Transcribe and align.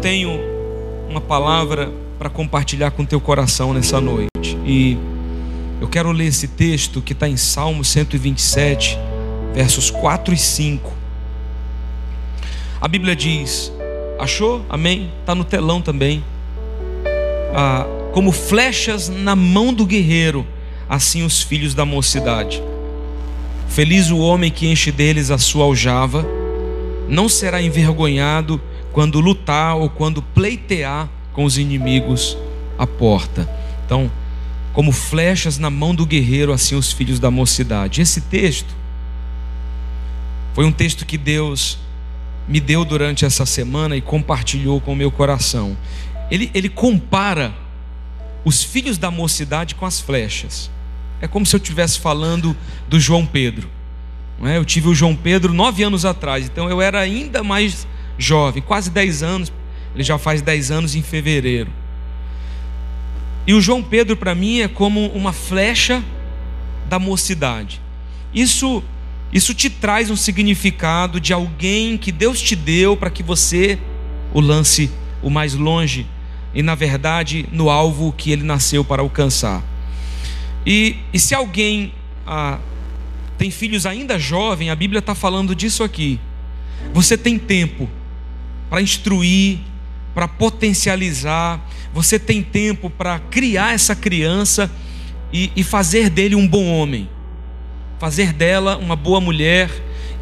tenho 0.00 0.38
uma 1.08 1.20
palavra 1.20 1.92
para 2.18 2.30
compartilhar 2.30 2.90
com 2.90 3.04
teu 3.04 3.20
coração 3.20 3.72
nessa 3.72 4.00
noite. 4.00 4.56
E 4.64 4.96
eu 5.80 5.88
quero 5.88 6.10
ler 6.12 6.26
esse 6.26 6.48
texto 6.48 7.02
que 7.02 7.12
está 7.12 7.28
em 7.28 7.36
Salmo 7.36 7.84
127, 7.84 8.98
versos 9.54 9.90
4 9.90 10.34
e 10.34 10.38
5. 10.38 10.92
A 12.80 12.86
Bíblia 12.86 13.16
diz: 13.16 13.72
Achou? 14.18 14.64
Amém? 14.68 15.10
Está 15.20 15.34
no 15.34 15.44
telão 15.44 15.82
também. 15.82 16.22
Ah, 17.54 17.86
como 18.12 18.30
flechas 18.32 19.08
na 19.08 19.34
mão 19.34 19.72
do 19.72 19.84
guerreiro, 19.84 20.46
assim 20.88 21.24
os 21.24 21.42
filhos 21.42 21.74
da 21.74 21.84
mocidade. 21.84 22.62
Feliz 23.68 24.10
o 24.10 24.18
homem 24.18 24.50
que 24.50 24.66
enche 24.66 24.90
deles 24.90 25.30
a 25.30 25.38
sua 25.38 25.64
aljava, 25.64 26.26
não 27.08 27.28
será 27.28 27.60
envergonhado 27.60 28.60
quando 28.98 29.20
lutar 29.20 29.76
ou 29.76 29.88
quando 29.88 30.20
pleitear 30.20 31.08
com 31.32 31.44
os 31.44 31.56
inimigos 31.56 32.36
à 32.76 32.84
porta. 32.84 33.48
Então, 33.86 34.10
como 34.72 34.90
flechas 34.90 35.56
na 35.56 35.70
mão 35.70 35.94
do 35.94 36.04
guerreiro, 36.04 36.52
assim 36.52 36.74
os 36.74 36.90
filhos 36.90 37.20
da 37.20 37.30
mocidade. 37.30 38.00
Esse 38.00 38.22
texto 38.22 38.74
foi 40.52 40.64
um 40.64 40.72
texto 40.72 41.06
que 41.06 41.16
Deus 41.16 41.78
me 42.48 42.58
deu 42.58 42.84
durante 42.84 43.24
essa 43.24 43.46
semana 43.46 43.96
e 43.96 44.00
compartilhou 44.00 44.80
com 44.80 44.94
o 44.94 44.96
meu 44.96 45.12
coração. 45.12 45.76
Ele, 46.28 46.50
ele 46.52 46.68
compara 46.68 47.54
os 48.44 48.64
filhos 48.64 48.98
da 48.98 49.12
mocidade 49.12 49.76
com 49.76 49.86
as 49.86 50.00
flechas. 50.00 50.72
É 51.20 51.28
como 51.28 51.46
se 51.46 51.54
eu 51.54 51.58
estivesse 51.58 52.00
falando 52.00 52.56
do 52.88 52.98
João 52.98 53.24
Pedro. 53.24 53.70
É? 54.42 54.56
Eu 54.56 54.64
tive 54.64 54.88
o 54.88 54.94
João 54.94 55.14
Pedro 55.14 55.54
nove 55.54 55.84
anos 55.84 56.04
atrás, 56.04 56.46
então 56.46 56.68
eu 56.68 56.82
era 56.82 56.98
ainda 56.98 57.44
mais 57.44 57.86
jovem, 58.18 58.62
quase 58.62 58.90
dez 58.90 59.22
anos. 59.22 59.52
Ele 59.94 60.04
já 60.04 60.18
faz 60.18 60.42
dez 60.42 60.70
anos 60.70 60.94
em 60.94 61.02
fevereiro. 61.02 61.70
E 63.46 63.54
o 63.54 63.60
João 63.60 63.82
Pedro, 63.82 64.16
para 64.16 64.34
mim, 64.34 64.60
é 64.60 64.68
como 64.68 65.06
uma 65.06 65.32
flecha 65.32 66.04
da 66.88 66.98
mocidade. 66.98 67.80
Isso, 68.34 68.82
isso 69.32 69.54
te 69.54 69.70
traz 69.70 70.10
um 70.10 70.16
significado 70.16 71.18
de 71.18 71.32
alguém 71.32 71.96
que 71.96 72.12
Deus 72.12 72.42
te 72.42 72.54
deu 72.54 72.96
para 72.96 73.08
que 73.08 73.22
você 73.22 73.78
o 74.34 74.40
lance 74.40 74.90
o 75.22 75.30
mais 75.30 75.54
longe 75.54 76.06
e, 76.54 76.62
na 76.62 76.74
verdade, 76.74 77.48
no 77.50 77.70
alvo 77.70 78.12
que 78.12 78.30
ele 78.30 78.42
nasceu 78.42 78.84
para 78.84 79.02
alcançar. 79.02 79.64
E, 80.66 80.96
e 81.12 81.18
se 81.18 81.34
alguém 81.34 81.92
ah, 82.26 82.58
tem 83.38 83.50
filhos 83.50 83.86
ainda 83.86 84.18
jovens, 84.18 84.70
a 84.70 84.74
Bíblia 84.74 84.98
está 84.98 85.14
falando 85.14 85.54
disso 85.54 85.82
aqui. 85.82 86.20
Você 86.92 87.16
tem 87.16 87.38
tempo 87.38 87.88
para 88.68 88.82
instruir, 88.82 89.58
para 90.14 90.26
potencializar, 90.26 91.64
você 91.92 92.18
tem 92.18 92.42
tempo 92.42 92.90
para 92.90 93.18
criar 93.18 93.74
essa 93.74 93.94
criança 93.94 94.70
e, 95.32 95.50
e 95.54 95.62
fazer 95.62 96.10
dele 96.10 96.34
um 96.34 96.46
bom 96.46 96.66
homem, 96.66 97.08
fazer 97.98 98.32
dela 98.32 98.76
uma 98.76 98.96
boa 98.96 99.20
mulher 99.20 99.70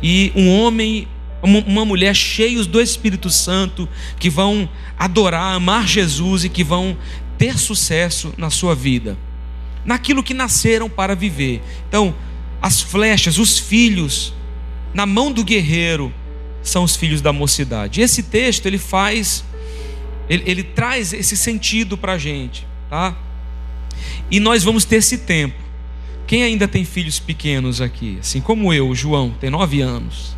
e 0.02 0.32
um 0.34 0.48
homem 0.60 1.08
uma 1.42 1.84
mulher 1.84 2.14
cheios 2.14 2.66
do 2.66 2.80
Espírito 2.80 3.30
Santo, 3.30 3.88
que 4.18 4.28
vão 4.28 4.68
adorar, 4.98 5.54
amar 5.54 5.86
Jesus 5.86 6.44
e 6.44 6.48
que 6.48 6.64
vão 6.64 6.96
ter 7.38 7.58
sucesso 7.58 8.34
na 8.36 8.50
sua 8.50 8.74
vida, 8.74 9.16
naquilo 9.84 10.22
que 10.22 10.34
nasceram 10.34 10.88
para 10.88 11.14
viver. 11.14 11.62
Então, 11.88 12.14
as 12.60 12.80
flechas, 12.80 13.38
os 13.38 13.58
filhos, 13.58 14.34
na 14.92 15.06
mão 15.06 15.30
do 15.30 15.44
guerreiro, 15.44 16.12
são 16.68 16.84
os 16.84 16.96
filhos 16.96 17.20
da 17.20 17.32
mocidade. 17.32 18.00
Esse 18.00 18.22
texto 18.22 18.66
ele 18.66 18.78
faz, 18.78 19.44
ele, 20.28 20.42
ele 20.46 20.62
traz 20.62 21.12
esse 21.12 21.36
sentido 21.36 21.96
para 21.96 22.14
a 22.14 22.18
gente, 22.18 22.66
tá? 22.90 23.16
E 24.30 24.40
nós 24.40 24.64
vamos 24.64 24.84
ter 24.84 24.96
esse 24.96 25.18
tempo. 25.18 25.56
Quem 26.26 26.42
ainda 26.42 26.66
tem 26.66 26.84
filhos 26.84 27.20
pequenos 27.20 27.80
aqui, 27.80 28.18
assim 28.20 28.40
como 28.40 28.72
eu, 28.72 28.94
João, 28.94 29.30
tem 29.30 29.48
nove 29.48 29.80
anos. 29.80 30.36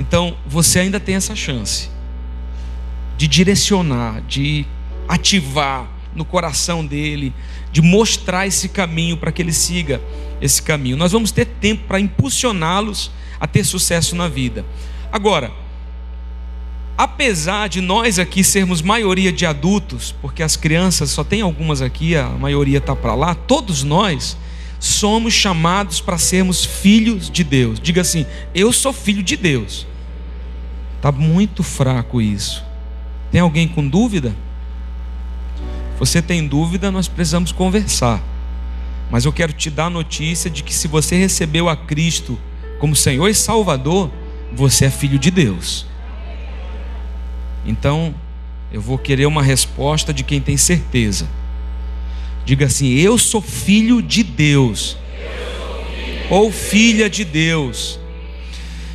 Então 0.00 0.36
você 0.46 0.80
ainda 0.80 0.98
tem 0.98 1.14
essa 1.14 1.36
chance 1.36 1.90
de 3.16 3.28
direcionar, 3.28 4.22
de 4.22 4.64
ativar 5.06 5.88
no 6.14 6.24
coração 6.24 6.84
dele, 6.84 7.32
de 7.70 7.82
mostrar 7.82 8.46
esse 8.46 8.68
caminho 8.68 9.16
para 9.16 9.30
que 9.30 9.42
ele 9.42 9.52
siga 9.52 10.00
esse 10.40 10.62
caminho. 10.62 10.96
Nós 10.96 11.12
vamos 11.12 11.30
ter 11.30 11.44
tempo 11.44 11.84
para 11.86 12.00
impulsioná-los 12.00 13.10
a 13.38 13.46
ter 13.46 13.64
sucesso 13.64 14.16
na 14.16 14.28
vida. 14.28 14.64
Agora, 15.14 15.52
apesar 16.98 17.68
de 17.68 17.80
nós 17.80 18.18
aqui 18.18 18.42
sermos 18.42 18.82
maioria 18.82 19.30
de 19.30 19.46
adultos, 19.46 20.12
porque 20.20 20.42
as 20.42 20.56
crianças 20.56 21.10
só 21.10 21.22
tem 21.22 21.40
algumas 21.40 21.80
aqui, 21.80 22.16
a 22.16 22.30
maioria 22.30 22.78
está 22.78 22.96
para 22.96 23.14
lá, 23.14 23.32
todos 23.32 23.84
nós 23.84 24.36
somos 24.80 25.32
chamados 25.32 26.00
para 26.00 26.18
sermos 26.18 26.64
filhos 26.64 27.30
de 27.30 27.44
Deus. 27.44 27.78
Diga 27.78 28.00
assim: 28.00 28.26
eu 28.52 28.72
sou 28.72 28.92
filho 28.92 29.22
de 29.22 29.36
Deus. 29.36 29.86
Está 30.96 31.12
muito 31.12 31.62
fraco 31.62 32.20
isso. 32.20 32.64
Tem 33.30 33.40
alguém 33.40 33.68
com 33.68 33.86
dúvida? 33.86 34.34
Você 35.96 36.20
tem 36.20 36.44
dúvida, 36.44 36.90
nós 36.90 37.06
precisamos 37.06 37.52
conversar. 37.52 38.20
Mas 39.12 39.24
eu 39.24 39.32
quero 39.32 39.52
te 39.52 39.70
dar 39.70 39.86
a 39.86 39.90
notícia 39.90 40.50
de 40.50 40.64
que 40.64 40.74
se 40.74 40.88
você 40.88 41.14
recebeu 41.14 41.68
a 41.68 41.76
Cristo 41.76 42.36
como 42.80 42.96
Senhor 42.96 43.28
e 43.28 43.34
Salvador, 43.34 44.10
você 44.52 44.86
é 44.86 44.90
filho 44.90 45.18
de 45.18 45.30
Deus. 45.30 45.86
Então, 47.64 48.14
eu 48.72 48.80
vou 48.80 48.98
querer 48.98 49.26
uma 49.26 49.42
resposta 49.42 50.12
de 50.12 50.24
quem 50.24 50.40
tem 50.40 50.56
certeza. 50.56 51.28
Diga 52.44 52.66
assim: 52.66 52.92
Eu 52.94 53.16
sou 53.16 53.40
filho 53.40 54.02
de 54.02 54.22
Deus. 54.22 54.96
Ou 56.30 56.50
filha 56.50 57.08
de 57.08 57.24
Deus. 57.24 58.00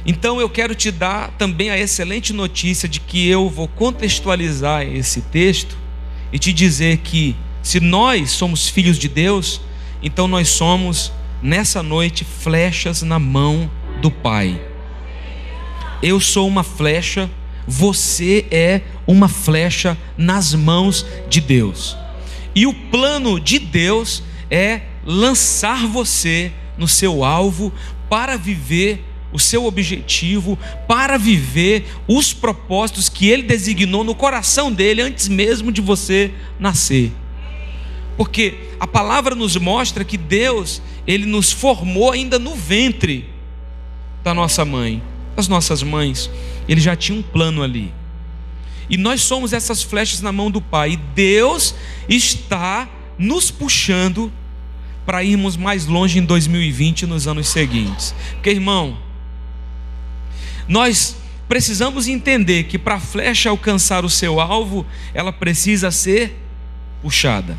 Então 0.05 0.39
eu 0.39 0.49
quero 0.49 0.73
te 0.73 0.91
dar 0.91 1.31
também 1.37 1.69
a 1.69 1.77
excelente 1.77 2.33
notícia 2.33 2.89
de 2.89 2.99
que 2.99 3.27
eu 3.27 3.49
vou 3.49 3.67
contextualizar 3.67 4.83
esse 4.83 5.21
texto 5.21 5.77
e 6.31 6.39
te 6.39 6.51
dizer 6.51 6.97
que 6.97 7.35
se 7.61 7.79
nós 7.79 8.31
somos 8.31 8.67
filhos 8.67 8.97
de 8.97 9.07
Deus, 9.07 9.61
então 10.01 10.27
nós 10.27 10.49
somos 10.49 11.11
nessa 11.41 11.83
noite 11.83 12.23
flechas 12.23 13.01
na 13.01 13.19
mão 13.19 13.69
do 14.01 14.09
Pai. 14.09 14.68
Eu 16.01 16.19
sou 16.19 16.47
uma 16.47 16.63
flecha, 16.63 17.29
você 17.67 18.45
é 18.49 18.81
uma 19.05 19.27
flecha 19.27 19.97
nas 20.17 20.53
mãos 20.53 21.05
de 21.29 21.41
Deus. 21.41 21.97
E 22.55 22.65
o 22.65 22.73
plano 22.73 23.39
de 23.39 23.59
Deus 23.59 24.23
é 24.49 24.81
lançar 25.05 25.85
você 25.87 26.51
no 26.77 26.87
seu 26.87 27.23
alvo 27.23 27.73
para 28.09 28.37
viver 28.37 29.05
o 29.31 29.37
seu 29.37 29.65
objetivo, 29.65 30.57
para 30.87 31.17
viver 31.17 31.85
os 32.07 32.33
propósitos 32.33 33.09
que 33.09 33.27
ele 33.27 33.43
designou 33.43 34.03
no 34.03 34.15
coração 34.15 34.71
dele 34.71 35.01
antes 35.01 35.27
mesmo 35.27 35.71
de 35.71 35.81
você 35.81 36.31
nascer. 36.59 37.11
Porque 38.17 38.55
a 38.79 38.87
palavra 38.87 39.35
nos 39.35 39.55
mostra 39.57 40.03
que 40.03 40.17
Deus, 40.17 40.81
ele 41.05 41.25
nos 41.25 41.51
formou 41.51 42.11
ainda 42.11 42.39
no 42.39 42.55
ventre 42.55 43.29
da 44.23 44.33
nossa 44.33 44.65
mãe 44.65 45.03
as 45.39 45.47
nossas 45.47 45.81
mães, 45.81 46.29
ele 46.67 46.81
já 46.81 46.95
tinha 46.95 47.17
um 47.17 47.21
plano 47.21 47.63
ali. 47.63 47.93
E 48.89 48.97
nós 48.97 49.21
somos 49.21 49.53
essas 49.53 49.83
flechas 49.83 50.21
na 50.21 50.31
mão 50.31 50.49
do 50.49 50.61
Pai. 50.61 50.93
E 50.93 50.97
Deus 50.97 51.75
está 52.07 52.89
nos 53.17 53.51
puxando 53.51 54.31
para 55.05 55.23
irmos 55.23 55.55
mais 55.55 55.85
longe 55.85 56.19
em 56.19 56.23
2020 56.23 57.03
e 57.03 57.05
nos 57.05 57.27
anos 57.27 57.47
seguintes. 57.49 58.15
Porque, 58.33 58.49
irmão, 58.49 58.97
nós 60.67 61.15
precisamos 61.47 62.07
entender 62.07 62.63
que 62.63 62.77
para 62.77 62.95
a 62.95 62.99
flecha 62.99 63.49
alcançar 63.49 64.03
o 64.03 64.09
seu 64.09 64.39
alvo, 64.39 64.85
ela 65.13 65.31
precisa 65.31 65.91
ser 65.91 66.35
puxada. 67.01 67.57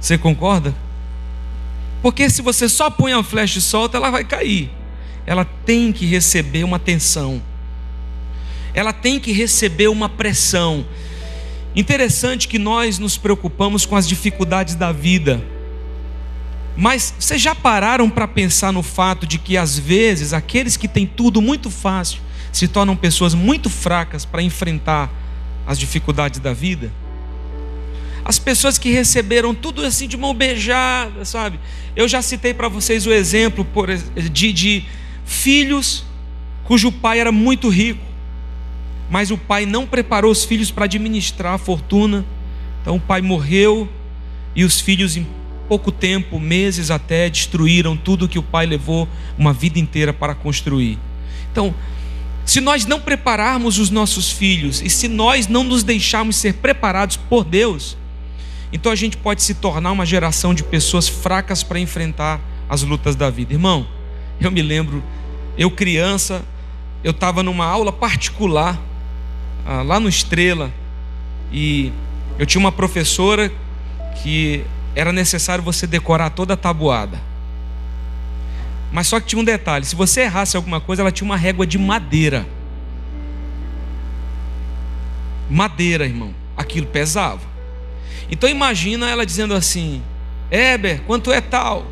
Você 0.00 0.16
concorda? 0.16 0.74
Porque 2.00 2.30
se 2.30 2.42
você 2.42 2.68
só 2.68 2.88
põe 2.90 3.12
a 3.12 3.22
flecha 3.22 3.58
e 3.58 3.62
solta, 3.62 3.96
ela 3.96 4.10
vai 4.10 4.24
cair 4.24 4.77
ela 5.28 5.44
tem 5.44 5.92
que 5.92 6.06
receber 6.06 6.64
uma 6.64 6.78
atenção, 6.78 7.42
ela 8.72 8.94
tem 8.94 9.20
que 9.20 9.30
receber 9.30 9.88
uma 9.88 10.08
pressão. 10.08 10.86
Interessante 11.76 12.48
que 12.48 12.58
nós 12.58 12.98
nos 12.98 13.18
preocupamos 13.18 13.84
com 13.84 13.94
as 13.94 14.08
dificuldades 14.08 14.74
da 14.74 14.90
vida, 14.90 15.44
mas 16.74 17.12
vocês 17.20 17.42
já 17.42 17.54
pararam 17.54 18.08
para 18.08 18.26
pensar 18.26 18.72
no 18.72 18.82
fato 18.82 19.26
de 19.26 19.36
que 19.36 19.58
às 19.58 19.78
vezes 19.78 20.32
aqueles 20.32 20.78
que 20.78 20.88
têm 20.88 21.06
tudo 21.06 21.42
muito 21.42 21.68
fácil 21.68 22.20
se 22.50 22.66
tornam 22.66 22.96
pessoas 22.96 23.34
muito 23.34 23.68
fracas 23.68 24.24
para 24.24 24.40
enfrentar 24.40 25.12
as 25.66 25.78
dificuldades 25.78 26.40
da 26.40 26.54
vida? 26.54 26.90
As 28.24 28.38
pessoas 28.38 28.78
que 28.78 28.90
receberam 28.90 29.54
tudo 29.54 29.84
assim 29.84 30.08
de 30.08 30.16
mão 30.16 30.32
beijada, 30.32 31.22
sabe? 31.26 31.60
Eu 31.94 32.08
já 32.08 32.22
citei 32.22 32.54
para 32.54 32.68
vocês 32.68 33.06
o 33.06 33.12
exemplo 33.12 33.66
de, 34.32 34.52
de 34.54 34.86
filhos 35.28 36.04
cujo 36.64 36.90
pai 36.90 37.20
era 37.20 37.30
muito 37.30 37.68
rico. 37.68 38.00
mas 39.10 39.30
o 39.30 39.38
pai 39.38 39.64
não 39.64 39.86
preparou 39.86 40.30
os 40.30 40.44
filhos 40.44 40.70
para 40.70 40.84
administrar 40.84 41.54
a 41.54 41.58
fortuna. 41.58 42.26
Então 42.82 42.96
o 42.96 43.00
pai 43.00 43.22
morreu 43.22 43.88
e 44.54 44.64
os 44.64 44.80
filhos, 44.80 45.16
em 45.16 45.26
pouco 45.66 45.90
tempo, 45.90 46.38
meses 46.38 46.90
até, 46.90 47.30
destruíram 47.30 47.96
tudo 47.96 48.28
que 48.28 48.38
o 48.38 48.42
pai 48.42 48.66
levou 48.66 49.08
uma 49.38 49.52
vida 49.52 49.78
inteira 49.78 50.12
para 50.12 50.34
construir. 50.34 50.98
Então, 51.50 51.74
se 52.44 52.60
nós 52.60 52.86
não 52.86 53.00
prepararmos 53.00 53.78
os 53.78 53.90
nossos 53.90 54.30
filhos 54.30 54.82
e 54.82 54.90
se 54.90 55.08
nós 55.08 55.46
não 55.46 55.64
nos 55.64 55.82
deixarmos 55.82 56.36
ser 56.36 56.54
preparados 56.54 57.16
por 57.16 57.44
Deus, 57.44 57.96
então 58.72 58.92
a 58.92 58.96
gente 58.96 59.16
pode 59.16 59.42
se 59.42 59.54
tornar 59.54 59.92
uma 59.92 60.04
geração 60.04 60.52
de 60.52 60.62
pessoas 60.62 61.08
fracas 61.08 61.62
para 61.62 61.78
enfrentar 61.78 62.40
as 62.68 62.82
lutas 62.82 63.16
da 63.16 63.30
vida. 63.30 63.52
Irmão, 63.54 63.86
eu 64.40 64.50
me 64.50 64.62
lembro, 64.62 65.02
eu 65.58 65.70
criança, 65.70 66.42
eu 67.02 67.10
estava 67.10 67.42
numa 67.42 67.66
aula 67.66 67.92
particular 67.92 68.80
ah, 69.66 69.82
lá 69.82 69.98
no 69.98 70.08
Estrela 70.08 70.72
e 71.52 71.92
eu 72.38 72.46
tinha 72.46 72.60
uma 72.60 72.72
professora 72.72 73.52
que 74.22 74.64
era 74.94 75.12
necessário 75.12 75.62
você 75.62 75.86
decorar 75.86 76.30
toda 76.30 76.54
a 76.54 76.56
tabuada. 76.56 77.20
Mas 78.90 79.06
só 79.06 79.20
que 79.20 79.26
tinha 79.26 79.40
um 79.40 79.44
detalhe: 79.44 79.84
se 79.84 79.94
você 79.94 80.22
errasse 80.22 80.56
alguma 80.56 80.80
coisa, 80.80 81.02
ela 81.02 81.12
tinha 81.12 81.26
uma 81.26 81.36
régua 81.36 81.66
de 81.66 81.78
madeira. 81.78 82.46
Madeira, 85.50 86.04
irmão. 86.04 86.34
Aquilo 86.56 86.86
pesava. 86.86 87.46
Então 88.30 88.48
imagina 88.48 89.08
ela 89.08 89.26
dizendo 89.26 89.54
assim: 89.54 90.02
Éber, 90.50 91.02
quanto 91.02 91.32
é 91.32 91.40
tal? 91.40 91.86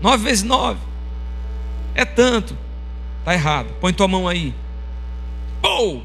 Nove 0.00 0.24
vezes 0.24 0.42
nove. 0.42 0.80
É 1.94 2.04
tanto. 2.04 2.56
Está 3.24 3.32
errado. 3.32 3.68
Põe 3.80 3.94
tua 3.94 4.06
mão 4.06 4.28
aí. 4.28 4.54
Pou! 5.62 6.04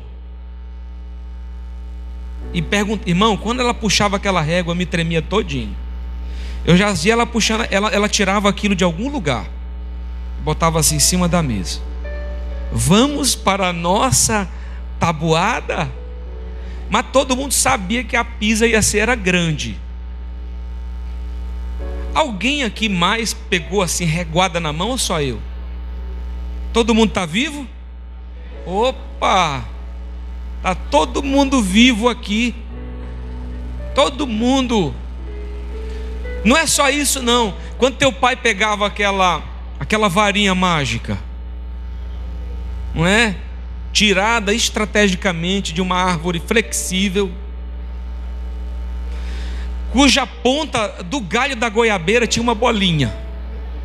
E 2.53 2.61
pergunta, 2.61 3.07
irmão, 3.09 3.35
quando 3.35 3.59
ela 3.59 3.73
puxava 3.73 4.15
aquela 4.15 4.41
régua, 4.41 4.73
me 4.73 4.85
tremia 4.85 5.21
todinho. 5.21 5.75
Eu 6.63 6.77
já 6.77 6.93
via 6.93 7.11
ela 7.11 7.25
puxando, 7.25 7.67
ela, 7.69 7.89
ela 7.89 8.07
tirava 8.07 8.47
aquilo 8.47 8.73
de 8.73 8.85
algum 8.85 9.09
lugar, 9.09 9.45
botava 10.43 10.79
assim 10.79 10.95
em 10.95 10.99
cima 10.99 11.27
da 11.27 11.43
mesa. 11.43 11.81
Vamos 12.71 13.35
para 13.35 13.67
a 13.67 13.73
nossa 13.73 14.49
tabuada? 14.97 15.91
Mas 16.89 17.05
todo 17.11 17.35
mundo 17.35 17.51
sabia 17.51 18.01
que 18.01 18.15
a 18.15 18.23
pisa 18.23 18.65
ia 18.65 18.81
ser 18.81 18.99
era 18.99 19.15
grande. 19.15 19.77
Alguém 22.15 22.63
aqui 22.63 22.87
mais 22.87 23.33
pegou 23.33 23.81
assim 23.81 24.05
reguada 24.05 24.59
na 24.59 24.71
mão 24.71 24.89
ou 24.89 24.97
só 24.97 25.21
eu? 25.21 25.48
Todo 26.73 26.93
mundo 26.95 27.09
está 27.09 27.25
vivo? 27.25 27.67
Opa! 28.65 29.65
Tá 30.61 30.75
todo 30.75 31.23
mundo 31.23 31.61
vivo 31.61 32.09
aqui. 32.09 32.53
Todo 33.95 34.27
mundo. 34.27 34.93
Não 36.43 36.55
é 36.55 36.65
só 36.67 36.89
isso 36.89 37.21
não. 37.21 37.53
Quando 37.77 37.95
teu 37.95 38.11
pai 38.11 38.35
pegava 38.35 38.85
aquela 38.85 39.43
aquela 39.79 40.09
varinha 40.09 40.53
mágica, 40.53 41.17
não 42.93 43.07
é? 43.07 43.35
Tirada 43.93 44.53
estrategicamente 44.53 45.73
de 45.73 45.81
uma 45.81 45.95
árvore 45.95 46.41
flexível, 46.45 47.31
cuja 49.91 50.27
ponta 50.27 51.03
do 51.03 51.21
galho 51.21 51.55
da 51.55 51.69
goiabeira 51.69 52.27
tinha 52.27 52.43
uma 52.43 52.53
bolinha, 52.53 53.15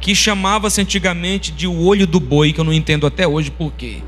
que 0.04 0.14
chamava-se 0.14 0.82
antigamente 0.82 1.50
de 1.50 1.66
o 1.66 1.80
olho 1.80 2.06
do 2.06 2.20
boi, 2.20 2.52
que 2.52 2.60
eu 2.60 2.64
não 2.64 2.74
entendo 2.74 3.06
até 3.06 3.26
hoje 3.26 3.50
por 3.50 3.72
quê. 3.72 4.02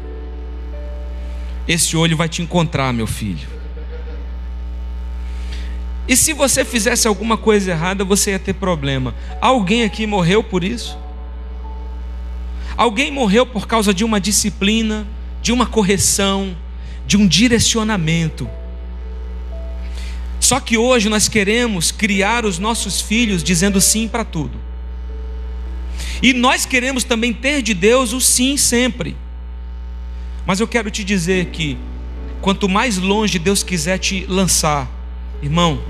Esse 1.67 1.97
olho 1.97 2.15
vai 2.15 2.29
te 2.29 2.43
encontrar, 2.43 2.93
meu 2.93 3.07
filho. 3.07 3.49
E 6.07 6.15
se 6.15 6.35
você 6.35 6.67
fizesse 6.67 7.09
alguma 7.09 7.39
coisa 7.39 7.71
errada, 7.71 8.05
você 8.05 8.33
ia 8.33 8.39
ter 8.39 8.53
problema. 8.53 9.15
Alguém 9.41 9.85
aqui 9.85 10.07
morreu 10.07 10.45
por 10.45 10.63
isso? 10.63 10.99
Alguém 12.77 13.11
morreu 13.11 13.47
por 13.47 13.67
causa 13.67 13.95
de 13.95 14.05
uma 14.05 14.21
disciplina, 14.21 15.07
de 15.41 15.51
uma 15.51 15.65
correção, 15.65 16.55
de 17.07 17.17
um 17.17 17.27
direcionamento. 17.27 18.47
Só 20.39 20.61
que 20.61 20.77
hoje 20.77 21.09
nós 21.09 21.27
queremos 21.27 21.91
criar 21.91 22.45
os 22.45 22.59
nossos 22.59 23.01
filhos 23.01 23.43
dizendo 23.43 23.81
sim 23.81 24.07
para 24.07 24.27
tudo. 24.27 24.76
E 26.23 26.33
nós 26.33 26.65
queremos 26.65 27.05
também 27.05 27.33
ter 27.33 27.63
de 27.63 27.75
Deus 27.75 28.13
o 28.13 28.21
sim 28.21 28.57
sempre. 28.57 29.17
Mas 30.47 30.61
eu 30.61 30.69
quero 30.69 30.91
te 30.91 31.03
dizer 31.03 31.47
que 31.47 31.77
quanto 32.41 32.69
mais 32.69 32.97
longe 32.97 33.39
Deus 33.39 33.63
quiser 33.63 33.99
te 33.99 34.25
lançar, 34.27 34.89
irmão, 35.43 35.83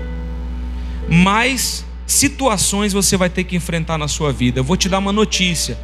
mais 1.09 1.85
situações 2.05 2.93
você 2.93 3.15
vai 3.15 3.29
ter 3.29 3.43
que 3.43 3.55
enfrentar 3.55 3.97
na 3.97 4.07
sua 4.07 4.31
vida. 4.31 4.59
Eu 4.59 4.63
vou 4.63 4.77
te 4.77 4.89
dar 4.89 4.99
uma 4.99 5.11
notícia. 5.11 5.77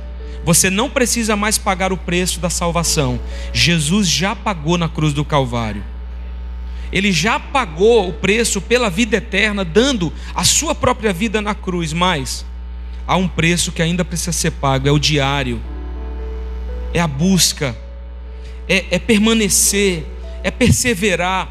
Você 0.46 0.70
não 0.70 0.90
precisa 0.90 1.36
mais 1.36 1.58
pagar 1.58 1.94
o 1.94 1.98
preço 1.98 2.40
da 2.40 2.50
salvação. 2.50 3.20
Jesus 3.54 4.08
já 4.08 4.36
pagou 4.36 4.78
na 4.78 4.90
cruz 4.90 5.14
do 5.14 5.24
Calvário. 5.24 5.84
Ele 6.92 7.12
já 7.12 7.40
pagou 7.40 8.10
o 8.10 8.14
preço 8.14 8.62
pela 8.62 8.90
vida 8.90 9.18
eterna, 9.18 9.64
dando 9.64 10.12
a 10.36 10.44
sua 10.44 10.76
própria 10.76 11.14
vida 11.14 11.42
na 11.42 11.56
cruz. 11.56 11.94
Mas 11.94 12.46
há 13.08 13.16
um 13.16 13.28
preço 13.28 13.72
que 13.72 13.82
ainda 13.82 14.04
precisa 14.04 14.32
ser 14.32 14.52
pago: 14.52 14.88
é 14.88 14.92
o 14.92 15.00
diário, 15.00 15.62
é 16.94 17.00
a 17.00 17.08
busca, 17.08 17.76
é, 18.68 18.86
é 18.92 19.00
permanecer, 19.00 20.06
é 20.44 20.52
perseverar. 20.52 21.50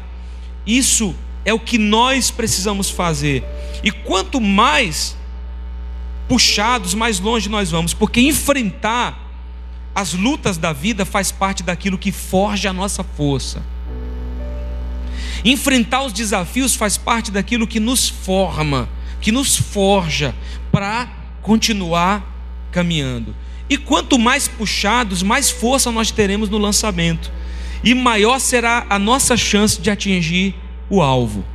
Isso 0.65 1.15
é 1.45 1.53
o 1.53 1.59
que 1.59 1.77
nós 1.77 2.31
precisamos 2.31 2.89
fazer. 2.89 3.43
E 3.83 3.91
quanto 3.91 4.39
mais 4.39 5.17
puxados, 6.27 6.93
mais 6.93 7.19
longe 7.19 7.49
nós 7.49 7.69
vamos, 7.69 7.93
porque 7.93 8.21
enfrentar 8.21 9.19
as 9.93 10.13
lutas 10.13 10.57
da 10.57 10.73
vida 10.73 11.05
faz 11.05 11.31
parte 11.31 11.61
daquilo 11.61 11.97
que 11.97 12.11
forja 12.11 12.69
a 12.69 12.73
nossa 12.73 13.03
força. 13.03 13.61
Enfrentar 15.45 16.03
os 16.03 16.13
desafios 16.13 16.73
faz 16.73 16.97
parte 16.97 17.29
daquilo 17.29 17.67
que 17.67 17.79
nos 17.79 18.07
forma, 18.07 18.89
que 19.19 19.31
nos 19.31 19.57
forja 19.57 20.33
para 20.71 21.09
continuar 21.43 22.25
caminhando. 22.71 23.35
E 23.69 23.77
quanto 23.77 24.17
mais 24.17 24.47
puxados, 24.47 25.21
mais 25.21 25.51
força 25.51 25.91
nós 25.91 26.09
teremos 26.09 26.49
no 26.49 26.57
lançamento. 26.57 27.31
E 27.83 27.93
maior 27.93 28.39
será 28.39 28.85
a 28.89 28.97
nossa 28.97 29.37
chance 29.37 29.79
de 29.79 29.91
atingir 29.91 30.55
o 30.89 31.01
alvo. 31.01 31.45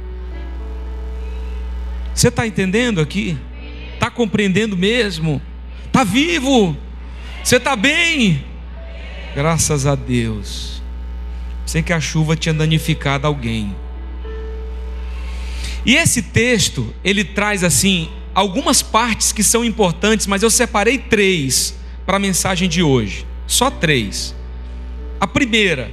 Você 2.15 2.29
está 2.29 2.47
entendendo 2.47 3.01
aqui? 3.01 3.37
Está 3.95 4.11
compreendendo 4.11 4.77
mesmo? 4.77 5.41
Está 5.87 6.05
vivo? 6.05 6.77
Você 7.43 7.57
está 7.57 7.75
bem? 7.75 8.45
Graças 9.35 9.87
a 9.87 9.95
Deus. 9.95 10.83
Sei 11.65 11.83
que 11.83 11.93
a 11.93 12.01
chuva 12.01 12.37
tinha 12.37 12.55
danificado 12.55 13.27
alguém. 13.27 13.75
E 15.87 15.95
esse 15.95 16.23
texto, 16.23 16.95
ele 17.03 17.25
traz 17.25 17.63
assim 17.63 18.11
algumas 18.39 18.83
partes 18.83 19.33
que 19.33 19.43
são 19.43 19.65
importantes, 19.65 20.29
mas 20.29 20.45
eu 20.45 20.51
separei 20.51 20.97
três 20.97 21.75
para 22.07 22.19
a 22.19 22.21
mensagem 22.21 22.69
de 22.69 22.85
hoje. 22.85 23.27
Só 23.49 23.69
três. 23.69 24.33
A 25.19 25.27
primeira 25.27 25.91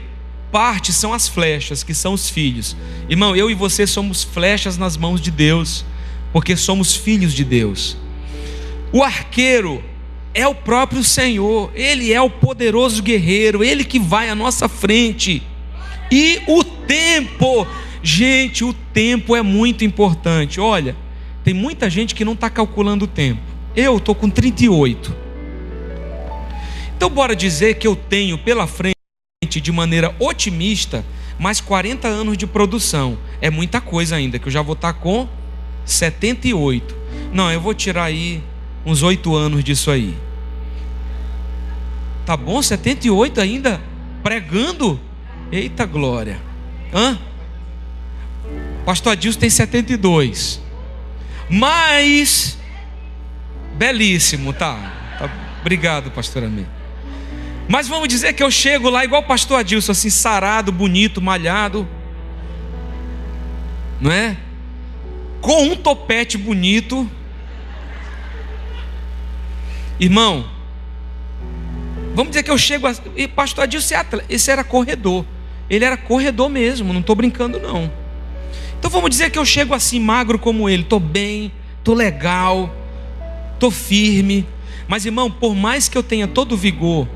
parte 0.52 0.94
são 0.94 1.12
as 1.12 1.28
flechas, 1.28 1.82
que 1.82 1.92
são 1.92 2.14
os 2.14 2.30
filhos. 2.30 2.78
Irmão, 3.10 3.36
eu 3.36 3.50
e 3.50 3.56
você 3.56 3.88
somos 3.88 4.24
flechas 4.24 4.78
nas 4.78 4.96
mãos 4.96 5.20
de 5.20 5.32
Deus, 5.32 5.84
porque 6.32 6.56
somos 6.56 6.96
filhos 6.96 7.34
de 7.34 7.44
Deus. 7.44 7.98
O 8.94 9.02
arqueiro 9.02 9.84
é 10.32 10.48
o 10.48 10.54
próprio 10.54 11.04
Senhor, 11.04 11.72
ele 11.74 12.14
é 12.14 12.22
o 12.22 12.30
poderoso 12.30 13.02
guerreiro, 13.02 13.64
ele 13.64 13.84
que 13.84 13.98
vai 14.00 14.30
à 14.30 14.36
nossa 14.36 14.70
frente. 14.70 15.42
E 16.12 16.40
o 16.48 16.64
tempo, 16.64 17.66
gente, 18.04 18.64
o 18.64 18.72
tempo 18.72 19.36
é 19.36 19.42
muito 19.42 19.84
importante. 19.84 20.60
Olha, 20.60 20.96
tem 21.46 21.54
muita 21.54 21.92
gente 21.92 22.16
que 22.16 22.26
não 22.26 22.34
está 22.34 22.50
calculando 22.50 23.06
o 23.06 23.08
tempo. 23.08 23.40
Eu 23.76 23.98
estou 23.98 24.16
com 24.16 24.28
38. 24.28 25.16
Então, 26.98 27.08
bora 27.08 27.36
dizer 27.36 27.76
que 27.76 27.86
eu 27.86 27.96
tenho 27.96 28.36
pela 28.36 28.66
frente, 28.66 28.96
de 29.62 29.72
maneira 29.72 30.16
otimista, 30.18 31.06
mais 31.38 31.62
40 31.62 32.08
anos 32.08 32.36
de 32.36 32.48
produção. 32.48 33.16
É 33.40 33.52
muita 33.52 33.80
coisa 33.80 34.16
ainda, 34.16 34.40
que 34.40 34.48
eu 34.48 34.52
já 34.52 34.64
vou 34.64 34.74
estar 34.74 34.94
com 34.94 35.30
78. 35.86 36.96
Não, 37.32 37.52
eu 37.52 37.62
vou 37.62 37.76
tirar 37.76 38.06
aí 38.06 38.44
uns 38.84 39.04
8 39.04 39.36
anos 39.36 39.64
disso 39.64 39.92
aí. 39.92 40.18
Tá 42.26 42.36
bom? 42.36 42.60
78 42.60 43.40
ainda? 43.40 43.80
Pregando? 44.24 45.00
Eita 45.52 45.86
glória. 45.86 46.40
Hã? 46.92 47.20
Pastor 48.84 49.12
Adilson 49.12 49.40
tem 49.40 49.50
72. 49.52 50.65
Mas. 51.50 52.58
Belíssimo, 53.76 54.54
tá? 54.54 55.18
tá. 55.20 55.30
Obrigado, 55.62 56.12
pastor 56.12 56.44
Amém. 56.44 56.66
Mas 57.68 57.88
vamos 57.88 58.08
dizer 58.08 58.34
que 58.34 58.44
eu 58.44 58.52
chego 58.52 58.90
lá 58.90 59.04
igual 59.04 59.22
o 59.22 59.26
pastor 59.26 59.60
Adilson, 59.60 59.92
assim, 59.92 60.10
sarado, 60.10 60.72
bonito, 60.72 61.22
malhado. 61.22 61.88
Não 64.00 64.12
é? 64.12 64.38
Com 65.42 65.64
um 65.64 65.76
topete 65.76 66.38
bonito. 66.38 67.10
Irmão, 70.00 70.46
vamos 72.14 72.32
dizer 72.32 72.44
que 72.44 72.52
eu 72.52 72.58
chego. 72.58 72.86
A, 72.88 72.94
e 73.16 73.28
pastor 73.28 73.64
Adilson, 73.64 73.96
esse 74.30 74.52
era 74.52 74.64
corredor. 74.64 75.26
Ele 75.70 75.84
era 75.84 75.98
corredor 75.98 76.50
mesmo, 76.50 76.94
não 76.94 77.02
estou 77.02 77.16
brincando, 77.16 77.60
não. 77.60 77.92
Então 78.86 78.92
vamos 78.92 79.10
dizer 79.10 79.32
que 79.32 79.40
eu 79.40 79.46
chego 79.46 79.74
assim, 79.74 80.00
magro 80.00 80.38
como 80.38 80.70
ele, 80.70 80.84
estou 80.84 81.00
bem, 81.00 81.52
estou 81.80 81.96
legal, 81.96 82.72
estou 83.56 83.72
firme. 83.72 84.46
Mas, 84.88 85.08
irmão, 85.08 85.32
por 85.32 85.56
mais 85.56 85.90
que 85.90 85.98
eu 85.98 86.04
tenha 86.04 86.28
todo 86.28 86.52
o 86.52 86.56
vigor, 86.56 87.08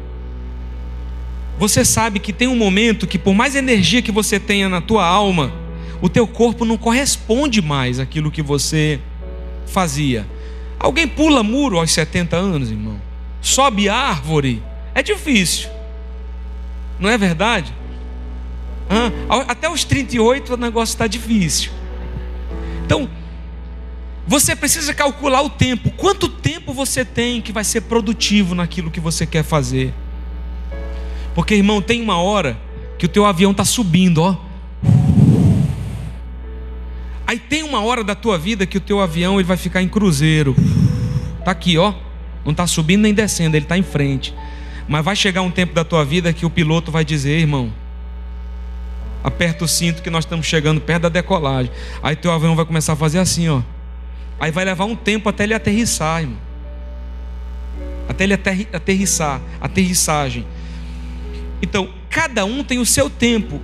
você 1.59 1.85
sabe 1.85 2.19
que 2.19 2.33
tem 2.33 2.47
um 2.47 2.55
momento 2.55 3.05
que 3.05 3.19
por 3.19 3.35
mais 3.35 3.55
energia 3.55 4.01
que 4.01 4.11
você 4.11 4.39
tenha 4.39 4.67
na 4.67 4.81
tua 4.81 5.05
alma, 5.05 5.53
o 6.01 6.09
teu 6.09 6.25
corpo 6.25 6.65
não 6.65 6.75
corresponde 6.75 7.61
mais 7.61 7.99
àquilo 7.99 8.31
que 8.31 8.41
você 8.41 8.99
fazia. 9.67 10.25
Alguém 10.79 11.07
pula 11.07 11.43
muro 11.43 11.77
aos 11.77 11.91
70 11.91 12.35
anos, 12.35 12.71
irmão? 12.71 12.99
Sobe 13.41 13.88
árvore? 13.88 14.63
É 14.95 15.03
difícil. 15.03 15.69
Não 16.99 17.11
é 17.11 17.15
verdade? 17.15 17.71
Até 19.48 19.69
os 19.69 19.84
38 19.84 20.53
o 20.53 20.58
negócio 20.58 20.93
está 20.93 21.05
difícil. 21.05 21.72
Então, 22.86 23.10
você 24.27 24.55
precisa 24.55 24.93
calcular 24.93 25.41
o 25.41 25.50
tempo. 25.50 25.91
Quanto 25.91 26.27
tempo 26.27 26.74
você 26.74 27.05
tem 27.05 27.41
que 27.41 27.51
vai 27.51 27.63
ser 27.63 27.81
produtivo 27.81 28.55
naquilo 28.55 28.89
que 28.91 29.00
você 29.00 29.25
quer 29.25 29.43
fazer? 29.43 29.93
Porque, 31.36 31.55
irmão, 31.55 31.81
tem 31.81 32.01
uma 32.01 32.17
hora 32.17 32.60
que 32.98 33.05
o 33.05 33.10
teu 33.10 33.25
avião 33.25 33.51
está 33.51 33.63
subindo, 33.63 34.22
ó. 34.22 34.36
Aí 37.25 37.38
tem 37.38 37.62
uma 37.62 37.81
hora 37.81 38.03
da 38.03 38.15
tua 38.15 38.38
vida 38.39 38.65
que 38.65 38.77
o 38.77 38.81
teu 38.81 39.00
avião 39.00 39.39
ele 39.39 39.48
vai 39.48 39.55
ficar 39.55 39.84
em 39.84 39.88
cruzeiro. 39.88 40.55
Tá 41.46 41.51
aqui, 41.51 41.77
ó. 41.77 41.93
Não 42.43 42.51
está 42.51 42.65
subindo 42.65 43.01
nem 43.01 43.13
descendo, 43.13 43.55
ele 43.55 43.65
está 43.65 43.77
em 43.77 43.84
frente. 43.84 44.34
Mas 44.88 45.05
vai 45.05 45.15
chegar 45.15 45.43
um 45.43 45.51
tempo 45.51 45.74
da 45.74 45.84
tua 45.84 46.03
vida 46.03 46.34
que 46.34 46.46
o 46.46 46.50
piloto 46.50 46.91
vai 46.91 47.05
dizer, 47.05 47.39
irmão, 47.39 47.72
aperta 49.23 49.65
o 49.65 49.67
cinto 49.67 50.01
que 50.01 50.09
nós 50.09 50.25
estamos 50.25 50.45
chegando 50.45 50.79
perto 50.81 51.03
da 51.03 51.09
decolagem. 51.09 51.71
Aí 52.01 52.15
teu 52.15 52.31
avião 52.31 52.55
vai 52.55 52.65
começar 52.65 52.93
a 52.93 52.95
fazer 52.95 53.19
assim, 53.19 53.49
ó. 53.49 53.61
Aí 54.39 54.51
vai 54.51 54.63
levar 54.63 54.85
um 54.85 54.95
tempo 54.95 55.27
até 55.27 55.43
ele 55.43 55.53
aterrissar, 55.53 56.21
irmão. 56.21 56.38
Até 58.07 58.23
ele 58.23 58.33
aterrissar, 58.33 59.41
aterrissagem. 59.61 60.45
Então, 61.61 61.89
cada 62.09 62.45
um 62.45 62.63
tem 62.63 62.79
o 62.79 62.85
seu 62.85 63.09
tempo. 63.09 63.61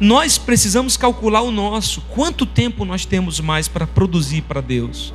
Nós 0.00 0.36
precisamos 0.36 0.96
calcular 0.96 1.42
o 1.42 1.52
nosso. 1.52 2.00
Quanto 2.10 2.44
tempo 2.44 2.84
nós 2.84 3.04
temos 3.04 3.38
mais 3.38 3.68
para 3.68 3.86
produzir 3.86 4.42
para 4.42 4.60
Deus? 4.60 5.14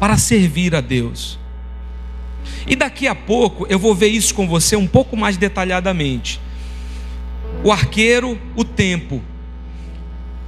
Para 0.00 0.16
servir 0.16 0.74
a 0.74 0.80
Deus. 0.80 1.38
E 2.66 2.74
daqui 2.74 3.06
a 3.06 3.14
pouco 3.14 3.66
eu 3.68 3.78
vou 3.78 3.94
ver 3.94 4.08
isso 4.08 4.34
com 4.34 4.48
você 4.48 4.74
um 4.74 4.86
pouco 4.86 5.16
mais 5.16 5.36
detalhadamente. 5.36 6.40
O 7.62 7.70
arqueiro, 7.72 8.38
o 8.56 8.64
tempo. 8.64 9.22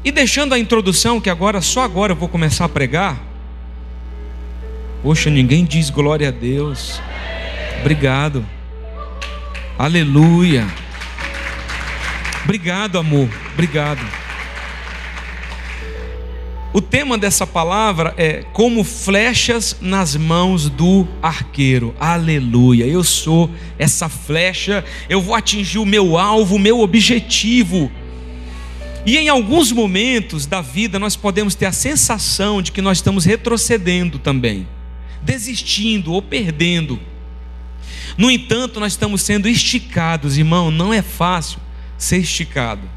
E 0.04 0.10
deixando 0.10 0.54
a 0.54 0.58
introdução, 0.58 1.20
que 1.20 1.30
agora, 1.30 1.60
só 1.60 1.82
agora 1.82 2.12
eu 2.12 2.16
vou 2.16 2.28
começar 2.28 2.64
a 2.64 2.68
pregar. 2.68 3.20
Poxa, 5.02 5.30
ninguém 5.30 5.64
diz 5.64 5.90
glória 5.90 6.28
a 6.28 6.30
Deus. 6.30 7.00
Obrigado. 7.80 8.44
Aleluia. 9.78 10.66
Obrigado, 12.44 12.98
amor. 12.98 13.28
Obrigado. 13.52 14.25
O 16.72 16.80
tema 16.80 17.16
dessa 17.16 17.46
palavra 17.46 18.12
é 18.18 18.42
como 18.52 18.84
flechas 18.84 19.76
nas 19.80 20.14
mãos 20.14 20.68
do 20.68 21.06
arqueiro. 21.22 21.94
Aleluia. 21.98 22.84
Eu 22.84 23.02
sou 23.02 23.50
essa 23.78 24.08
flecha, 24.08 24.84
eu 25.08 25.20
vou 25.22 25.34
atingir 25.34 25.78
o 25.78 25.86
meu 25.86 26.18
alvo, 26.18 26.56
o 26.56 26.58
meu 26.58 26.80
objetivo. 26.80 27.90
E 29.06 29.16
em 29.16 29.28
alguns 29.28 29.70
momentos 29.70 30.46
da 30.46 30.60
vida 30.60 30.98
nós 30.98 31.14
podemos 31.14 31.54
ter 31.54 31.66
a 31.66 31.72
sensação 31.72 32.60
de 32.60 32.72
que 32.72 32.82
nós 32.82 32.98
estamos 32.98 33.24
retrocedendo 33.24 34.18
também, 34.18 34.66
desistindo 35.22 36.12
ou 36.12 36.20
perdendo. 36.20 36.98
No 38.18 38.30
entanto, 38.30 38.80
nós 38.80 38.92
estamos 38.92 39.22
sendo 39.22 39.48
esticados, 39.48 40.36
irmão, 40.36 40.70
não 40.70 40.92
é 40.92 41.02
fácil 41.02 41.60
ser 41.96 42.18
esticado. 42.18 42.95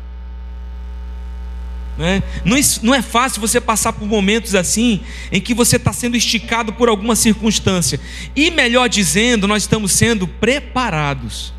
Né? 2.00 2.24
Não 2.46 2.56
é, 2.56 2.62
não 2.82 2.96
é 2.96 3.02
fácil 3.02 3.42
você 3.42 3.60
passar 3.60 3.92
por 3.92 4.08
momentos 4.08 4.56
assim, 4.56 5.02
em 5.34 5.42
que 5.42 5.54
você 5.54 5.76
está 5.76 5.92
sendo 5.92 6.16
esticado 6.16 6.72
por 6.72 6.88
alguma 6.88 7.14
circunstância. 7.14 8.00
E 8.34 8.50
melhor 8.50 8.88
dizendo, 8.88 9.46
nós 9.46 9.64
estamos 9.64 9.92
sendo 9.92 10.26
preparados 10.26 11.54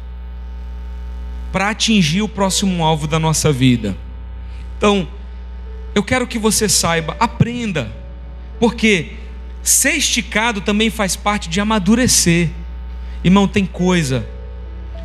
para 1.52 1.68
atingir 1.68 2.22
o 2.22 2.28
próximo 2.28 2.82
alvo 2.82 3.06
da 3.06 3.18
nossa 3.18 3.52
vida. 3.52 3.94
Então, 4.78 5.06
eu 5.94 6.02
quero 6.02 6.26
que 6.26 6.38
você 6.38 6.70
saiba, 6.70 7.14
aprenda, 7.20 7.94
porque 8.58 9.12
ser 9.62 9.92
esticado 9.92 10.62
também 10.62 10.88
faz 10.88 11.16
parte 11.16 11.50
de 11.50 11.60
amadurecer. 11.60 12.48
Irmão, 13.22 13.46
tem 13.46 13.66
coisa 13.66 14.26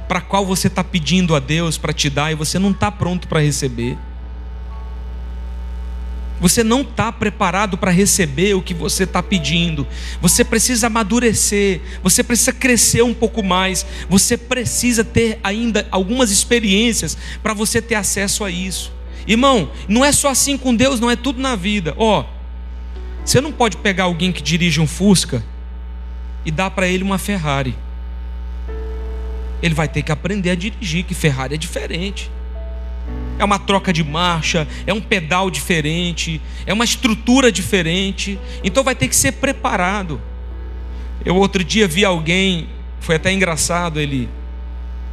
para 0.08 0.22
qual 0.22 0.46
você 0.46 0.68
está 0.68 0.82
pedindo 0.82 1.36
a 1.36 1.40
Deus 1.40 1.78
para 1.78 1.92
te 1.92 2.10
dar 2.10 2.32
e 2.32 2.36
você 2.36 2.58
não 2.58 2.72
está 2.72 2.90
pronto 2.90 3.28
para 3.28 3.42
receber. 3.42 3.98
Você 6.40 6.64
não 6.64 6.82
está 6.82 7.12
preparado 7.12 7.78
para 7.78 7.92
receber 7.92 8.54
o 8.56 8.62
que 8.62 8.74
você 8.74 9.04
está 9.04 9.24
pedindo. 9.24 9.88
Você 10.22 10.44
precisa 10.44 10.88
amadurecer. 10.88 11.82
Você 12.04 12.24
precisa 12.24 12.52
crescer 12.52 13.02
um 13.02 13.14
pouco 13.14 13.42
mais. 13.42 13.86
Você 14.10 14.38
precisa 14.38 15.04
ter 15.04 15.40
ainda 15.44 15.88
algumas 15.92 16.32
experiências 16.32 17.18
para 17.42 17.54
você 17.54 17.82
ter 17.82 17.96
acesso 17.96 18.44
a 18.44 18.52
isso. 18.52 18.92
Irmão, 19.28 19.72
não 19.88 20.04
é 20.04 20.12
só 20.12 20.30
assim 20.30 20.58
com 20.58 20.76
Deus, 20.76 21.00
não 21.00 21.10
é 21.10 21.16
tudo 21.16 21.42
na 21.42 21.56
vida. 21.56 21.96
Ó, 21.98 22.22
oh, 22.22 22.26
você 23.24 23.42
não 23.42 23.52
pode 23.52 23.78
pegar 23.78 24.04
alguém 24.04 24.32
que 24.32 24.42
dirige 24.42 24.80
um 24.80 24.88
Fusca 24.88 25.44
e 26.46 26.52
dar 26.52 26.70
para 26.70 26.88
ele 26.88 27.04
uma 27.04 27.18
Ferrari 27.18 27.76
ele 29.66 29.74
vai 29.74 29.88
ter 29.88 30.04
que 30.04 30.12
aprender 30.12 30.52
a 30.52 30.56
dirigir, 30.56 31.04
que 31.04 31.16
Ferrari 31.16 31.56
é 31.56 31.58
diferente. 31.58 32.32
É 33.38 33.44
uma 33.44 33.60
troca 33.60 33.92
de 33.92 34.04
marcha, 34.04 34.68
é 34.88 34.94
um 34.94 35.02
pedal 35.02 35.50
diferente, 35.50 36.42
é 36.66 36.74
uma 36.74 36.86
estrutura 36.86 37.52
diferente. 37.52 38.40
Então 38.64 38.84
vai 38.84 38.96
ter 38.96 39.08
que 39.08 39.16
ser 39.16 39.34
preparado. 39.34 40.22
Eu 41.24 41.36
outro 41.36 41.64
dia 41.64 41.88
vi 41.88 42.06
alguém, 42.06 42.70
foi 43.00 43.16
até 43.16 43.32
engraçado, 43.32 44.00
ele 44.00 44.30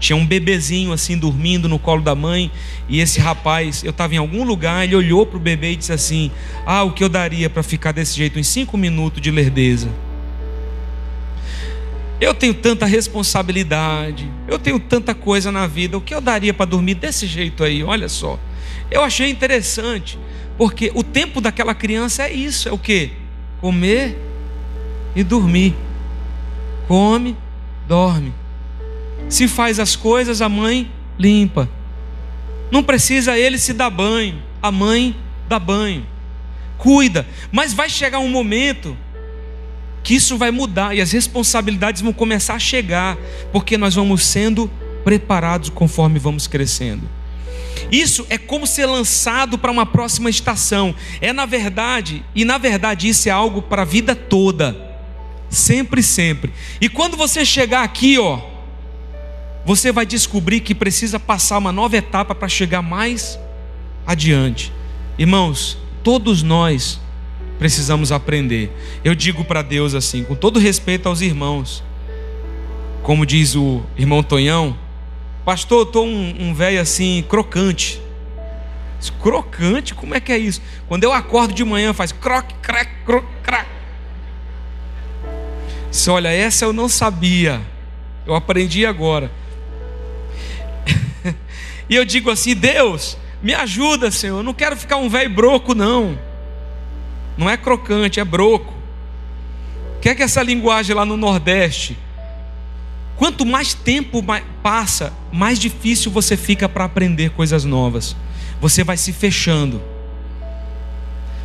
tinha 0.03 0.17
um 0.17 0.27
bebezinho 0.27 0.93
assim 0.93 1.17
dormindo 1.17 1.69
no 1.69 1.79
colo 1.79 2.03
da 2.03 2.15
mãe, 2.15 2.51
e 2.89 3.01
esse 3.01 3.21
rapaz, 3.21 3.85
eu 3.85 3.91
estava 3.91 4.15
em 4.15 4.19
algum 4.19 4.43
lugar, 4.43 4.85
ele 4.85 4.97
olhou 4.97 5.25
para 5.25 5.37
o 5.37 5.41
bebê 5.41 5.73
e 5.73 5.77
disse 5.77 5.93
assim: 5.93 6.31
Ah, 6.67 6.83
o 6.83 6.91
que 6.93 7.05
eu 7.05 7.09
daria 7.09 7.49
para 7.49 7.63
ficar 7.63 7.93
desse 7.93 8.17
jeito 8.17 8.39
em 8.39 8.43
cinco 8.43 8.77
minutos 8.77 9.23
de 9.23 9.31
lerdeza? 9.31 9.89
Eu 12.23 12.33
tenho 12.33 12.55
tanta 12.55 12.87
responsabilidade, 12.87 14.31
eu 14.47 14.57
tenho 14.57 14.79
tanta 14.79 15.13
coisa 15.13 15.51
na 15.51 15.67
vida, 15.67 15.99
o 15.99 16.01
que 16.01 16.15
eu 16.15 16.21
daria 16.21 16.55
para 16.55 16.67
dormir 16.67 16.95
desse 16.95 17.27
jeito 17.27 17.65
aí? 17.65 17.83
Olha 17.83 18.09
só. 18.09 18.39
Eu 18.89 19.03
achei 19.03 19.29
interessante, 19.29 20.17
porque 20.57 20.93
o 20.95 21.03
tempo 21.03 21.41
daquela 21.41 21.75
criança 21.75 22.23
é 22.23 22.33
isso, 22.33 22.69
é 22.69 22.73
o 22.73 22.79
que? 22.79 23.11
Comer 23.61 24.17
e 25.17 25.25
dormir. 25.25 25.75
Come, 26.87 27.37
dorme. 27.89 28.33
Se 29.29 29.49
faz 29.49 29.81
as 29.81 29.97
coisas, 29.97 30.41
a 30.41 30.49
mãe 30.49 30.89
limpa. 31.19 31.69
Não 32.71 32.85
precisa 32.85 33.37
ele 33.37 33.59
se 33.59 33.73
dar 33.73 33.91
banho, 33.91 34.41
a 34.63 34.71
mãe 34.71 35.17
dá 35.49 35.59
banho. 35.59 36.07
Cuida, 36.79 37.27
mas 37.51 37.75
vai 37.75 37.89
chegar 37.89 38.21
um 38.21 38.31
momento 38.31 38.97
que 40.03 40.15
isso 40.15 40.37
vai 40.37 40.51
mudar 40.51 40.97
e 40.97 41.01
as 41.01 41.13
responsabilidades 41.13 42.03
vão 42.03 42.13
começar 42.13 42.55
a 42.55 42.59
chegar, 42.59 43.17
porque 43.53 43.79
nós 43.79 43.95
vamos 43.95 44.25
sendo 44.25 44.71
preparados 45.05 45.69
conforme 45.69 46.19
vamos 46.19 46.47
crescendo. 46.47 47.09
Isso 47.91 48.27
é 48.31 48.39
como 48.39 48.67
ser 48.67 48.87
lançado 48.87 49.59
para 49.59 49.71
uma 49.71 49.87
próxima 49.87 50.31
estação. 50.31 50.95
É 51.21 51.33
na 51.33 51.47
verdade, 51.47 52.25
e 52.35 52.45
na 52.45 52.59
verdade 52.59 53.09
isso 53.09 53.29
é 53.29 53.33
algo 53.33 53.63
para 53.63 53.83
a 53.83 53.85
vida 53.85 54.15
toda. 54.15 54.77
Sempre, 55.49 56.03
sempre. 56.03 56.53
E 56.81 56.89
quando 56.89 57.17
você 57.17 57.45
chegar 57.45 57.83
aqui, 57.83 58.19
ó, 58.19 58.41
você 59.65 59.93
vai 59.93 60.07
descobrir 60.07 60.61
que 60.61 60.75
precisa 60.75 61.21
passar 61.21 61.59
uma 61.59 61.71
nova 61.71 61.97
etapa 61.97 62.35
para 62.35 62.49
chegar 62.49 62.83
mais 62.83 63.39
adiante. 64.07 64.73
Irmãos, 65.19 65.79
todos 66.03 66.43
nós 66.43 66.99
precisamos 67.63 68.11
aprender. 68.11 68.73
Eu 69.05 69.15
digo 69.15 69.45
para 69.45 69.63
Deus 69.63 69.95
assim, 69.95 70.25
com 70.25 70.35
todo 70.35 70.59
respeito 70.59 71.09
aos 71.09 71.21
irmãos, 71.21 71.85
Como 73.05 73.25
diz 73.25 73.55
o 73.55 73.81
irmão 73.97 74.21
Tonhão, 74.21 74.77
pastor, 75.45 75.79
eu 75.79 75.83
estou 75.85 76.05
um, 76.05 76.35
um 76.41 76.55
velho 76.55 76.81
assim, 76.81 77.25
crocante. 77.29 78.03
Crocante? 79.23 79.95
Como 79.95 80.13
é 80.13 80.19
que 80.19 80.33
é 80.33 80.39
isso? 80.39 80.61
Quando 80.89 81.05
eu 81.05 81.13
acordo 81.13 81.55
de 81.55 81.65
manhã, 81.65 81.93
faz 81.93 82.11
croc, 82.11 82.51
crac, 82.61 82.91
croc, 83.05 83.25
crac. 83.45 83.69
Se 85.89 86.11
olha, 86.11 86.31
essa 86.31 86.65
eu 86.65 86.73
não 86.73 86.89
sabia. 86.89 87.61
Eu 88.27 88.35
aprendi 88.35 88.85
agora. 88.85 89.31
e 91.89 91.95
eu 91.95 92.05
digo 92.05 92.29
assim: 92.29 92.57
Deus, 92.57 93.17
me 93.41 93.55
ajuda, 93.55 94.11
Senhor. 94.11 94.39
Eu 94.39 94.43
não 94.43 94.55
quero 94.55 94.77
ficar 94.77 94.97
um 94.97 95.09
velho 95.09 95.31
broco, 95.31 95.77
não. 95.77 96.32
Não 97.37 97.49
é 97.49 97.57
crocante, 97.57 98.21
é 98.21 98.25
broco. 98.25 98.73
O 99.97 100.01
que 100.01 100.09
é 100.09 100.15
que 100.15 100.23
essa 100.23 100.43
linguagem 100.43 100.95
lá 100.95 101.05
no 101.05 101.17
Nordeste? 101.17 101.97
Quanto 103.17 103.47
mais 103.47 103.73
tempo 103.73 104.25
passa, 104.63 105.13
mais 105.33 105.59
difícil 105.59 106.11
você 106.11 106.37
fica 106.37 106.69
para 106.69 106.85
aprender 106.85 107.31
coisas 107.31 107.65
novas. 107.65 108.17
Você 108.61 108.83
vai 108.83 108.97
se 108.97 109.13
fechando. 109.13 109.81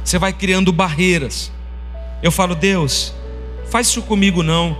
Você 0.03 0.17
vai 0.17 0.33
criando 0.33 0.71
barreiras. 0.71 1.51
Eu 2.23 2.31
falo, 2.31 2.55
Deus, 2.55 3.13
faz 3.69 3.87
isso 3.87 4.01
comigo 4.01 4.41
não. 4.41 4.77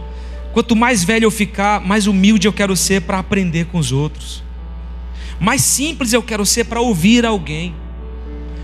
Quanto 0.54 0.76
mais 0.76 1.04
velho 1.04 1.26
eu 1.26 1.32
ficar, 1.32 1.80
mais 1.82 2.08
humilde 2.08 2.48
eu 2.48 2.54
quero 2.54 2.76
ser 2.76 3.02
para 3.02 3.20
aprender 3.20 3.66
com 3.66 3.78
os 3.78 3.92
outros. 3.92 4.44
Mais 5.40 5.62
simples 5.62 6.14
eu 6.14 6.24
quero 6.24 6.46
ser 6.46 6.64
para 6.64 6.82
ouvir 6.82 7.26
alguém, 7.26 7.76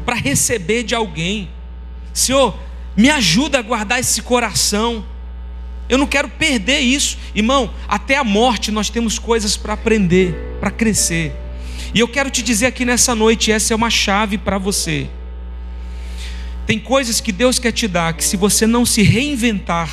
para 0.05 0.15
receber 0.15 0.83
de 0.83 0.95
alguém. 0.95 1.49
Senhor, 2.13 2.57
me 2.95 3.09
ajuda 3.09 3.59
a 3.59 3.61
guardar 3.61 3.99
esse 3.99 4.21
coração. 4.21 5.03
Eu 5.89 5.97
não 5.97 6.07
quero 6.07 6.29
perder 6.29 6.79
isso, 6.79 7.17
irmão. 7.35 7.73
Até 7.87 8.17
a 8.17 8.23
morte 8.23 8.71
nós 8.71 8.89
temos 8.89 9.17
coisas 9.19 9.57
para 9.57 9.73
aprender, 9.73 10.57
para 10.59 10.71
crescer. 10.71 11.35
E 11.93 11.99
eu 11.99 12.07
quero 12.07 12.29
te 12.29 12.41
dizer 12.41 12.67
aqui 12.67 12.85
nessa 12.85 13.13
noite: 13.13 13.51
essa 13.51 13.73
é 13.73 13.75
uma 13.75 13.89
chave 13.89 14.37
para 14.37 14.57
você. 14.57 15.09
Tem 16.65 16.79
coisas 16.79 17.19
que 17.19 17.31
Deus 17.31 17.59
quer 17.59 17.71
te 17.71 17.87
dar 17.87 18.13
que, 18.13 18.23
se 18.23 18.37
você 18.37 18.65
não 18.65 18.85
se 18.85 19.01
reinventar, 19.01 19.89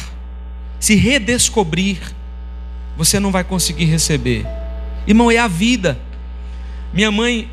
se 0.79 0.95
redescobrir, 0.95 1.99
você 2.97 3.19
não 3.19 3.33
vai 3.33 3.43
conseguir 3.43 3.87
receber. 3.87 4.47
Irmão, 5.07 5.31
é 5.31 5.39
a 5.39 5.49
vida. 5.49 5.99
Minha 6.93 7.11
mãe, 7.11 7.51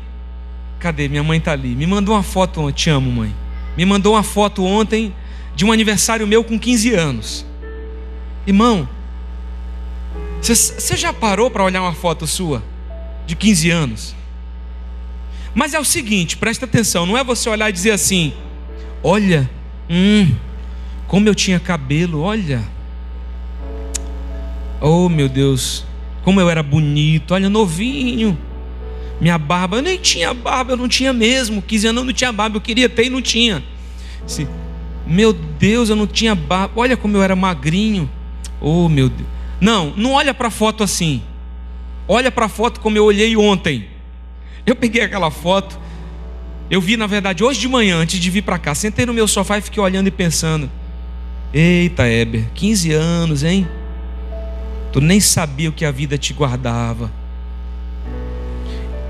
cadê? 0.78 1.08
Minha 1.08 1.22
mãe 1.22 1.38
está 1.38 1.52
ali. 1.52 1.74
Me 1.74 1.86
mandou 1.86 2.14
uma 2.14 2.22
foto, 2.22 2.70
te 2.70 2.90
amo, 2.90 3.10
mãe. 3.10 3.34
Me 3.78 3.86
mandou 3.86 4.14
uma 4.14 4.24
foto 4.24 4.64
ontem 4.64 5.14
de 5.54 5.64
um 5.64 5.70
aniversário 5.70 6.26
meu 6.26 6.42
com 6.42 6.58
15 6.58 6.94
anos. 6.94 7.46
Irmão, 8.44 8.88
você 10.42 10.96
já 10.96 11.12
parou 11.12 11.48
para 11.48 11.62
olhar 11.62 11.80
uma 11.80 11.92
foto 11.92 12.26
sua 12.26 12.60
de 13.24 13.36
15 13.36 13.70
anos? 13.70 14.16
Mas 15.54 15.74
é 15.74 15.78
o 15.78 15.84
seguinte, 15.84 16.36
presta 16.36 16.64
atenção, 16.64 17.06
não 17.06 17.16
é 17.16 17.22
você 17.22 17.48
olhar 17.48 17.70
e 17.70 17.72
dizer 17.72 17.92
assim: 17.92 18.34
olha, 19.00 19.48
hum, 19.88 20.34
como 21.06 21.28
eu 21.28 21.34
tinha 21.34 21.60
cabelo, 21.60 22.20
olha. 22.20 22.64
Oh 24.80 25.08
meu 25.08 25.28
Deus, 25.28 25.86
como 26.24 26.40
eu 26.40 26.50
era 26.50 26.64
bonito, 26.64 27.32
olha, 27.32 27.48
novinho. 27.48 28.36
Minha 29.20 29.36
barba, 29.36 29.76
eu 29.76 29.82
nem 29.82 29.98
tinha 29.98 30.32
barba, 30.32 30.72
eu 30.72 30.76
não 30.76 30.88
tinha 30.88 31.12
mesmo. 31.12 31.60
15 31.60 31.88
anos 31.88 32.00
eu 32.00 32.06
não 32.06 32.12
tinha 32.12 32.32
barba, 32.32 32.56
eu 32.56 32.60
queria 32.60 32.88
ter 32.88 33.06
e 33.06 33.10
não 33.10 33.20
tinha. 33.20 33.62
Meu 35.06 35.32
Deus, 35.32 35.88
eu 35.88 35.96
não 35.96 36.06
tinha 36.06 36.34
barba. 36.34 36.74
Olha 36.76 36.96
como 36.96 37.16
eu 37.16 37.22
era 37.22 37.34
magrinho. 37.34 38.08
Oh, 38.60 38.88
meu 38.88 39.08
Deus. 39.08 39.28
Não, 39.60 39.92
não 39.96 40.12
olha 40.12 40.32
para 40.32 40.48
a 40.48 40.50
foto 40.50 40.84
assim. 40.84 41.22
Olha 42.06 42.30
para 42.30 42.46
a 42.46 42.48
foto 42.48 42.80
como 42.80 42.96
eu 42.96 43.04
olhei 43.04 43.36
ontem. 43.36 43.86
Eu 44.64 44.76
peguei 44.76 45.02
aquela 45.02 45.30
foto. 45.30 45.78
Eu 46.70 46.80
vi, 46.80 46.96
na 46.96 47.06
verdade, 47.06 47.42
hoje 47.42 47.58
de 47.58 47.68
manhã, 47.68 47.96
antes 47.96 48.20
de 48.20 48.30
vir 48.30 48.42
para 48.42 48.58
cá. 48.58 48.74
Sentei 48.74 49.06
no 49.06 49.14
meu 49.14 49.26
sofá 49.26 49.58
e 49.58 49.62
fiquei 49.62 49.82
olhando 49.82 50.06
e 50.06 50.10
pensando. 50.10 50.70
Eita, 51.52 52.06
Heber, 52.06 52.44
15 52.54 52.92
anos, 52.92 53.42
hein? 53.42 53.66
Tu 54.92 55.00
nem 55.00 55.18
sabia 55.20 55.70
o 55.70 55.72
que 55.72 55.84
a 55.84 55.90
vida 55.90 56.18
te 56.18 56.32
guardava. 56.32 57.10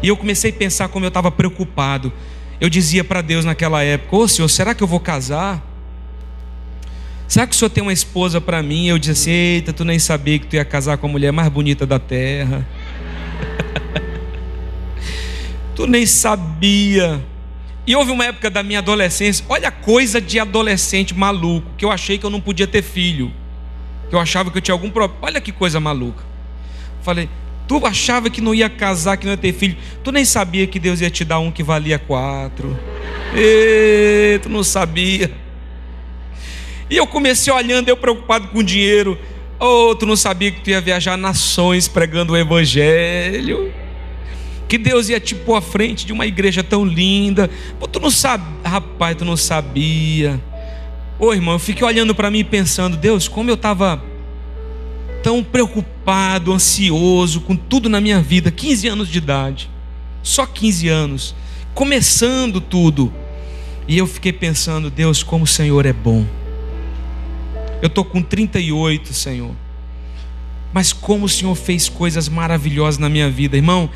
E 0.02 0.08
eu 0.08 0.16
comecei 0.16 0.50
a 0.50 0.54
pensar 0.54 0.88
como 0.88 1.04
eu 1.04 1.08
estava 1.08 1.30
preocupado. 1.30 2.12
Eu 2.60 2.68
dizia 2.68 3.04
para 3.04 3.20
Deus 3.20 3.44
naquela 3.44 3.82
época: 3.82 4.16
Ô 4.16 4.20
oh, 4.20 4.28
Senhor, 4.28 4.48
será 4.48 4.74
que 4.74 4.82
eu 4.82 4.86
vou 4.86 5.00
casar? 5.00 5.62
Será 7.28 7.46
que 7.46 7.54
o 7.54 7.58
senhor 7.58 7.68
tem 7.68 7.82
uma 7.82 7.92
esposa 7.92 8.40
para 8.40 8.62
mim? 8.62 8.86
Eu 8.86 8.98
disse 8.98 9.10
assim, 9.10 9.30
eita, 9.30 9.70
tu 9.70 9.84
nem 9.84 9.98
sabia 9.98 10.38
que 10.38 10.46
tu 10.46 10.56
ia 10.56 10.64
casar 10.64 10.96
com 10.96 11.06
a 11.06 11.10
mulher 11.10 11.30
mais 11.30 11.50
bonita 11.50 11.84
da 11.84 11.98
terra. 11.98 12.66
tu 15.76 15.86
nem 15.86 16.06
sabia. 16.06 17.22
E 17.86 17.94
houve 17.94 18.10
uma 18.10 18.24
época 18.24 18.48
da 18.48 18.62
minha 18.62 18.78
adolescência, 18.78 19.44
olha 19.46 19.68
a 19.68 19.70
coisa 19.70 20.22
de 20.22 20.40
adolescente 20.40 21.14
maluco, 21.14 21.70
que 21.76 21.84
eu 21.84 21.92
achei 21.92 22.16
que 22.16 22.24
eu 22.24 22.30
não 22.30 22.40
podia 22.40 22.66
ter 22.66 22.80
filho. 22.80 23.30
Que 24.08 24.14
eu 24.14 24.20
achava 24.20 24.50
que 24.50 24.56
eu 24.56 24.62
tinha 24.62 24.74
algum 24.74 24.88
problema. 24.88 25.18
Olha 25.20 25.38
que 25.38 25.52
coisa 25.52 25.78
maluca. 25.78 26.24
Falei, 27.02 27.28
tu 27.68 27.86
achava 27.86 28.30
que 28.30 28.40
não 28.40 28.54
ia 28.54 28.70
casar, 28.70 29.18
que 29.18 29.26
não 29.26 29.32
ia 29.34 29.36
ter 29.36 29.52
filho. 29.52 29.76
Tu 30.02 30.10
nem 30.10 30.24
sabia 30.24 30.66
que 30.66 30.80
Deus 30.80 31.02
ia 31.02 31.10
te 31.10 31.22
dar 31.22 31.38
um 31.38 31.52
que 31.52 31.62
valia 31.62 31.98
quatro. 31.98 32.76
E, 33.36 34.40
tu 34.42 34.48
não 34.48 34.64
sabia. 34.64 35.30
E 36.88 36.96
eu 36.96 37.06
comecei 37.06 37.52
olhando, 37.52 37.90
eu 37.90 37.96
preocupado 37.96 38.48
com 38.48 38.62
dinheiro. 38.62 39.18
Oh, 39.60 39.94
tu 39.94 40.06
não 40.06 40.16
sabia 40.16 40.50
que 40.50 40.62
tu 40.62 40.70
ia 40.70 40.80
viajar 40.80 41.18
nações 41.18 41.86
pregando 41.86 42.32
o 42.32 42.36
evangelho? 42.36 43.70
Que 44.66 44.78
Deus 44.78 45.10
ia 45.10 45.20
te 45.20 45.34
pôr 45.34 45.56
à 45.56 45.60
frente 45.60 46.06
de 46.06 46.12
uma 46.12 46.26
igreja 46.26 46.64
tão 46.64 46.86
linda. 46.86 47.50
Pô, 47.78 47.86
tu 47.86 48.00
não 48.00 48.10
sabe, 48.10 48.44
rapaz, 48.64 49.16
tu 49.16 49.26
não 49.26 49.36
sabia. 49.36 50.40
Ô 51.18 51.26
oh, 51.26 51.34
irmão, 51.34 51.54
eu 51.54 51.58
fiquei 51.58 51.86
olhando 51.86 52.14
para 52.14 52.30
mim 52.30 52.44
pensando, 52.44 52.96
Deus, 52.96 53.28
como 53.28 53.50
eu 53.50 53.56
estava 53.56 54.02
tão 55.22 55.42
preocupado, 55.42 56.52
ansioso 56.52 57.40
com 57.40 57.56
tudo 57.56 57.88
na 57.88 58.00
minha 58.00 58.20
vida, 58.20 58.50
15 58.50 58.88
anos 58.88 59.08
de 59.08 59.18
idade, 59.18 59.70
só 60.22 60.46
15 60.46 60.88
anos, 60.88 61.34
começando 61.74 62.60
tudo. 62.60 63.12
E 63.86 63.96
eu 63.96 64.06
fiquei 64.06 64.32
pensando, 64.32 64.90
Deus, 64.90 65.22
como 65.22 65.44
o 65.44 65.46
Senhor 65.46 65.86
é 65.86 65.92
bom. 65.92 66.26
Eu 67.80 67.86
estou 67.86 68.04
com 68.04 68.20
38, 68.20 69.14
Senhor. 69.14 69.54
Mas 70.72 70.92
como 70.92 71.24
o 71.24 71.28
Senhor 71.28 71.54
fez 71.54 71.88
coisas 71.88 72.28
maravilhosas 72.28 72.98
na 72.98 73.08
minha 73.08 73.30
vida, 73.30 73.56
irmão. 73.56 73.88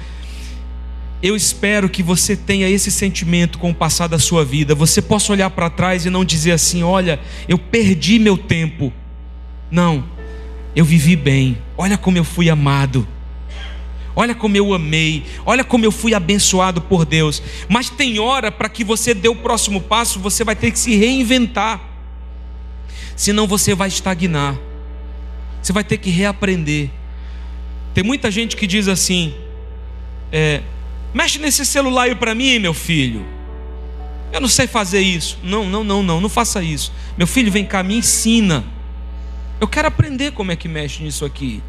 Eu 1.22 1.36
espero 1.36 1.88
que 1.88 2.02
você 2.02 2.34
tenha 2.34 2.68
esse 2.68 2.90
sentimento 2.90 3.58
com 3.58 3.70
o 3.70 3.74
passar 3.74 4.08
da 4.08 4.18
sua 4.18 4.44
vida. 4.44 4.74
Você 4.74 5.00
possa 5.00 5.32
olhar 5.32 5.50
para 5.50 5.70
trás 5.70 6.04
e 6.04 6.10
não 6.10 6.24
dizer 6.24 6.52
assim: 6.52 6.82
olha, 6.82 7.20
eu 7.46 7.58
perdi 7.58 8.18
meu 8.18 8.36
tempo. 8.36 8.92
Não, 9.70 10.04
eu 10.74 10.84
vivi 10.84 11.16
bem. 11.16 11.58
Olha 11.76 11.98
como 11.98 12.18
eu 12.18 12.24
fui 12.24 12.48
amado. 12.50 13.06
Olha 14.14 14.34
como 14.34 14.56
eu 14.56 14.74
amei. 14.74 15.24
Olha 15.44 15.64
como 15.64 15.84
eu 15.84 15.92
fui 15.92 16.14
abençoado 16.14 16.80
por 16.80 17.04
Deus. 17.04 17.42
Mas 17.68 17.90
tem 17.90 18.18
hora 18.18 18.50
para 18.50 18.68
que 18.68 18.84
você 18.84 19.14
dê 19.14 19.28
o 19.28 19.36
próximo 19.36 19.80
passo, 19.80 20.20
você 20.20 20.44
vai 20.44 20.56
ter 20.56 20.70
que 20.70 20.78
se 20.78 20.94
reinventar 20.96 21.92
senão 23.16 23.46
você 23.46 23.74
vai 23.74 23.88
estagnar. 23.88 24.58
Você 25.62 25.72
vai 25.72 25.84
ter 25.84 25.98
que 25.98 26.10
reaprender. 26.10 26.90
Tem 27.94 28.02
muita 28.02 28.30
gente 28.30 28.56
que 28.56 28.66
diz 28.66 28.88
assim: 28.88 29.34
é, 30.32 30.62
mexe 31.14 31.38
nesse 31.38 31.64
celular 31.64 32.04
aí 32.04 32.14
para 32.14 32.34
mim, 32.34 32.58
meu 32.58 32.74
filho. 32.74 33.24
Eu 34.32 34.40
não 34.40 34.48
sei 34.48 34.66
fazer 34.66 35.00
isso. 35.00 35.38
Não, 35.42 35.68
não, 35.68 35.84
não, 35.84 36.02
não, 36.02 36.20
não 36.20 36.28
faça 36.28 36.62
isso. 36.62 36.92
Meu 37.16 37.26
filho, 37.26 37.52
vem 37.52 37.64
cá, 37.64 37.82
me 37.82 37.94
ensina. 37.94 38.64
Eu 39.62 39.68
quero 39.68 39.86
aprender 39.86 40.32
como 40.32 40.50
é 40.50 40.56
que 40.56 40.66
mexe 40.66 41.04
nisso 41.04 41.24
aqui. 41.24 41.62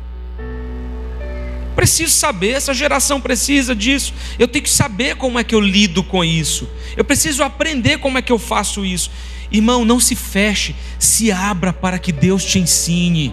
Preciso 1.75 2.11
saber, 2.11 2.53
essa 2.55 2.73
geração 2.73 3.21
precisa 3.21 3.75
disso. 3.75 4.15
Eu 4.39 4.47
tenho 4.47 4.63
que 4.63 4.69
saber 4.71 5.15
como 5.15 5.37
é 5.37 5.43
que 5.43 5.53
eu 5.53 5.59
lido 5.59 6.01
com 6.01 6.25
isso. 6.25 6.67
Eu 6.97 7.03
preciso 7.03 7.43
aprender 7.43 7.99
como 7.99 8.17
é 8.17 8.21
que 8.23 8.31
eu 8.31 8.39
faço 8.39 8.83
isso. 8.83 9.11
Irmão, 9.51 9.85
não 9.85 9.99
se 9.99 10.15
feche, 10.15 10.75
se 10.97 11.31
abra 11.31 11.71
para 11.71 11.99
que 11.99 12.11
Deus 12.11 12.43
te 12.43 12.57
ensine. 12.57 13.31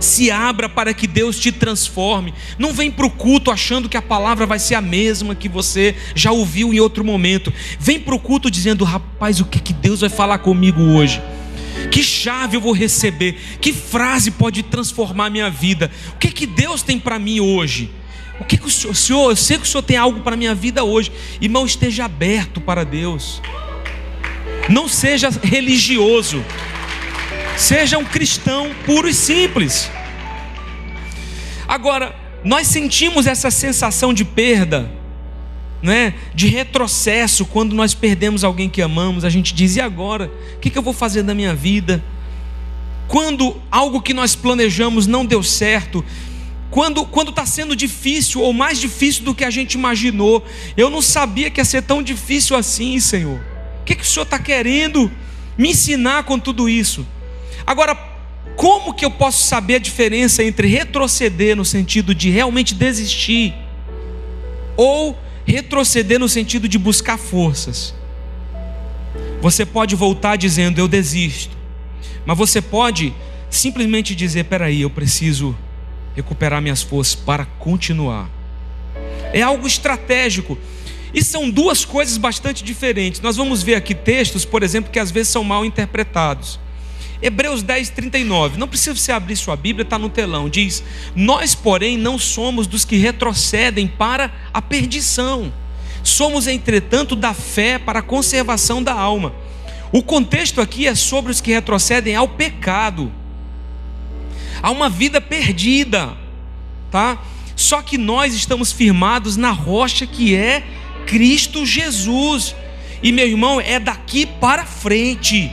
Se 0.00 0.30
abra 0.30 0.66
para 0.66 0.94
que 0.94 1.06
Deus 1.06 1.38
te 1.38 1.52
transforme. 1.52 2.32
Não 2.58 2.72
vem 2.72 2.90
para 2.90 3.04
o 3.04 3.10
culto 3.10 3.50
achando 3.50 3.86
que 3.86 3.98
a 3.98 4.02
palavra 4.02 4.46
vai 4.46 4.58
ser 4.58 4.76
a 4.76 4.80
mesma 4.80 5.34
que 5.34 5.46
você 5.48 5.94
já 6.14 6.32
ouviu 6.32 6.72
em 6.72 6.80
outro 6.80 7.04
momento. 7.04 7.52
Vem 7.78 8.00
para 8.00 8.14
o 8.14 8.18
culto 8.18 8.50
dizendo: 8.50 8.82
rapaz, 8.82 9.40
o 9.40 9.44
que, 9.44 9.60
que 9.60 9.74
Deus 9.74 10.00
vai 10.00 10.08
falar 10.08 10.38
comigo 10.38 10.80
hoje? 10.80 11.20
Que 11.94 12.02
chave 12.02 12.56
eu 12.56 12.60
vou 12.60 12.72
receber? 12.72 13.34
Que 13.60 13.72
frase 13.72 14.32
pode 14.32 14.64
transformar 14.64 15.30
minha 15.30 15.48
vida? 15.48 15.92
O 16.16 16.18
que, 16.18 16.28
que 16.28 16.44
Deus 16.44 16.82
tem 16.82 16.98
para 16.98 17.20
mim 17.20 17.38
hoje? 17.38 17.88
O 18.40 18.44
que, 18.44 18.56
que 18.56 18.66
o 18.66 18.68
senhor, 18.68 18.96
senhor, 18.96 19.30
eu 19.30 19.36
sei 19.36 19.58
que 19.58 19.62
o 19.62 19.66
Senhor 19.66 19.82
tem 19.84 19.96
algo 19.96 20.18
para 20.18 20.34
a 20.34 20.36
minha 20.36 20.56
vida 20.56 20.82
hoje. 20.82 21.12
Irmão, 21.40 21.64
esteja 21.64 22.06
aberto 22.06 22.60
para 22.60 22.84
Deus. 22.84 23.40
Não 24.68 24.88
seja 24.88 25.30
religioso. 25.40 26.44
Seja 27.56 27.96
um 27.96 28.04
cristão 28.04 28.74
puro 28.84 29.08
e 29.08 29.14
simples. 29.14 29.88
Agora, 31.68 32.12
nós 32.42 32.66
sentimos 32.66 33.24
essa 33.24 33.52
sensação 33.52 34.12
de 34.12 34.24
perda, 34.24 34.90
né? 35.82 36.14
de 36.34 36.46
retrocesso, 36.46 37.44
quando 37.44 37.74
nós 37.74 37.94
perdemos 37.94 38.44
alguém 38.44 38.68
que 38.68 38.82
amamos. 38.82 39.24
A 39.24 39.30
gente 39.30 39.54
diz: 39.54 39.76
e 39.76 39.80
agora? 39.80 40.30
O 40.56 40.58
que 40.60 40.76
eu 40.76 40.82
vou 40.82 40.92
fazer 40.92 41.22
da 41.22 41.34
minha 41.34 41.54
vida? 41.54 42.02
Quando 43.06 43.60
algo 43.70 44.00
que 44.00 44.14
nós 44.14 44.34
planejamos 44.34 45.06
não 45.06 45.26
deu 45.26 45.42
certo, 45.42 46.04
quando 46.70 47.04
quando 47.04 47.28
está 47.30 47.44
sendo 47.46 47.76
difícil 47.76 48.40
ou 48.40 48.52
mais 48.52 48.80
difícil 48.80 49.24
do 49.24 49.34
que 49.34 49.44
a 49.44 49.50
gente 49.50 49.74
imaginou, 49.74 50.44
eu 50.76 50.88
não 50.88 51.02
sabia 51.02 51.50
que 51.50 51.60
ia 51.60 51.64
ser 51.64 51.82
tão 51.82 52.02
difícil 52.02 52.56
assim, 52.56 52.98
Senhor. 52.98 53.38
O 53.80 53.84
que, 53.84 53.94
que 53.94 54.02
o 54.02 54.06
Senhor 54.06 54.24
está 54.24 54.38
querendo 54.38 55.12
me 55.56 55.70
ensinar 55.70 56.24
com 56.24 56.38
tudo 56.38 56.68
isso? 56.68 57.06
Agora, 57.66 57.94
como 58.56 58.94
que 58.94 59.04
eu 59.04 59.10
posso 59.10 59.44
saber 59.44 59.76
a 59.76 59.78
diferença 59.78 60.42
entre 60.42 60.66
retroceder 60.68 61.56
no 61.56 61.64
sentido 61.64 62.14
de 62.14 62.30
realmente 62.30 62.74
desistir 62.74 63.54
ou 64.76 65.18
retroceder 65.46 66.18
no 66.18 66.28
sentido 66.28 66.68
de 66.68 66.78
buscar 66.78 67.18
forças? 67.18 67.94
Você 69.40 69.66
pode 69.66 69.94
voltar 69.94 70.36
dizendo 70.36 70.78
eu 70.78 70.88
desisto, 70.88 71.56
mas 72.24 72.36
você 72.36 72.62
pode 72.62 73.12
simplesmente 73.50 74.14
dizer: 74.14 74.44
peraí, 74.44 74.82
eu 74.82 74.90
preciso 74.90 75.56
recuperar 76.14 76.62
minhas 76.62 76.82
forças 76.82 77.14
para 77.14 77.44
continuar. 77.44 78.28
É 79.32 79.42
algo 79.42 79.66
estratégico. 79.66 80.56
E 81.12 81.22
são 81.22 81.48
duas 81.48 81.84
coisas 81.84 82.18
bastante 82.18 82.64
diferentes. 82.64 83.20
Nós 83.20 83.36
vamos 83.36 83.62
ver 83.62 83.76
aqui 83.76 83.94
textos, 83.94 84.44
por 84.44 84.64
exemplo, 84.64 84.90
que 84.90 84.98
às 84.98 85.12
vezes 85.12 85.32
são 85.32 85.44
mal 85.44 85.64
interpretados. 85.64 86.58
Hebreus 87.22 87.62
10, 87.62 87.90
39. 87.90 88.58
Não 88.58 88.68
precisa 88.68 88.94
você 88.94 89.12
abrir 89.12 89.36
sua 89.36 89.56
Bíblia, 89.56 89.82
está 89.82 89.98
no 89.98 90.08
telão. 90.08 90.48
Diz: 90.48 90.82
Nós, 91.14 91.54
porém, 91.54 91.96
não 91.96 92.18
somos 92.18 92.66
dos 92.66 92.84
que 92.84 92.96
retrocedem 92.96 93.86
para 93.86 94.32
a 94.52 94.60
perdição. 94.60 95.52
Somos, 96.02 96.46
entretanto, 96.46 97.16
da 97.16 97.32
fé 97.32 97.78
para 97.78 98.00
a 98.00 98.02
conservação 98.02 98.82
da 98.82 98.92
alma. 98.92 99.34
O 99.90 100.02
contexto 100.02 100.60
aqui 100.60 100.86
é 100.86 100.94
sobre 100.94 101.30
os 101.32 101.40
que 101.40 101.52
retrocedem 101.52 102.16
ao 102.16 102.28
pecado, 102.28 103.12
a 104.60 104.70
uma 104.70 104.88
vida 104.90 105.20
perdida, 105.20 106.16
tá? 106.90 107.18
Só 107.54 107.80
que 107.80 107.96
nós 107.96 108.34
estamos 108.34 108.72
firmados 108.72 109.36
na 109.36 109.50
rocha 109.50 110.06
que 110.06 110.34
é 110.34 110.64
Cristo 111.06 111.64
Jesus. 111.64 112.54
E 113.02 113.12
meu 113.12 113.26
irmão, 113.26 113.60
é 113.60 113.78
daqui 113.78 114.26
para 114.26 114.64
frente. 114.66 115.50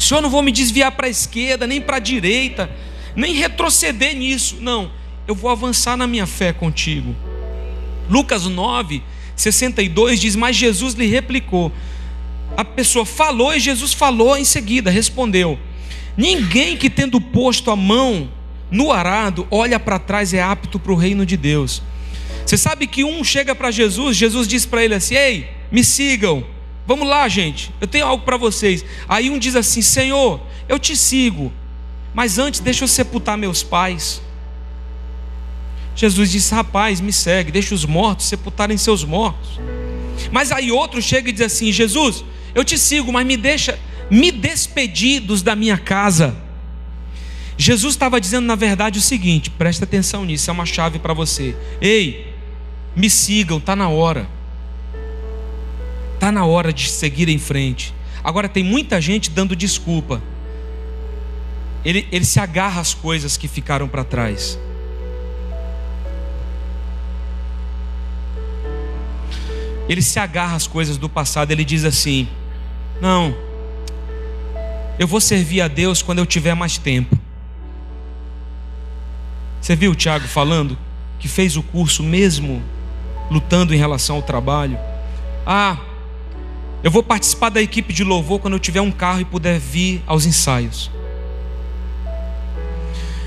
Senhor, 0.00 0.22
não 0.22 0.30
vou 0.30 0.42
me 0.42 0.50
desviar 0.50 0.92
para 0.92 1.06
a 1.06 1.10
esquerda, 1.10 1.66
nem 1.66 1.78
para 1.80 1.98
a 1.98 2.00
direita, 2.00 2.70
nem 3.14 3.34
retroceder 3.34 4.16
nisso. 4.16 4.56
Não, 4.58 4.90
eu 5.28 5.34
vou 5.34 5.50
avançar 5.50 5.96
na 5.96 6.06
minha 6.06 6.26
fé 6.26 6.54
contigo. 6.54 7.14
Lucas 8.08 8.46
9, 8.46 9.02
62 9.36 10.18
diz: 10.18 10.34
Mas 10.34 10.56
Jesus 10.56 10.94
lhe 10.94 11.06
replicou. 11.06 11.70
A 12.56 12.64
pessoa 12.64 13.04
falou 13.04 13.54
e 13.54 13.60
Jesus 13.60 13.92
falou 13.92 14.38
em 14.38 14.44
seguida, 14.44 14.90
respondeu: 14.90 15.58
Ninguém 16.16 16.78
que 16.78 16.88
tendo 16.88 17.20
posto 17.20 17.70
a 17.70 17.76
mão 17.76 18.30
no 18.70 18.90
arado 18.90 19.46
olha 19.50 19.78
para 19.78 19.98
trás 19.98 20.32
é 20.32 20.42
apto 20.42 20.78
para 20.78 20.92
o 20.92 20.96
reino 20.96 21.26
de 21.26 21.36
Deus. 21.36 21.82
Você 22.46 22.56
sabe 22.56 22.86
que 22.86 23.04
um 23.04 23.22
chega 23.22 23.54
para 23.54 23.70
Jesus, 23.70 24.16
Jesus 24.16 24.48
diz 24.48 24.64
para 24.64 24.82
ele 24.82 24.94
assim: 24.94 25.14
Ei, 25.14 25.50
me 25.70 25.84
sigam. 25.84 26.42
Vamos 26.86 27.06
lá, 27.06 27.28
gente, 27.28 27.70
eu 27.80 27.86
tenho 27.86 28.06
algo 28.06 28.24
para 28.24 28.36
vocês. 28.36 28.84
Aí 29.08 29.30
um 29.30 29.38
diz 29.38 29.54
assim: 29.54 29.82
Senhor, 29.82 30.40
eu 30.68 30.78
te 30.78 30.96
sigo, 30.96 31.52
mas 32.14 32.38
antes 32.38 32.60
deixa 32.60 32.84
eu 32.84 32.88
sepultar 32.88 33.36
meus 33.36 33.62
pais. 33.62 34.20
Jesus 35.94 36.30
disse: 36.30 36.54
Rapaz, 36.54 37.00
me 37.00 37.12
segue, 37.12 37.52
deixa 37.52 37.74
os 37.74 37.84
mortos 37.84 38.26
sepultarem 38.26 38.76
seus 38.76 39.04
mortos. 39.04 39.60
Mas 40.30 40.52
aí 40.52 40.70
outro 40.70 41.00
chega 41.00 41.28
e 41.28 41.32
diz 41.32 41.42
assim: 41.42 41.72
Jesus, 41.72 42.24
eu 42.54 42.64
te 42.64 42.76
sigo, 42.78 43.12
mas 43.12 43.26
me 43.26 43.36
deixa 43.36 43.78
me 44.10 44.32
despedidos 44.32 45.42
da 45.42 45.54
minha 45.54 45.78
casa. 45.78 46.36
Jesus 47.56 47.94
estava 47.94 48.20
dizendo 48.20 48.46
na 48.46 48.54
verdade 48.54 48.98
o 48.98 49.02
seguinte: 49.02 49.50
presta 49.50 49.84
atenção 49.84 50.24
nisso, 50.24 50.50
é 50.50 50.52
uma 50.52 50.66
chave 50.66 50.98
para 50.98 51.12
você. 51.12 51.54
Ei, 51.80 52.34
me 52.96 53.08
sigam, 53.08 53.58
está 53.58 53.76
na 53.76 53.88
hora. 53.88 54.28
Está 56.20 56.30
na 56.30 56.44
hora 56.44 56.70
de 56.70 56.86
seguir 56.86 57.30
em 57.30 57.38
frente. 57.38 57.94
Agora 58.22 58.46
tem 58.46 58.62
muita 58.62 59.00
gente 59.00 59.30
dando 59.30 59.56
desculpa. 59.56 60.20
Ele, 61.82 62.06
ele 62.12 62.26
se 62.26 62.38
agarra 62.38 62.78
às 62.78 62.92
coisas 62.92 63.38
que 63.38 63.48
ficaram 63.48 63.88
para 63.88 64.04
trás. 64.04 64.58
Ele 69.88 70.02
se 70.02 70.18
agarra 70.18 70.56
às 70.56 70.66
coisas 70.66 70.98
do 70.98 71.08
passado. 71.08 71.52
Ele 71.52 71.64
diz 71.64 71.86
assim: 71.86 72.28
Não, 73.00 73.34
eu 74.98 75.06
vou 75.06 75.22
servir 75.22 75.62
a 75.62 75.68
Deus 75.68 76.02
quando 76.02 76.18
eu 76.18 76.26
tiver 76.26 76.52
mais 76.52 76.76
tempo. 76.76 77.18
Você 79.58 79.74
viu 79.74 79.92
o 79.92 79.94
Tiago 79.94 80.28
falando 80.28 80.76
que 81.18 81.28
fez 81.28 81.56
o 81.56 81.62
curso 81.62 82.02
mesmo 82.02 82.62
lutando 83.30 83.74
em 83.74 83.78
relação 83.78 84.16
ao 84.16 84.22
trabalho? 84.22 84.78
Ah, 85.46 85.78
eu 86.82 86.90
vou 86.90 87.02
participar 87.02 87.50
da 87.50 87.60
equipe 87.60 87.92
de 87.92 88.02
louvor 88.02 88.40
quando 88.40 88.54
eu 88.54 88.60
tiver 88.60 88.80
um 88.80 88.90
carro 88.90 89.20
e 89.20 89.24
puder 89.24 89.58
vir 89.58 90.02
aos 90.06 90.24
ensaios. 90.24 90.90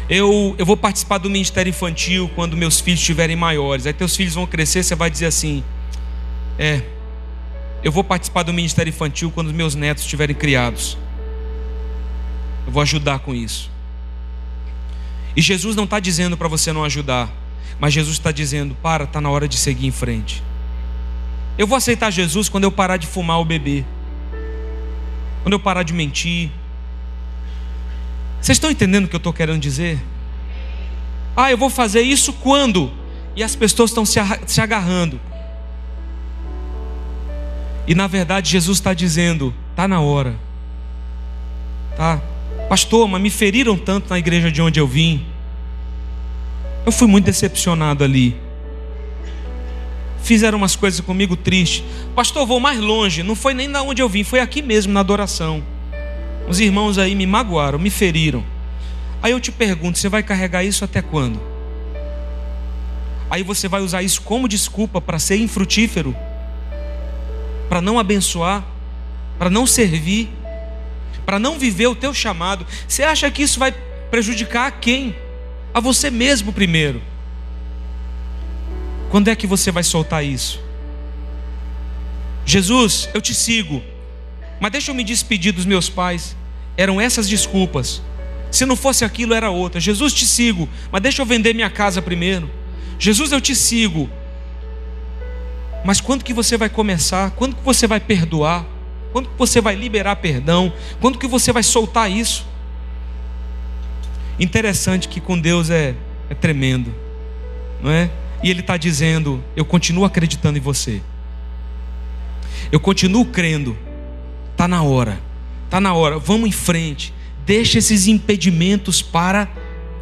Eu, 0.10 0.56
eu 0.58 0.66
vou 0.66 0.76
participar 0.76 1.18
do 1.18 1.30
ministério 1.30 1.70
infantil 1.70 2.30
quando 2.36 2.58
meus 2.58 2.80
filhos 2.80 3.00
estiverem 3.00 3.36
maiores. 3.36 3.86
Aí 3.86 3.94
teus 3.94 4.16
filhos 4.16 4.34
vão 4.34 4.46
crescer, 4.46 4.84
você 4.84 4.96
vai 4.96 5.10
dizer 5.10 5.28
assim: 5.28 5.63
É, 6.58 6.82
eu 7.84 7.92
vou 7.92 8.04
participar 8.04 8.44
do 8.44 8.52
ministério 8.52 8.89
infantil 8.89 9.32
quando 9.32 9.54
meus 9.54 9.76
netos 9.76 10.04
estiverem 10.04 10.36
criados. 10.36 10.98
Eu 12.66 12.72
vou 12.72 12.82
ajudar 12.82 13.20
com 13.20 13.36
isso. 13.36 13.72
E 15.36 15.42
Jesus 15.42 15.76
não 15.76 15.84
está 15.84 16.00
dizendo 16.00 16.38
para 16.38 16.48
você 16.48 16.72
não 16.72 16.84
ajudar, 16.84 17.32
mas 17.80 17.94
Jesus 17.94 18.18
está 18.18 18.32
dizendo: 18.32 18.76
para, 18.82 19.04
está 19.04 19.22
na 19.22 19.30
hora 19.30 19.48
de 19.48 19.58
seguir 19.58 19.88
em 19.88 19.92
frente. 19.92 20.44
Eu 21.58 21.68
vou 21.68 21.78
aceitar 21.78 22.10
Jesus 22.10 22.50
quando 22.50 22.63
eu 22.63 22.72
parar 22.72 22.98
de 22.98 23.06
fumar 23.06 23.38
ou 23.38 23.46
beber, 23.46 23.86
quando 25.44 25.54
eu 25.54 25.60
parar 25.60 25.84
de 25.84 25.94
mentir. 25.94 26.50
Vocês 28.42 28.56
estão 28.56 28.72
entendendo 28.72 29.06
o 29.06 29.08
que 29.08 29.16
eu 29.16 29.20
estou 29.20 29.32
querendo 29.32 29.60
dizer? 29.60 30.00
Ah, 31.36 31.52
eu 31.52 31.58
vou 31.58 31.70
fazer 31.70 32.02
isso 32.02 32.34
quando? 32.34 32.92
E 33.36 33.44
as 33.44 33.56
pessoas 33.56 33.92
estão 33.92 34.06
se 34.06 34.62
agarrando. 34.62 35.20
E 37.88 37.94
na 37.94 38.08
verdade 38.08 38.50
Jesus 38.50 38.80
está 38.80 38.94
dizendo: 38.94 39.54
está 39.72 39.88
na 39.88 40.02
hora. 40.02 40.36
Tá, 41.96 42.20
pastor, 42.68 43.08
mas 43.08 43.22
me 43.22 43.30
feriram 43.30 43.78
tanto 43.78 44.10
na 44.10 44.18
igreja 44.18 44.52
de 44.52 44.62
onde 44.62 44.80
eu 44.80 44.88
vim. 44.88 45.26
Eu 46.86 46.92
fui 46.92 47.08
muito 47.08 47.26
decepcionado 47.26 48.04
ali 48.04 48.42
fizeram 50.23 50.57
umas 50.57 50.75
coisas 50.75 50.99
comigo 51.01 51.36
tristes. 51.36 51.83
Pastor, 52.15 52.47
vou 52.47 52.59
mais 52.59 52.79
longe. 52.79 53.21
Não 53.21 53.36
foi 53.36 53.53
nem 53.53 53.69
da 53.69 53.83
onde 53.83 54.01
eu 54.01 54.09
vim, 54.09 54.23
foi 54.23 54.39
aqui 54.39 54.62
mesmo 54.62 54.91
na 54.91 55.01
adoração. 55.01 55.63
Os 56.47 56.59
irmãos 56.59 56.97
aí 56.97 57.13
me 57.13 57.27
magoaram, 57.27 57.77
me 57.77 57.89
feriram. 57.89 58.43
Aí 59.21 59.31
eu 59.31 59.39
te 59.39 59.51
pergunto: 59.51 59.99
você 59.99 60.09
vai 60.09 60.23
carregar 60.23 60.63
isso 60.63 60.83
até 60.83 61.01
quando? 61.01 61.39
Aí 63.29 63.43
você 63.43 63.67
vai 63.67 63.81
usar 63.81 64.01
isso 64.01 64.21
como 64.21 64.47
desculpa 64.47 65.01
para 65.01 65.19
ser 65.19 65.38
infrutífero, 65.38 66.15
para 67.67 67.81
não 67.81 67.97
abençoar, 67.97 68.63
para 69.39 69.49
não 69.49 69.65
servir, 69.65 70.29
para 71.25 71.39
não 71.39 71.57
viver 71.57 71.88
o 71.88 71.95
teu 71.95 72.13
chamado. 72.13 72.65
Você 72.88 73.03
acha 73.03 73.29
que 73.31 73.41
isso 73.41 73.59
vai 73.59 73.71
prejudicar 74.12 74.67
a 74.67 74.71
quem? 74.71 75.15
A 75.73 75.79
você 75.79 76.12
mesmo 76.12 76.53
primeiro. 76.53 77.01
Quando 79.13 79.28
é 79.28 79.36
que 79.36 79.45
você 79.45 79.69
vai 79.71 79.84
soltar 79.84 80.26
isso? 80.26 80.60
Jesus, 82.47 83.08
eu 83.13 83.21
te 83.21 83.32
sigo, 83.32 83.80
mas 84.60 84.71
deixa 84.71 84.89
eu 84.89 84.95
me 84.95 85.04
despedir 85.04 85.54
dos 85.54 85.67
meus 85.67 85.88
pais. 85.88 86.36
Eram 86.76 86.99
essas 86.99 87.30
desculpas. 87.30 88.02
Se 88.49 88.65
não 88.65 88.76
fosse 88.76 89.06
aquilo, 89.06 89.36
era 89.36 89.52
outra. 89.52 89.80
Jesus, 89.80 90.15
te 90.15 90.26
sigo, 90.26 90.67
mas 90.91 90.99
deixa 90.99 91.21
eu 91.21 91.28
vender 91.28 91.54
minha 91.54 91.69
casa 91.69 92.02
primeiro. 92.02 92.49
Jesus, 92.97 93.32
eu 93.32 93.39
te 93.39 93.56
sigo. 93.56 94.10
Mas 95.86 96.02
quando 96.02 96.23
que 96.23 96.34
você 96.34 96.58
vai 96.58 96.67
começar? 96.67 97.30
Quando 97.36 97.56
que 97.56 97.63
você 97.63 97.86
vai 97.86 97.99
perdoar? 97.99 98.65
Quando 99.12 99.30
que 99.30 99.38
você 99.38 99.62
vai 99.62 99.76
liberar 99.76 100.15
perdão? 100.15 100.73
Quando 100.99 101.19
que 101.19 101.28
você 101.28 101.52
vai 101.52 101.62
soltar 101.62 102.10
isso? 102.10 102.47
Interessante 104.39 105.08
que 105.08 105.21
com 105.21 105.39
Deus 105.39 105.69
é, 105.69 105.93
é 106.32 106.34
tremendo, 106.34 106.91
não 107.80 107.91
é? 107.91 108.10
E 108.43 108.49
Ele 108.49 108.60
está 108.60 108.77
dizendo: 108.77 109.43
Eu 109.56 109.63
continuo 109.63 110.06
acreditando 110.06 110.58
em 110.58 110.62
você. 110.62 111.01
Eu 112.71 112.79
continuo 112.79 113.25
crendo. 113.25 113.77
Está 114.51 114.67
na 114.67 114.84
hora. 114.84 115.19
Está 115.65 115.79
na 115.79 115.93
hora. 115.93 116.19
Vamos 116.19 116.49
em 116.49 116.51
frente. 116.51 117.13
Deixa 117.45 117.79
esses 117.79 118.08
impedimentos 118.08 119.01
para 119.01 119.49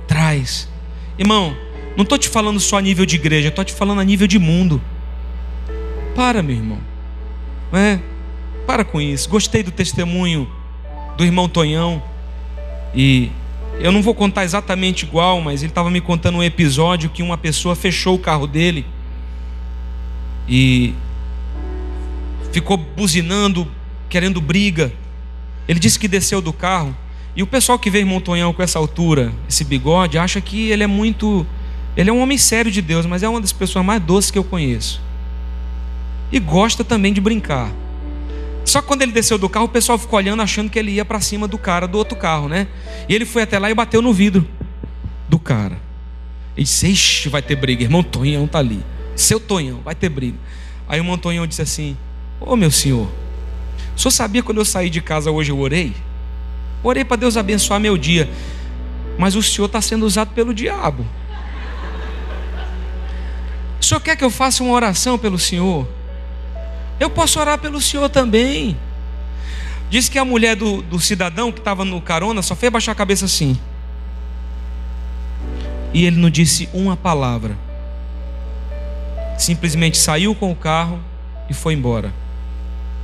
trás. 0.07 0.67
Irmão, 1.17 1.55
não 1.95 2.03
estou 2.03 2.17
te 2.17 2.27
falando 2.29 2.59
só 2.59 2.77
a 2.77 2.81
nível 2.81 3.05
de 3.05 3.15
igreja, 3.15 3.49
estou 3.49 3.63
te 3.63 3.73
falando 3.73 4.01
a 4.01 4.03
nível 4.03 4.27
de 4.27 4.39
mundo. 4.39 4.81
Para, 6.15 6.41
meu 6.41 6.55
irmão. 6.55 6.79
É, 7.73 7.99
para 8.65 8.83
com 8.83 8.99
isso. 8.99 9.29
Gostei 9.29 9.63
do 9.63 9.71
testemunho 9.71 10.49
do 11.17 11.23
irmão 11.23 11.47
Tonhão. 11.47 12.01
E 12.93 13.31
eu 13.83 13.91
não 13.91 14.01
vou 14.01 14.13
contar 14.13 14.43
exatamente 14.43 15.03
igual, 15.03 15.41
mas 15.41 15.61
ele 15.61 15.71
estava 15.71 15.89
me 15.89 15.99
contando 15.99 16.37
um 16.37 16.43
episódio 16.43 17.09
que 17.09 17.23
uma 17.23 17.37
pessoa 17.37 17.75
fechou 17.75 18.15
o 18.15 18.19
carro 18.19 18.47
dele 18.47 18.85
e 20.47 20.93
ficou 22.51 22.77
buzinando, 22.77 23.67
querendo 24.09 24.39
briga. 24.41 24.93
Ele 25.67 25.79
disse 25.79 25.99
que 25.99 26.07
desceu 26.07 26.41
do 26.41 26.51
carro. 26.51 26.95
E 27.35 27.41
o 27.41 27.47
pessoal 27.47 27.79
que 27.79 27.89
vê 27.89 27.99
irmão 27.99 28.19
Tonhão 28.19 28.53
com 28.53 28.61
essa 28.61 28.77
altura, 28.77 29.31
esse 29.47 29.63
bigode, 29.63 30.17
acha 30.17 30.41
que 30.41 30.69
ele 30.69 30.83
é 30.83 30.87
muito. 30.87 31.45
Ele 31.95 32.09
é 32.09 32.13
um 32.13 32.21
homem 32.21 32.37
sério 32.37 32.71
de 32.71 32.81
Deus, 32.81 33.05
mas 33.05 33.23
é 33.23 33.29
uma 33.29 33.39
das 33.39 33.53
pessoas 33.53 33.85
mais 33.85 34.01
doces 34.01 34.31
que 34.31 34.37
eu 34.37 34.43
conheço. 34.43 35.01
E 36.31 36.39
gosta 36.39 36.83
também 36.83 37.13
de 37.13 37.21
brincar. 37.21 37.71
Só 38.71 38.81
que 38.81 38.87
quando 38.87 39.01
ele 39.01 39.11
desceu 39.11 39.37
do 39.37 39.49
carro, 39.49 39.65
o 39.65 39.67
pessoal 39.67 39.97
ficou 39.97 40.15
olhando, 40.15 40.41
achando 40.41 40.69
que 40.69 40.79
ele 40.79 40.91
ia 40.91 41.03
para 41.03 41.19
cima 41.19 41.45
do 41.45 41.57
cara 41.57 41.85
do 41.85 41.97
outro 41.97 42.17
carro, 42.17 42.47
né? 42.47 42.69
E 43.09 43.13
ele 43.13 43.25
foi 43.25 43.41
até 43.41 43.59
lá 43.59 43.69
e 43.69 43.73
bateu 43.73 44.01
no 44.01 44.13
vidro 44.13 44.47
do 45.27 45.37
cara. 45.37 45.77
Ele 46.55 46.63
disse: 46.63 46.87
Ixi, 46.87 47.27
vai 47.27 47.41
ter 47.41 47.57
briga. 47.57 47.83
Irmão 47.83 48.01
Tonhão 48.01 48.47
tá 48.47 48.59
ali. 48.59 48.81
Seu 49.13 49.41
Tonhão, 49.41 49.81
vai 49.81 49.93
ter 49.93 50.07
briga. 50.07 50.37
Aí 50.87 51.01
o 51.01 51.03
irmão 51.03 51.17
Tonhão 51.17 51.45
disse 51.45 51.61
assim: 51.61 51.97
Ô 52.39 52.53
oh, 52.53 52.55
meu 52.55 52.71
senhor, 52.71 53.09
o 53.93 53.99
senhor 53.99 54.11
sabia 54.11 54.41
quando 54.41 54.59
eu 54.59 54.65
saí 54.65 54.89
de 54.89 55.01
casa 55.01 55.29
hoje 55.31 55.51
eu 55.51 55.59
orei? 55.59 55.93
Orei 56.81 57.03
para 57.03 57.17
Deus 57.17 57.35
abençoar 57.35 57.77
meu 57.77 57.97
dia. 57.97 58.29
Mas 59.17 59.35
o 59.35 59.43
senhor 59.43 59.65
está 59.65 59.81
sendo 59.81 60.05
usado 60.05 60.33
pelo 60.33 60.53
diabo. 60.53 61.05
O 63.81 63.83
senhor 63.83 63.99
quer 63.99 64.15
que 64.15 64.23
eu 64.23 64.29
faça 64.29 64.63
uma 64.63 64.71
oração 64.71 65.17
pelo 65.17 65.37
senhor? 65.37 65.85
Eu 67.01 67.09
posso 67.09 67.39
orar 67.39 67.57
pelo 67.57 67.81
senhor 67.81 68.09
também. 68.09 68.77
Diz 69.89 70.07
que 70.07 70.19
a 70.19 70.23
mulher 70.23 70.55
do, 70.55 70.83
do 70.83 70.99
cidadão 70.99 71.51
que 71.51 71.57
estava 71.57 71.83
no 71.83 71.99
carona 71.99 72.43
só 72.43 72.55
fez 72.55 72.71
baixar 72.71 72.91
a 72.91 72.95
cabeça 72.95 73.25
assim. 73.25 73.59
E 75.91 76.05
ele 76.05 76.17
não 76.17 76.29
disse 76.29 76.69
uma 76.71 76.95
palavra. 76.95 77.57
Simplesmente 79.35 79.97
saiu 79.97 80.35
com 80.35 80.51
o 80.51 80.55
carro 80.55 80.99
e 81.49 81.55
foi 81.55 81.73
embora. 81.73 82.13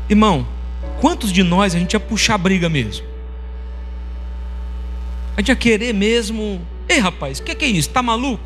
Irmão, 0.07 0.45
quantos 1.01 1.33
de 1.33 1.41
nós 1.41 1.73
a 1.73 1.79
gente 1.79 1.93
ia 1.93 1.99
puxar 1.99 2.37
briga 2.37 2.69
mesmo? 2.69 3.03
A 5.35 5.41
gente 5.41 5.49
ia 5.49 5.55
querer 5.55 5.91
mesmo. 5.91 6.61
Ei, 6.87 6.99
rapaz, 6.99 7.39
o 7.39 7.43
que, 7.43 7.55
que, 7.55 7.65
é 7.65 7.69
isso? 7.69 7.89
Tá 7.89 8.03
maluco? 8.03 8.43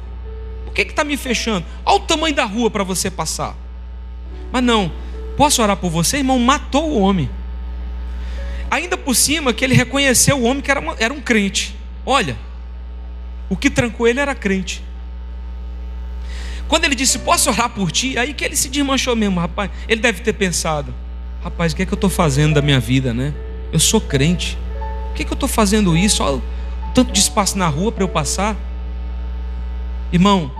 Por 0.64 0.74
que 0.74 0.84
está 0.84 1.04
me 1.04 1.18
fechando? 1.18 1.66
Olha 1.86 1.98
o 1.98 2.00
tamanho 2.00 2.34
da 2.34 2.46
rua 2.46 2.72
para 2.72 2.86
você 2.86 3.12
passar. 3.12 3.54
Mas 4.50 4.64
não, 4.64 4.90
posso 5.38 5.62
orar 5.62 5.78
por 5.78 5.90
você, 5.90 6.18
irmão? 6.18 6.40
Matou 6.40 6.92
o 6.92 7.00
homem. 7.00 7.30
Ainda 8.70 8.98
por 8.98 9.16
cima 9.16 9.54
que 9.54 9.66
ele 9.66 9.74
reconheceu 9.74 10.38
o 10.38 10.44
homem 10.44 10.62
que 10.62 10.72
era, 10.72 10.80
uma, 10.80 10.96
era 10.98 11.14
um 11.14 11.20
crente. 11.20 11.76
Olha, 12.06 12.38
o 13.50 13.56
que 13.56 13.70
trancou 13.70 14.08
ele 14.08 14.20
era 14.20 14.34
crente. 14.34 14.84
Quando 16.68 16.86
ele 16.86 16.96
disse, 16.96 17.20
posso 17.20 17.50
orar 17.50 17.70
por 17.70 17.92
ti? 17.92 18.18
Aí 18.18 18.34
que 18.34 18.46
ele 18.46 18.56
se 18.56 18.70
desmanchou 18.70 19.16
mesmo, 19.16 19.40
rapaz. 19.40 19.70
Ele 19.90 20.00
deve 20.00 20.22
ter 20.22 20.34
pensado, 20.34 20.94
rapaz, 21.44 21.74
o 21.74 21.76
que 21.76 21.84
é 21.84 21.86
que 21.86 21.94
eu 21.94 21.98
estou 21.98 22.10
fazendo 22.10 22.54
da 22.54 22.62
minha 22.62 22.80
vida, 22.80 23.14
né? 23.14 23.34
Eu 23.74 23.80
sou 23.80 24.00
crente. 24.00 24.58
O 25.10 25.14
que 25.14 25.24
é 25.24 25.26
que 25.26 25.32
eu 25.32 25.36
estou 25.36 25.50
fazendo 25.50 25.98
isso? 25.98 26.24
Olha 26.24 26.42
tanto 26.94 27.12
de 27.12 27.20
espaço 27.20 27.58
na 27.58 27.68
rua 27.68 27.92
para 27.92 28.04
eu 28.04 28.08
passar. 28.08 28.56
Irmão, 30.12 30.52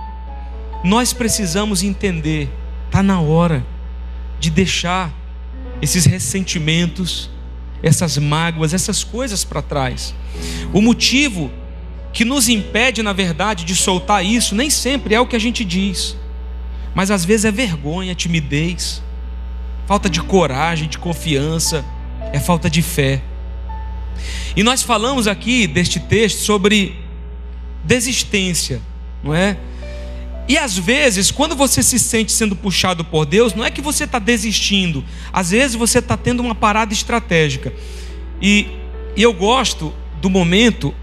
nós 0.84 1.14
precisamos 1.14 1.84
entender, 1.84 2.50
está 2.88 3.04
na 3.04 3.20
hora 3.20 3.66
de 4.42 4.50
deixar 4.50 5.14
esses 5.82 6.06
ressentimentos, 6.06 7.30
essas 7.82 8.18
mágoas, 8.18 8.74
essas 8.74 9.04
coisas 9.04 9.44
para 9.44 9.62
trás. 9.62 10.14
O 10.74 10.82
motivo 10.82 11.52
que 12.12 12.26
nos 12.26 12.50
impede, 12.50 13.02
na 13.02 13.14
verdade, 13.14 13.64
de 13.64 13.76
soltar 13.76 14.26
isso, 14.26 14.56
nem 14.56 14.70
sempre 14.70 15.16
é 15.16 15.20
o 15.20 15.28
que 15.28 15.36
a 15.36 15.40
gente 15.40 15.64
diz, 15.64 16.18
mas 16.94 17.10
às 17.10 17.24
vezes 17.24 17.46
é 17.46 17.52
vergonha, 17.52 18.14
timidez, 18.16 19.02
falta 19.88 20.10
de 20.10 20.22
coragem, 20.22 20.90
de 20.90 20.98
confiança, 20.98 21.86
é 22.34 22.40
falta 22.40 22.70
de 22.70 22.82
fé. 22.82 23.22
E 24.56 24.64
nós 24.64 24.82
falamos 24.82 25.28
aqui 25.28 25.68
deste 25.68 26.00
texto 26.00 26.40
sobre 26.40 27.00
desistência, 27.84 28.82
não 29.24 29.34
é? 29.34 29.58
E 30.52 30.58
às 30.58 30.78
vezes, 30.78 31.32
quando 31.32 31.56
você 31.56 31.82
se 31.82 31.98
sente 31.98 32.30
sendo 32.30 32.58
puxado 32.58 33.06
por 33.06 33.26
Deus, 33.26 33.54
não 33.54 33.64
é 33.64 33.72
que 33.72 33.80
você 33.80 34.04
está 34.04 34.20
desistindo, 34.20 35.02
às 35.32 35.52
vezes 35.52 35.78
você 35.78 36.00
está 36.00 36.18
tendo 36.18 36.42
uma 36.42 36.54
parada 36.54 36.92
estratégica. 36.92 37.74
E, 38.42 38.68
e 39.16 39.24
eu 39.24 39.32
gosto 39.32 39.94
do 40.20 40.30
momento. 40.30 40.94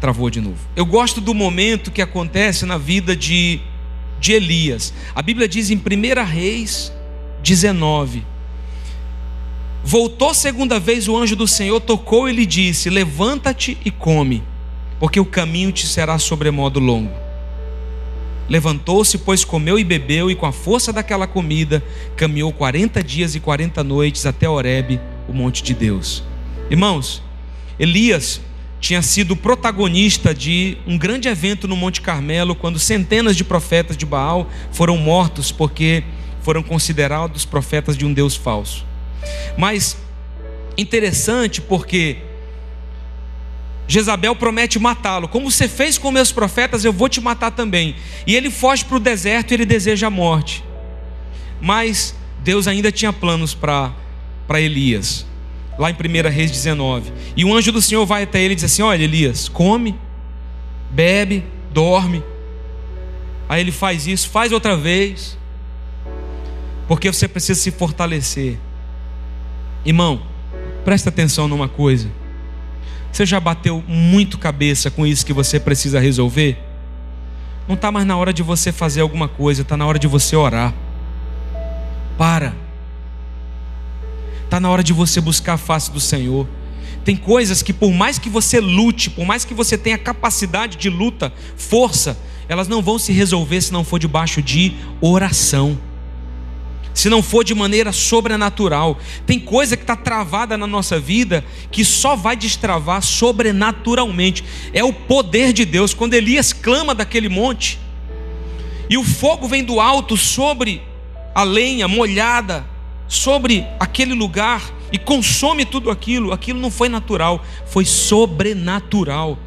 Travou 0.00 0.30
de 0.30 0.40
novo. 0.40 0.56
Eu 0.74 0.86
gosto 0.86 1.20
do 1.20 1.34
momento 1.34 1.90
que 1.90 2.00
acontece 2.00 2.64
na 2.64 2.78
vida 2.78 3.14
de, 3.14 3.60
de 4.18 4.32
Elias. 4.32 4.94
A 5.14 5.20
Bíblia 5.20 5.46
diz 5.46 5.70
em 5.70 5.76
1 5.76 6.24
Reis 6.24 6.90
19: 7.42 8.24
Voltou 9.84 10.32
segunda 10.32 10.80
vez 10.80 11.08
o 11.08 11.14
anjo 11.18 11.36
do 11.36 11.46
Senhor, 11.46 11.78
tocou 11.78 12.26
e 12.26 12.32
lhe 12.32 12.46
disse: 12.46 12.88
Levanta-te 12.88 13.76
e 13.84 13.90
come, 13.90 14.42
porque 14.98 15.20
o 15.20 15.26
caminho 15.26 15.70
te 15.70 15.86
será 15.86 16.18
sobremodo 16.18 16.80
longo. 16.80 17.21
Levantou-se, 18.48 19.18
pois 19.18 19.44
comeu 19.44 19.78
e 19.78 19.84
bebeu, 19.84 20.30
e 20.30 20.34
com 20.34 20.46
a 20.46 20.52
força 20.52 20.92
daquela 20.92 21.26
comida, 21.26 21.82
caminhou 22.16 22.52
quarenta 22.52 23.02
dias 23.02 23.34
e 23.34 23.40
quarenta 23.40 23.82
noites 23.82 24.26
até 24.26 24.48
Horebe, 24.48 25.00
o 25.28 25.32
monte 25.32 25.62
de 25.62 25.74
Deus. 25.74 26.22
Irmãos, 26.70 27.22
Elias 27.78 28.40
tinha 28.80 29.00
sido 29.00 29.36
protagonista 29.36 30.34
de 30.34 30.76
um 30.86 30.98
grande 30.98 31.28
evento 31.28 31.68
no 31.68 31.76
Monte 31.76 32.00
Carmelo, 32.00 32.54
quando 32.54 32.78
centenas 32.80 33.36
de 33.36 33.44
profetas 33.44 33.96
de 33.96 34.04
Baal 34.04 34.50
foram 34.72 34.96
mortos 34.96 35.52
porque 35.52 36.02
foram 36.42 36.64
considerados 36.64 37.44
profetas 37.44 37.96
de 37.96 38.04
um 38.04 38.12
Deus 38.12 38.34
falso. 38.34 38.84
Mas 39.56 39.96
interessante 40.76 41.60
porque 41.60 42.16
Jezabel 43.92 44.34
promete 44.34 44.78
matá-lo. 44.78 45.28
Como 45.28 45.50
você 45.50 45.68
fez 45.68 45.98
com 45.98 46.10
meus 46.10 46.32
profetas, 46.32 46.82
eu 46.82 46.94
vou 46.94 47.10
te 47.10 47.20
matar 47.20 47.50
também. 47.50 47.94
E 48.26 48.34
ele 48.34 48.50
foge 48.50 48.86
para 48.86 48.96
o 48.96 49.00
deserto 49.00 49.50
e 49.50 49.54
ele 49.54 49.66
deseja 49.66 50.06
a 50.06 50.10
morte. 50.10 50.64
Mas 51.60 52.14
Deus 52.42 52.66
ainda 52.66 52.90
tinha 52.90 53.12
planos 53.12 53.54
para 53.54 53.92
Elias. 54.54 55.26
Lá 55.78 55.90
em 55.90 55.94
1 55.94 56.30
Reis 56.30 56.50
19. 56.50 57.12
E 57.36 57.44
o 57.44 57.54
anjo 57.54 57.70
do 57.70 57.82
Senhor 57.82 58.06
vai 58.06 58.22
até 58.22 58.40
ele 58.40 58.52
e 58.52 58.54
diz 58.54 58.64
assim: 58.64 58.80
Olha, 58.80 59.04
Elias, 59.04 59.46
come, 59.46 59.94
bebe, 60.90 61.44
dorme. 61.70 62.24
Aí 63.46 63.60
ele 63.60 63.72
faz 63.72 64.06
isso, 64.06 64.30
faz 64.30 64.52
outra 64.52 64.74
vez. 64.74 65.36
Porque 66.88 67.12
você 67.12 67.28
precisa 67.28 67.60
se 67.60 67.70
fortalecer. 67.70 68.58
Irmão, 69.84 70.22
presta 70.82 71.10
atenção 71.10 71.46
numa 71.46 71.68
coisa. 71.68 72.21
Você 73.12 73.26
já 73.26 73.38
bateu 73.38 73.84
muito 73.86 74.38
cabeça 74.38 74.90
com 74.90 75.06
isso 75.06 75.26
que 75.26 75.34
você 75.34 75.60
precisa 75.60 76.00
resolver? 76.00 76.58
Não 77.68 77.74
está 77.74 77.92
mais 77.92 78.06
na 78.06 78.16
hora 78.16 78.32
de 78.32 78.42
você 78.42 78.72
fazer 78.72 79.02
alguma 79.02 79.28
coisa, 79.28 79.60
está 79.60 79.76
na 79.76 79.86
hora 79.86 79.98
de 79.98 80.06
você 80.06 80.34
orar. 80.34 80.72
Para. 82.16 82.54
Está 84.44 84.58
na 84.58 84.70
hora 84.70 84.82
de 84.82 84.94
você 84.94 85.20
buscar 85.20 85.54
a 85.54 85.58
face 85.58 85.90
do 85.92 86.00
Senhor. 86.00 86.48
Tem 87.04 87.14
coisas 87.14 87.62
que, 87.62 87.74
por 87.74 87.92
mais 87.92 88.18
que 88.18 88.30
você 88.30 88.60
lute, 88.60 89.10
por 89.10 89.26
mais 89.26 89.44
que 89.44 89.52
você 89.52 89.76
tenha 89.76 89.98
capacidade 89.98 90.78
de 90.78 90.88
luta, 90.88 91.30
força, 91.54 92.16
elas 92.48 92.66
não 92.66 92.80
vão 92.80 92.98
se 92.98 93.12
resolver 93.12 93.60
se 93.60 93.72
não 93.72 93.84
for 93.84 93.98
debaixo 93.98 94.40
de 94.40 94.74
oração 95.02 95.78
se 96.94 97.08
não 97.08 97.22
for 97.22 97.44
de 97.44 97.54
maneira 97.54 97.92
sobrenatural. 97.92 98.98
Tem 99.26 99.38
coisa 99.38 99.76
que 99.76 99.82
está 99.82 99.96
travada 99.96 100.56
na 100.56 100.66
nossa 100.66 100.98
vida 100.98 101.44
que 101.70 101.84
só 101.84 102.14
vai 102.14 102.36
destravar 102.36 103.02
sobrenaturalmente. 103.02 104.44
É 104.72 104.84
o 104.84 104.92
poder 104.92 105.52
de 105.52 105.64
Deus. 105.64 105.94
Quando 105.94 106.14
Elias 106.14 106.52
clama 106.52 106.94
daquele 106.94 107.28
monte, 107.28 107.78
e 108.88 108.98
o 108.98 109.04
fogo 109.04 109.48
vem 109.48 109.64
do 109.64 109.80
alto 109.80 110.16
sobre 110.16 110.82
a 111.34 111.42
lenha 111.42 111.88
molhada, 111.88 112.66
sobre 113.08 113.66
aquele 113.80 114.14
lugar, 114.14 114.62
e 114.92 114.98
consome 114.98 115.64
tudo 115.64 115.90
aquilo, 115.90 116.32
aquilo 116.32 116.60
não 116.60 116.70
foi 116.70 116.90
natural, 116.90 117.42
foi 117.66 117.86
sobrenatural. 117.86 119.38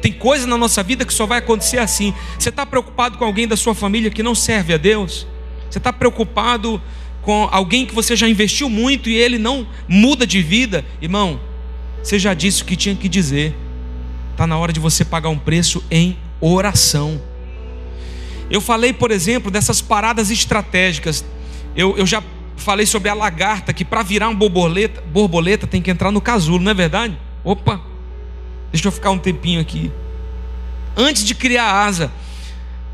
Tem 0.00 0.10
coisa 0.10 0.46
na 0.46 0.56
nossa 0.56 0.82
vida 0.82 1.04
que 1.04 1.12
só 1.12 1.26
vai 1.26 1.38
acontecer 1.38 1.78
assim. 1.78 2.14
Você 2.38 2.48
está 2.48 2.64
preocupado 2.64 3.18
com 3.18 3.24
alguém 3.24 3.46
da 3.46 3.56
sua 3.56 3.74
família 3.74 4.10
que 4.10 4.22
não 4.22 4.34
serve 4.34 4.72
a 4.72 4.78
Deus? 4.78 5.26
Você 5.70 5.78
está 5.78 5.92
preocupado 5.92 6.80
com 7.22 7.48
alguém 7.50 7.84
que 7.84 7.94
você 7.94 8.14
já 8.14 8.28
investiu 8.28 8.70
muito 8.70 9.08
e 9.08 9.16
ele 9.16 9.38
não 9.38 9.66
muda 9.88 10.26
de 10.26 10.40
vida? 10.40 10.84
Irmão, 11.00 11.40
você 12.02 12.18
já 12.18 12.34
disse 12.34 12.62
o 12.62 12.64
que 12.64 12.76
tinha 12.76 12.94
que 12.94 13.08
dizer. 13.08 13.54
Está 14.32 14.46
na 14.46 14.56
hora 14.56 14.72
de 14.72 14.78
você 14.78 15.04
pagar 15.04 15.28
um 15.28 15.38
preço 15.38 15.82
em 15.90 16.16
oração. 16.40 17.20
Eu 18.50 18.60
falei, 18.60 18.92
por 18.92 19.10
exemplo, 19.10 19.50
dessas 19.50 19.80
paradas 19.80 20.30
estratégicas. 20.30 21.24
Eu, 21.74 21.96
eu 21.96 22.06
já 22.06 22.22
falei 22.56 22.86
sobre 22.86 23.08
a 23.08 23.14
lagarta, 23.14 23.72
que 23.72 23.84
para 23.84 24.02
virar 24.02 24.28
uma 24.28 24.38
borboleta, 24.38 25.00
borboleta 25.02 25.66
tem 25.66 25.82
que 25.82 25.90
entrar 25.90 26.10
no 26.10 26.20
casulo, 26.20 26.62
não 26.62 26.70
é 26.70 26.74
verdade? 26.74 27.18
Opa, 27.44 27.80
deixa 28.72 28.88
eu 28.88 28.92
ficar 28.92 29.10
um 29.10 29.18
tempinho 29.18 29.60
aqui. 29.60 29.90
Antes 30.96 31.24
de 31.24 31.34
criar 31.34 31.64
a 31.64 31.84
asa, 31.84 32.12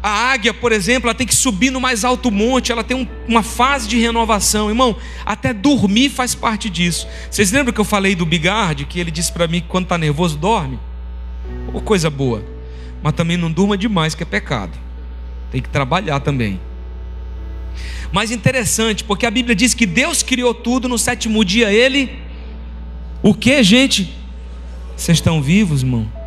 a 0.02 0.32
águia, 0.32 0.52
por 0.52 0.72
exemplo, 0.72 1.08
ela 1.08 1.14
tem 1.14 1.26
que 1.26 1.34
subir 1.34 1.70
no 1.70 1.80
mais 1.80 2.04
alto 2.04 2.28
monte, 2.28 2.72
ela 2.72 2.82
tem 2.82 2.96
um, 2.96 3.06
uma 3.28 3.42
fase 3.42 3.86
de 3.86 3.96
renovação. 4.00 4.68
Irmão, 4.68 4.96
até 5.24 5.52
dormir 5.52 6.10
faz 6.10 6.34
parte 6.34 6.68
disso. 6.68 7.06
Vocês 7.30 7.52
lembram 7.52 7.72
que 7.72 7.80
eu 7.80 7.84
falei 7.84 8.16
do 8.16 8.26
Bigard, 8.26 8.84
que 8.86 8.98
ele 8.98 9.12
disse 9.12 9.32
para 9.32 9.46
mim 9.46 9.60
que 9.60 9.68
quando 9.68 9.84
está 9.84 9.96
nervoso 9.96 10.36
dorme? 10.36 10.78
Ou 11.72 11.80
coisa 11.80 12.10
boa. 12.10 12.44
Mas 13.00 13.12
também 13.12 13.36
não 13.36 13.50
durma 13.50 13.78
demais, 13.78 14.14
que 14.14 14.24
é 14.24 14.26
pecado. 14.26 14.76
Tem 15.52 15.62
que 15.62 15.68
trabalhar 15.68 16.18
também. 16.18 16.60
Mas 18.10 18.32
interessante, 18.32 19.04
porque 19.04 19.24
a 19.24 19.30
Bíblia 19.30 19.54
diz 19.54 19.72
que 19.72 19.86
Deus 19.86 20.22
criou 20.22 20.52
tudo 20.52 20.88
no 20.88 20.98
sétimo 20.98 21.44
dia, 21.44 21.72
ele. 21.72 22.18
O 23.22 23.32
que, 23.34 23.62
gente? 23.62 24.12
Vocês 24.96 25.18
estão 25.18 25.40
vivos, 25.40 25.82
irmão? 25.82 26.21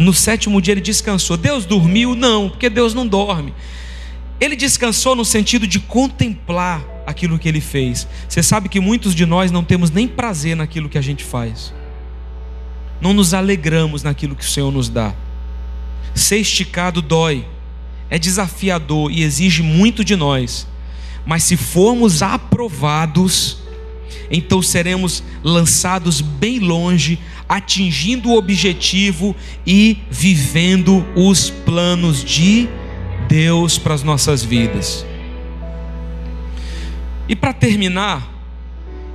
No 0.00 0.14
sétimo 0.14 0.62
dia 0.62 0.72
ele 0.72 0.80
descansou. 0.80 1.36
Deus 1.36 1.66
dormiu? 1.66 2.14
Não, 2.14 2.48
porque 2.48 2.70
Deus 2.70 2.94
não 2.94 3.06
dorme. 3.06 3.52
Ele 4.40 4.56
descansou 4.56 5.14
no 5.14 5.26
sentido 5.26 5.66
de 5.66 5.78
contemplar 5.78 6.82
aquilo 7.06 7.38
que 7.38 7.46
ele 7.46 7.60
fez. 7.60 8.08
Você 8.26 8.42
sabe 8.42 8.70
que 8.70 8.80
muitos 8.80 9.14
de 9.14 9.26
nós 9.26 9.50
não 9.50 9.62
temos 9.62 9.90
nem 9.90 10.08
prazer 10.08 10.56
naquilo 10.56 10.88
que 10.88 10.96
a 10.96 11.02
gente 11.02 11.22
faz. 11.22 11.74
Não 12.98 13.12
nos 13.12 13.34
alegramos 13.34 14.02
naquilo 14.02 14.34
que 14.34 14.42
o 14.42 14.48
Senhor 14.48 14.72
nos 14.72 14.88
dá. 14.88 15.14
Ser 16.14 16.38
esticado 16.38 17.02
dói, 17.02 17.46
é 18.08 18.18
desafiador 18.18 19.12
e 19.12 19.22
exige 19.22 19.62
muito 19.62 20.02
de 20.02 20.16
nós. 20.16 20.66
Mas 21.26 21.42
se 21.42 21.58
formos 21.58 22.22
aprovados, 22.22 23.58
então 24.30 24.62
seremos 24.62 25.22
lançados 25.44 26.22
bem 26.22 26.58
longe 26.58 27.18
atingindo 27.50 28.30
o 28.30 28.36
objetivo 28.36 29.34
e 29.66 29.98
vivendo 30.08 31.04
os 31.16 31.50
planos 31.50 32.22
de 32.22 32.68
Deus 33.28 33.76
para 33.76 33.92
as 33.92 34.04
nossas 34.04 34.44
vidas. 34.44 35.04
E 37.28 37.34
para 37.34 37.52
terminar, 37.52 38.32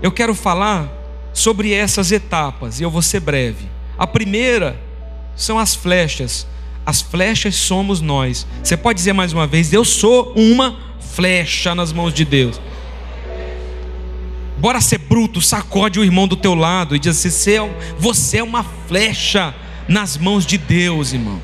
eu 0.02 0.12
quero 0.12 0.36
falar 0.36 0.92
sobre 1.34 1.72
essas 1.72 2.12
etapas, 2.12 2.82
e 2.82 2.84
eu 2.84 2.92
vou 2.92 3.02
ser 3.02 3.22
breve. 3.22 3.70
A 3.98 4.06
primeira 4.06 4.78
são 5.34 5.58
as 5.58 5.74
flechas. 5.74 6.46
As 6.86 7.02
flechas 7.02 7.56
somos 7.56 8.02
nós. 8.02 8.46
Você 8.62 8.76
pode 8.76 8.98
dizer 8.98 9.14
mais 9.14 9.32
uma 9.32 9.48
vez: 9.48 9.72
Eu 9.72 9.86
sou 9.86 10.34
uma 10.36 10.78
flecha 11.00 11.74
nas 11.74 11.94
mãos 11.94 12.14
de 12.14 12.26
Deus. 12.26 12.60
Bora 14.58 14.80
ser 14.80 15.00
bruto, 15.00 15.42
sacode 15.42 16.00
o 16.00 16.04
irmão 16.04 16.28
do 16.28 16.36
teu 16.36 16.56
lado 16.56 16.96
e 16.96 17.00
diz 17.00 17.26
assim: 17.26 17.70
você 17.98 18.38
é 18.38 18.44
uma 18.44 18.64
flecha 18.64 19.54
nas 19.88 20.18
mãos 20.18 20.46
de 20.46 20.58
Deus, 20.58 21.14
irmão. 21.14 21.42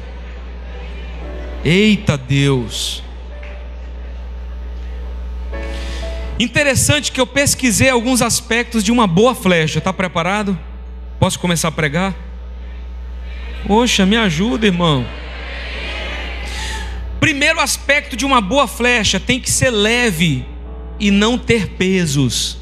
Eita 1.63 2.17
Deus. 2.17 3.03
Interessante 6.39 7.11
que 7.11 7.21
eu 7.21 7.27
pesquisei 7.27 7.89
alguns 7.89 8.21
aspectos 8.21 8.83
de 8.83 8.91
uma 8.91 9.05
boa 9.05 9.35
flecha. 9.35 9.77
Está 9.77 9.93
preparado? 9.93 10.57
Posso 11.19 11.37
começar 11.39 11.67
a 11.67 11.71
pregar? 11.71 12.15
Poxa, 13.67 14.07
me 14.07 14.17
ajuda, 14.17 14.65
irmão. 14.65 15.05
Primeiro 17.19 17.59
aspecto 17.59 18.15
de 18.15 18.25
uma 18.25 18.41
boa 18.41 18.67
flecha 18.67 19.19
tem 19.19 19.39
que 19.39 19.51
ser 19.51 19.69
leve 19.69 20.43
e 20.99 21.11
não 21.11 21.37
ter 21.37 21.67
pesos. 21.67 22.60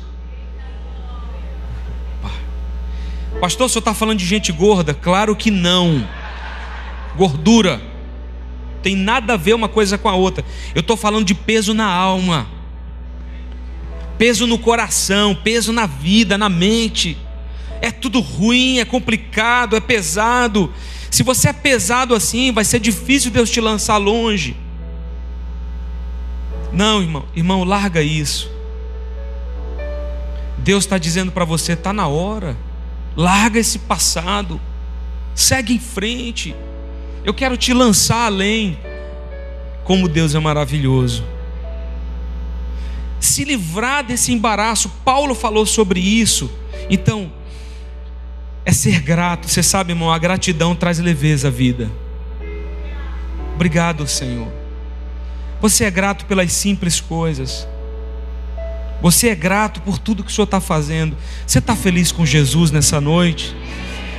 Pastor, 3.40 3.68
o 3.68 3.70
senhor 3.70 3.80
está 3.80 3.94
falando 3.94 4.20
de 4.20 4.26
gente 4.26 4.52
gorda? 4.52 4.94
Claro 4.94 5.36
que 5.36 5.50
não. 5.50 6.08
Gordura. 7.16 7.82
Tem 8.82 8.96
nada 8.96 9.34
a 9.34 9.38
ver 9.38 9.54
uma 9.54 9.70
coisa 9.70 9.98
com 9.98 10.10
a 10.10 10.16
outra. 10.16 10.44
Eu 10.76 10.82
estou 10.82 10.98
falando 10.98 11.26
de 11.26 11.34
peso 11.34 11.74
na 11.74 11.86
alma, 11.86 12.48
peso 14.18 14.48
no 14.48 14.58
coração, 14.58 15.36
peso 15.36 15.72
na 15.72 15.86
vida, 15.86 16.38
na 16.38 16.50
mente. 16.50 17.18
É 17.82 17.92
tudo 17.92 18.20
ruim, 18.20 18.80
é 18.80 18.86
complicado, 18.86 19.76
é 19.76 19.80
pesado. 19.80 20.74
Se 21.10 21.24
você 21.24 21.50
é 21.50 21.54
pesado 21.54 22.14
assim, 22.14 22.52
vai 22.52 22.64
ser 22.64 22.80
difícil 22.80 23.32
Deus 23.32 23.50
te 23.50 23.60
lançar 23.60 23.98
longe. 23.98 24.56
Não, 26.72 27.02
irmão, 27.02 27.26
irmão, 27.36 27.64
larga 27.64 28.02
isso. 28.02 28.50
Deus 30.58 30.84
está 30.84 30.98
dizendo 30.98 31.32
para 31.32 31.46
você, 31.46 31.74
está 31.74 31.92
na 31.92 32.08
hora. 32.08 32.56
Larga 33.20 33.60
esse 33.60 33.80
passado. 33.80 34.62
Segue 35.36 35.74
em 35.74 35.80
frente. 35.80 36.56
Eu 37.26 37.34
quero 37.34 37.58
te 37.58 37.74
lançar 37.74 38.28
além. 38.28 38.80
Como 39.84 40.08
Deus 40.08 40.36
é 40.36 40.40
maravilhoso. 40.40 41.26
Se 43.20 43.44
livrar 43.44 44.06
desse 44.06 44.32
embaraço. 44.32 44.90
Paulo 45.04 45.36
falou 45.36 45.66
sobre 45.66 46.00
isso. 46.00 46.50
Então, 46.90 47.30
é 48.64 48.72
ser 48.72 49.02
grato. 49.02 49.50
Você 49.50 49.62
sabe, 49.62 49.92
irmão, 49.92 50.10
a 50.10 50.18
gratidão 50.18 50.74
traz 50.74 50.98
leveza 50.98 51.50
à 51.50 51.52
vida. 51.52 51.92
Obrigado, 53.54 54.08
Senhor. 54.08 54.48
Você 55.60 55.84
é 55.84 55.92
grato 55.92 56.26
pelas 56.26 56.54
simples 56.54 57.02
coisas. 57.02 57.68
Você 59.02 59.30
é 59.30 59.36
grato 59.36 59.82
por 59.82 59.98
tudo 59.98 60.24
que 60.24 60.32
o 60.32 60.34
Senhor 60.34 60.46
está 60.46 60.60
fazendo. 60.60 61.16
Você 61.48 61.60
está 61.60 61.76
feliz 61.76 62.12
com 62.12 62.26
Jesus 62.26 62.70
nessa 62.72 63.00
noite? 63.00 63.56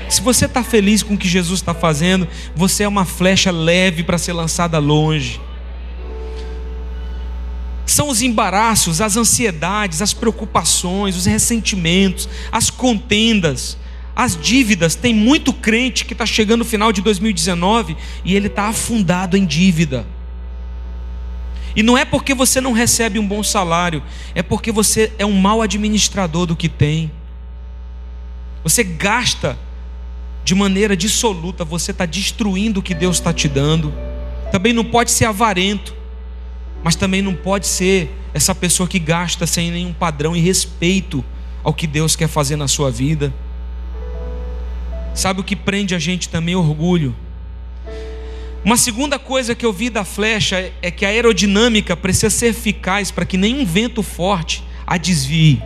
Se 0.08 0.22
você 0.22 0.46
está 0.46 0.64
feliz 0.64 1.02
com 1.02 1.14
o 1.14 1.18
que 1.18 1.28
Jesus 1.28 1.60
está 1.60 1.72
fazendo, 1.72 2.26
você 2.56 2.82
é 2.82 2.88
uma 2.88 3.04
flecha 3.04 3.50
leve 3.50 4.02
para 4.02 4.18
ser 4.18 4.32
lançada 4.32 4.78
longe. 4.78 5.40
São 7.86 8.08
os 8.08 8.22
embaraços, 8.22 9.00
as 9.00 9.16
ansiedades, 9.16 10.00
as 10.00 10.12
preocupações, 10.12 11.16
os 11.16 11.26
ressentimentos, 11.26 12.28
as 12.50 12.70
contendas, 12.70 13.76
as 14.16 14.36
dívidas. 14.36 14.94
Tem 14.94 15.14
muito 15.14 15.52
crente 15.52 16.04
que 16.04 16.12
está 16.12 16.24
chegando 16.24 16.60
no 16.60 16.64
final 16.64 16.92
de 16.92 17.02
2019 17.02 17.96
e 18.24 18.34
ele 18.34 18.46
está 18.46 18.68
afundado 18.68 19.36
em 19.36 19.44
dívida. 19.44 20.06
E 21.74 21.82
não 21.82 21.96
é 21.96 22.04
porque 22.04 22.34
você 22.34 22.60
não 22.60 22.72
recebe 22.72 23.18
um 23.18 23.26
bom 23.26 23.42
salário, 23.42 24.02
é 24.34 24.42
porque 24.42 24.72
você 24.72 25.12
é 25.18 25.24
um 25.24 25.38
mau 25.38 25.62
administrador 25.62 26.46
do 26.46 26.56
que 26.56 26.68
tem. 26.68 27.10
Você 28.62 28.82
gasta 28.82 29.58
de 30.44 30.54
maneira 30.54 30.96
dissoluta, 30.96 31.64
você 31.64 31.92
está 31.92 32.04
destruindo 32.04 32.80
o 32.80 32.82
que 32.82 32.94
Deus 32.94 33.16
está 33.16 33.32
te 33.32 33.48
dando. 33.48 33.94
Também 34.50 34.72
não 34.72 34.84
pode 34.84 35.10
ser 35.10 35.26
avarento, 35.26 35.94
mas 36.82 36.96
também 36.96 37.22
não 37.22 37.34
pode 37.34 37.66
ser 37.66 38.14
essa 38.34 38.54
pessoa 38.54 38.88
que 38.88 38.98
gasta 38.98 39.46
sem 39.46 39.70
nenhum 39.70 39.92
padrão 39.92 40.34
e 40.34 40.40
respeito 40.40 41.24
ao 41.62 41.72
que 41.72 41.86
Deus 41.86 42.16
quer 42.16 42.28
fazer 42.28 42.56
na 42.56 42.66
sua 42.66 42.90
vida. 42.90 43.32
Sabe 45.14 45.40
o 45.40 45.44
que 45.44 45.56
prende 45.56 45.94
a 45.94 45.98
gente 45.98 46.28
também? 46.28 46.54
Orgulho. 46.54 47.14
Uma 48.62 48.76
segunda 48.76 49.18
coisa 49.18 49.54
que 49.54 49.64
eu 49.64 49.72
vi 49.72 49.88
da 49.88 50.04
flecha 50.04 50.70
é 50.82 50.90
que 50.90 51.06
a 51.06 51.08
aerodinâmica 51.08 51.96
precisa 51.96 52.28
ser 52.28 52.48
eficaz 52.48 53.10
para 53.10 53.24
que 53.24 53.38
nenhum 53.38 53.64
vento 53.64 54.02
forte 54.02 54.62
a 54.86 54.98
desvie. 54.98 55.62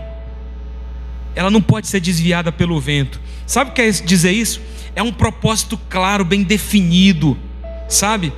Ela 1.34 1.50
não 1.50 1.60
pode 1.60 1.88
ser 1.88 1.98
desviada 1.98 2.52
pelo 2.52 2.80
vento. 2.80 3.20
Sabe 3.46 3.70
o 3.70 3.74
que 3.74 3.82
é 3.82 3.90
dizer 3.90 4.30
isso? 4.30 4.60
É 4.94 5.02
um 5.02 5.12
propósito 5.12 5.76
claro, 5.90 6.24
bem 6.24 6.44
definido. 6.44 7.36
Sabe? 7.88 8.32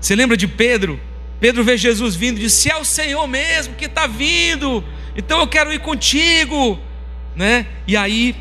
Você 0.00 0.14
lembra 0.14 0.36
de 0.36 0.46
Pedro? 0.46 1.00
Pedro 1.40 1.64
vê 1.64 1.76
Jesus 1.76 2.14
vindo 2.14 2.38
e 2.38 2.42
diz: 2.42 2.52
Se 2.52 2.70
é 2.70 2.76
o 2.76 2.84
Senhor 2.84 3.26
mesmo 3.26 3.74
que 3.74 3.86
está 3.86 4.06
vindo, 4.06 4.84
então 5.16 5.40
eu 5.40 5.48
quero 5.48 5.72
ir 5.72 5.80
contigo. 5.80 6.78
Né? 7.34 7.66
E 7.88 7.96
aí 7.96 8.36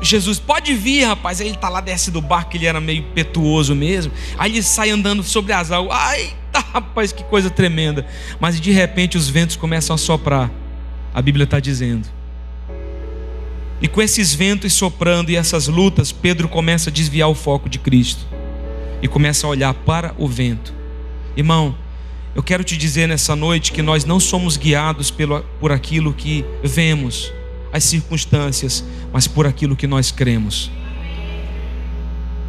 Jesus, 0.00 0.38
pode 0.38 0.74
vir, 0.74 1.04
rapaz. 1.04 1.40
Aí 1.40 1.48
ele 1.48 1.56
está 1.56 1.68
lá, 1.68 1.80
desce 1.80 2.10
do 2.10 2.20
barco, 2.20 2.56
ele 2.56 2.66
era 2.66 2.80
meio 2.80 3.02
petuoso 3.14 3.74
mesmo. 3.74 4.12
Aí 4.38 4.52
ele 4.52 4.62
sai 4.62 4.90
andando 4.90 5.22
sobre 5.22 5.52
as 5.52 5.70
águas. 5.70 5.96
Ai, 5.98 6.30
tá, 6.52 6.60
rapaz, 6.60 7.12
que 7.12 7.24
coisa 7.24 7.50
tremenda. 7.50 8.06
Mas 8.38 8.60
de 8.60 8.70
repente 8.72 9.16
os 9.16 9.28
ventos 9.28 9.56
começam 9.56 9.94
a 9.94 9.98
soprar. 9.98 10.50
A 11.14 11.22
Bíblia 11.22 11.44
está 11.44 11.58
dizendo. 11.58 12.06
E 13.80 13.88
com 13.88 14.00
esses 14.00 14.34
ventos 14.34 14.72
soprando 14.72 15.30
e 15.30 15.36
essas 15.36 15.68
lutas, 15.68 16.12
Pedro 16.12 16.48
começa 16.48 16.90
a 16.90 16.92
desviar 16.92 17.28
o 17.28 17.34
foco 17.34 17.68
de 17.68 17.78
Cristo. 17.78 18.26
E 19.02 19.08
começa 19.08 19.46
a 19.46 19.50
olhar 19.50 19.74
para 19.74 20.14
o 20.18 20.26
vento. 20.26 20.74
Irmão, 21.36 21.76
eu 22.34 22.42
quero 22.42 22.64
te 22.64 22.76
dizer 22.76 23.06
nessa 23.06 23.34
noite 23.34 23.72
que 23.72 23.82
nós 23.82 24.04
não 24.04 24.20
somos 24.20 24.56
guiados 24.56 25.10
pelo, 25.10 25.42
por 25.60 25.72
aquilo 25.72 26.12
que 26.12 26.44
vemos 26.62 27.32
as 27.76 27.84
circunstâncias, 27.84 28.84
mas 29.12 29.26
por 29.26 29.46
aquilo 29.46 29.76
que 29.76 29.86
nós 29.86 30.10
cremos. 30.10 30.70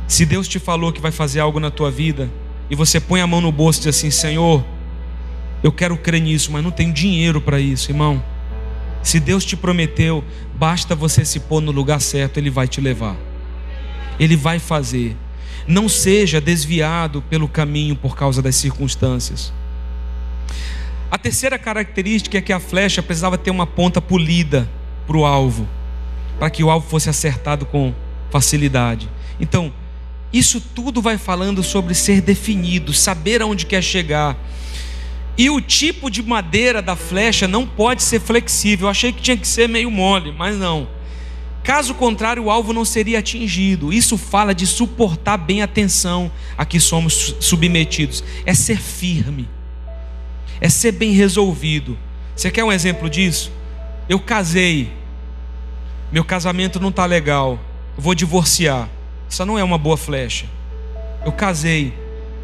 Se 0.08 0.26
Deus 0.26 0.48
te 0.48 0.58
falou 0.58 0.92
que 0.94 1.02
vai 1.02 1.12
fazer 1.12 1.40
algo 1.40 1.60
na 1.60 1.70
tua 1.70 1.92
vida 1.92 2.30
e 2.70 2.76
você 2.76 3.00
põe 3.00 3.20
a 3.22 3.28
mão 3.28 3.42
no 3.42 3.52
bolso 3.52 3.80
e 3.80 3.84
diz 3.84 3.96
assim: 3.96 4.10
Senhor, 4.10 4.66
eu 5.62 5.72
quero 5.72 5.98
crer 5.98 6.22
nisso, 6.22 6.52
mas 6.52 6.64
não 6.64 6.72
tenho 6.72 6.94
dinheiro 6.94 7.42
para 7.42 7.60
isso, 7.60 7.92
irmão. 7.92 8.24
Se 9.04 9.20
Deus 9.20 9.46
te 9.46 9.56
prometeu, 9.56 10.24
basta 10.56 10.96
você 10.96 11.24
se 11.24 11.42
pôr 11.42 11.62
no 11.62 11.72
lugar 11.72 12.00
certo, 12.02 12.38
Ele 12.38 12.50
vai 12.50 12.68
te 12.68 12.82
levar. 12.82 13.16
Ele 14.20 14.36
vai 14.36 14.60
fazer. 14.60 15.16
Não 15.68 15.90
seja 15.90 16.40
desviado 16.40 17.22
pelo 17.24 17.48
caminho 17.48 17.96
por 17.96 18.16
causa 18.16 18.42
das 18.42 18.56
circunstâncias. 18.56 19.54
A 21.12 21.18
terceira 21.18 21.60
característica 21.60 22.38
é 22.38 22.42
que 22.42 22.52
a 22.52 22.60
flecha 22.60 23.04
precisava 23.04 23.38
ter 23.38 23.52
uma 23.52 23.68
ponta 23.68 24.02
polida 24.02 24.68
para 25.08 25.18
o 25.18 25.26
alvo, 25.26 25.68
para 26.38 26.50
que 26.50 26.64
o 26.64 26.70
alvo 26.70 26.88
fosse 26.88 27.10
acertado 27.10 27.66
com 27.66 27.94
facilidade. 28.30 29.10
Então, 29.40 29.74
isso 30.32 30.60
tudo 30.60 31.02
vai 31.02 31.18
falando 31.18 31.64
sobre 31.64 31.96
ser 31.96 32.22
definido, 32.22 32.94
saber 32.94 33.42
aonde 33.42 33.66
quer 33.66 33.82
chegar. 33.82 34.38
E 35.38 35.50
o 35.50 35.62
tipo 35.62 36.10
de 36.10 36.22
madeira 36.22 36.82
da 36.82 36.96
flecha 36.96 37.48
não 37.48 37.66
pode 37.66 38.04
ser 38.04 38.20
flexível. 38.20 38.88
Eu 38.88 38.92
achei 38.92 39.12
que 39.12 39.22
tinha 39.22 39.38
que 39.38 39.48
ser 39.48 39.70
meio 39.70 39.90
mole, 39.90 40.32
mas 40.32 40.58
não. 40.58 40.88
Caso 41.64 41.94
contrário, 41.94 42.44
o 42.46 42.50
alvo 42.50 42.74
não 42.74 42.84
seria 42.84 43.20
atingido. 43.20 43.94
Isso 43.94 44.18
fala 44.18 44.54
de 44.56 44.66
suportar 44.66 45.38
bem 45.38 45.62
a 45.62 45.68
tensão 45.68 46.32
a 46.58 46.66
que 46.66 46.80
somos 46.80 47.36
submetidos. 47.40 48.24
É 48.46 48.54
ser 48.54 48.80
firme. 48.80 49.48
É 50.60 50.70
ser 50.70 50.94
bem 50.94 51.12
resolvido. 51.12 51.98
Você 52.36 52.50
quer 52.50 52.64
um 52.64 52.72
exemplo 52.72 53.10
disso? 53.10 53.52
Eu 54.10 54.20
casei. 54.20 54.92
Meu 56.12 56.24
casamento 56.24 56.80
não 56.80 56.90
está 56.90 57.06
legal. 57.06 57.60
vou 57.98 58.16
divorciar. 58.16 58.90
Isso 59.30 59.46
não 59.46 59.60
é 59.60 59.64
uma 59.64 59.78
boa 59.78 59.98
flecha. 59.98 60.46
Eu 61.26 61.32
casei. 61.32 61.94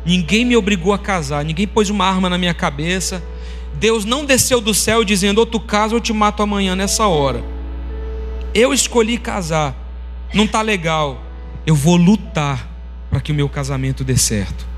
Ninguém 0.05 0.43
me 0.43 0.57
obrigou 0.57 0.93
a 0.93 0.99
casar. 0.99 1.45
Ninguém 1.45 1.67
pôs 1.67 1.89
uma 1.89 2.05
arma 2.05 2.29
na 2.29 2.37
minha 2.37 2.53
cabeça. 2.53 3.23
Deus 3.75 4.03
não 4.03 4.25
desceu 4.25 4.59
do 4.59 4.73
céu 4.73 5.03
dizendo: 5.03 5.39
ou 5.39 5.45
tu 5.45 5.59
casa 5.59 5.93
ou 5.93 5.97
eu 5.97 6.01
te 6.01 6.11
mato 6.11 6.43
amanhã 6.43 6.75
nessa 6.75 7.07
hora. 7.07 7.43
Eu 8.53 8.73
escolhi 8.73 9.17
casar. 9.17 9.75
Não 10.33 10.43
está 10.45 10.61
legal. 10.61 11.21
Eu 11.65 11.75
vou 11.75 11.95
lutar 11.95 12.67
para 13.09 13.21
que 13.21 13.31
o 13.31 13.35
meu 13.35 13.47
casamento 13.47 14.03
dê 14.03 14.17
certo. 14.17 14.72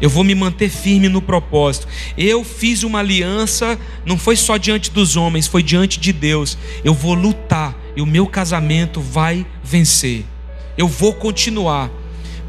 Eu 0.00 0.08
vou 0.08 0.24
me 0.24 0.34
manter 0.34 0.70
firme 0.70 1.08
no 1.08 1.20
propósito. 1.20 1.86
Eu 2.16 2.42
fiz 2.42 2.82
uma 2.82 3.00
aliança, 3.00 3.78
não 4.04 4.16
foi 4.16 4.36
só 4.36 4.56
diante 4.56 4.90
dos 4.90 5.16
homens, 5.16 5.46
foi 5.46 5.62
diante 5.62 6.00
de 6.00 6.12
Deus. 6.12 6.56
Eu 6.82 6.94
vou 6.94 7.14
lutar 7.14 7.76
e 7.96 8.00
o 8.00 8.06
meu 8.06 8.26
casamento 8.26 9.00
vai 9.00 9.46
vencer 9.62 10.24
eu 10.80 10.88
vou 10.88 11.12
continuar. 11.12 11.90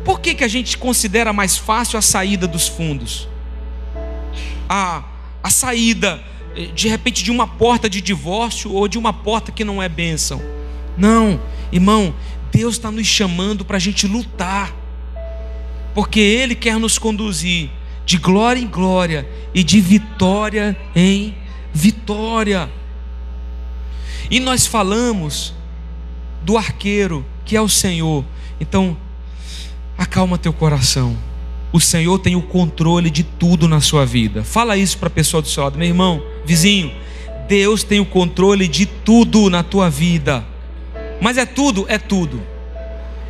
Por 0.06 0.22
que, 0.22 0.34
que 0.34 0.44
a 0.44 0.48
gente 0.48 0.78
considera 0.78 1.34
mais 1.34 1.58
fácil 1.58 2.00
a 2.00 2.02
saída 2.02 2.48
dos 2.48 2.66
fundos? 2.66 3.28
A, 4.70 5.04
a 5.44 5.50
saída, 5.50 6.24
eh, 6.56 6.68
de 6.74 6.88
repente, 6.88 7.26
de 7.26 7.30
uma 7.30 7.46
porta 7.46 7.90
de 7.90 8.00
divórcio 8.00 8.72
ou 8.72 8.88
de 8.88 8.98
uma 8.98 9.12
porta 9.12 9.52
que 9.52 9.66
não 9.66 9.84
é 9.84 9.90
bênção. 9.90 10.42
Não, 10.98 11.42
irmão, 11.74 12.16
Deus 12.54 12.76
está 12.76 12.90
nos 12.90 13.06
chamando 13.06 13.66
para 13.66 13.76
a 13.76 13.80
gente 13.80 14.08
lutar, 14.08 14.74
porque 15.94 16.20
Ele 16.20 16.56
quer 16.56 16.78
nos 16.78 16.98
conduzir 16.98 17.70
de 18.06 18.18
glória 18.18 18.60
em 18.60 18.68
glória 18.68 19.28
e 19.54 19.64
de 19.64 19.80
vitória 19.80 20.78
em 20.96 21.36
vitória. 21.74 22.70
E 24.30 24.40
nós 24.40 24.66
falamos 24.66 25.54
do 26.44 26.58
arqueiro 26.58 27.26
que 27.46 27.56
é 27.56 27.62
o 27.62 27.70
Senhor. 27.70 28.24
Então, 28.60 28.96
acalma 29.98 30.38
teu 30.38 30.54
coração. 30.54 31.18
O 31.74 31.80
Senhor 31.80 32.20
tem 32.20 32.36
o 32.36 32.42
controle 32.42 33.10
de 33.10 33.24
tudo 33.24 33.68
na 33.68 33.80
sua 33.80 34.06
vida. 34.06 34.44
Fala 34.44 34.78
isso 34.78 34.98
para 34.98 35.08
a 35.08 35.12
pessoa 35.12 35.42
do 35.42 35.48
seu 35.48 35.64
lado, 35.64 35.78
meu 35.78 35.88
irmão, 35.88 36.22
vizinho. 36.46 36.92
Deus 37.48 37.84
tem 37.84 38.00
o 38.00 38.06
controle 38.06 38.68
de 38.68 38.86
tudo 38.86 39.50
na 39.50 39.64
tua 39.64 39.90
vida. 39.90 40.46
Mas 41.22 41.38
é 41.38 41.46
tudo, 41.46 41.86
é 41.88 41.98
tudo. 41.98 42.42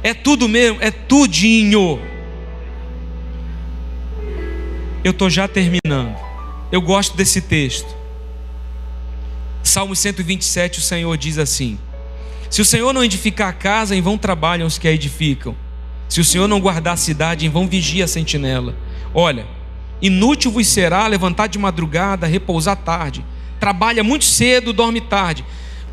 É 0.03 0.14
tudo 0.14 0.47
mesmo, 0.47 0.80
é 0.82 0.89
tudinho. 0.91 1.99
Eu 5.04 5.12
estou 5.12 5.30
já 5.30 5.47
terminando. 5.47 6.16
Eu 6.72 6.82
gosto 6.82 7.18
desse 7.18 7.41
texto. 7.41 7.95
Salmo 9.64 9.95
127, 9.95 10.80
o 10.80 10.82
Senhor 10.82 11.18
diz 11.18 11.38
assim: 11.38 11.78
se 12.52 12.62
o 12.62 12.66
Senhor 12.66 12.91
não 12.91 13.02
edificar 13.02 13.47
a 13.47 13.54
casa, 13.54 13.95
em 13.95 14.02
vão 14.02 14.18
trabalham 14.18 14.68
os 14.68 14.78
que 14.78 14.86
a 14.86 14.91
edificam. 14.91 15.56
Se 16.10 16.20
o 16.20 16.26
Senhor 16.26 16.49
não 16.49 16.60
guardar 16.60 16.95
a 16.95 16.97
cidade, 16.97 17.45
em 17.45 17.49
vão 17.49 17.66
vigia 17.66 18.04
a 18.04 18.08
sentinela. 18.10 18.76
Olha, 19.14 19.45
inútil 20.02 20.52
vos 20.52 20.68
será 20.68 21.08
levantar 21.08 21.47
de 21.47 21.58
madrugada, 21.58 22.28
repousar 22.28 22.76
tarde. 22.76 23.24
Trabalha 23.58 24.04
muito 24.04 24.26
cedo, 24.26 24.74
dorme 24.74 24.99
tarde. 24.99 25.45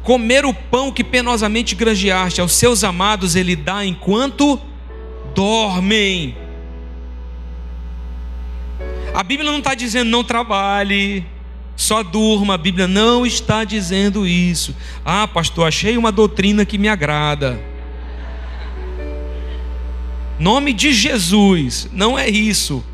Comer 0.03 0.45
o 0.45 0.53
pão 0.53 0.91
que 0.91 1.05
penosamente 1.05 1.77
granjeaste, 1.77 2.41
aos 2.41 2.55
seus 2.55 2.83
amados 2.83 3.37
ele 3.37 3.55
dá 3.55 3.85
enquanto 3.85 4.61
dormem. 5.37 6.37
A 9.15 9.23
Bíblia 9.23 9.51
não 9.51 9.59
está 9.59 9.75
dizendo 9.75 10.11
não 10.11 10.23
trabalhe, 10.23 11.27
só 11.77 12.03
durma, 12.03 12.55
a 12.55 12.59
Bíblia 12.59 12.89
não 12.89 13.25
está 13.25 13.65
dizendo 13.65 14.27
isso. 14.27 14.75
Ah, 15.05 15.29
pastor, 15.29 15.69
achei 15.69 15.97
uma 15.97 16.11
doutrina 16.11 16.65
que 16.65 16.77
me 16.77 16.89
agrada. 16.89 17.59
Nome 20.39 20.73
de 20.73 20.93
Jesus, 20.93 21.89
não 21.93 22.19
é 22.19 22.29
isso. 22.29 22.85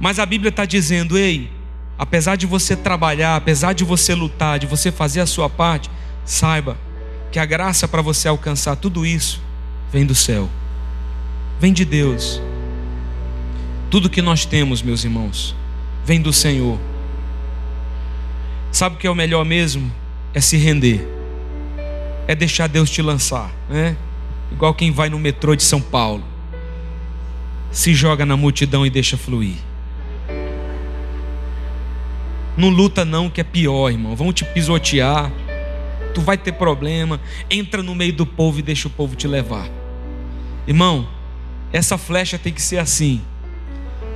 Mas 0.00 0.18
a 0.18 0.26
Bíblia 0.26 0.48
está 0.48 0.64
dizendo: 0.64 1.16
ei, 1.16 1.50
apesar 1.96 2.36
de 2.36 2.46
você 2.46 2.74
trabalhar, 2.74 3.36
apesar 3.36 3.72
de 3.72 3.84
você 3.84 4.14
lutar, 4.14 4.58
de 4.58 4.66
você 4.66 4.90
fazer 4.90 5.20
a 5.20 5.26
sua 5.26 5.48
parte, 5.48 5.88
saiba 6.24 6.76
que 7.30 7.38
a 7.38 7.44
graça 7.44 7.86
para 7.86 8.02
você 8.02 8.28
alcançar 8.28 8.76
tudo 8.76 9.06
isso 9.06 9.40
vem 9.92 10.04
do 10.04 10.14
céu, 10.14 10.50
vem 11.60 11.72
de 11.72 11.84
Deus. 11.84 12.42
Tudo 13.92 14.08
que 14.08 14.22
nós 14.22 14.46
temos, 14.46 14.80
meus 14.80 15.04
irmãos, 15.04 15.54
vem 16.02 16.18
do 16.18 16.32
Senhor. 16.32 16.80
Sabe 18.70 18.96
o 18.96 18.98
que 18.98 19.06
é 19.06 19.10
o 19.10 19.14
melhor 19.14 19.44
mesmo? 19.44 19.92
É 20.32 20.40
se 20.40 20.56
render. 20.56 21.06
É 22.26 22.34
deixar 22.34 22.68
Deus 22.68 22.88
te 22.88 23.02
lançar, 23.02 23.52
né? 23.68 23.94
Igual 24.50 24.72
quem 24.72 24.90
vai 24.90 25.10
no 25.10 25.18
metrô 25.18 25.54
de 25.54 25.62
São 25.62 25.78
Paulo. 25.78 26.24
Se 27.70 27.92
joga 27.92 28.24
na 28.24 28.34
multidão 28.34 28.86
e 28.86 28.88
deixa 28.88 29.18
fluir. 29.18 29.56
Não 32.56 32.70
luta 32.70 33.04
não, 33.04 33.28
que 33.28 33.42
é 33.42 33.44
pior, 33.44 33.90
irmão. 33.90 34.16
Vão 34.16 34.32
te 34.32 34.42
pisotear. 34.42 35.30
Tu 36.14 36.22
vai 36.22 36.38
ter 36.38 36.52
problema. 36.52 37.20
Entra 37.50 37.82
no 37.82 37.94
meio 37.94 38.14
do 38.14 38.24
povo 38.24 38.58
e 38.58 38.62
deixa 38.62 38.88
o 38.88 38.90
povo 38.90 39.14
te 39.14 39.28
levar. 39.28 39.68
Irmão, 40.66 41.06
essa 41.70 41.98
flecha 41.98 42.38
tem 42.38 42.54
que 42.54 42.62
ser 42.62 42.78
assim. 42.78 43.20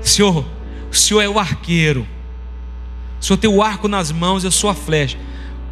Senhor, 0.09 0.45
o 0.91 0.95
Senhor 0.95 1.21
é 1.21 1.29
o 1.29 1.39
arqueiro. 1.39 2.07
O 3.21 3.25
Senhor 3.25 3.37
tem 3.37 3.51
o 3.51 3.63
arco 3.63 3.89
nas 3.89 4.13
mãos, 4.13 4.43
sou 4.55 4.71
a 4.71 4.75
flecha. 4.75 5.19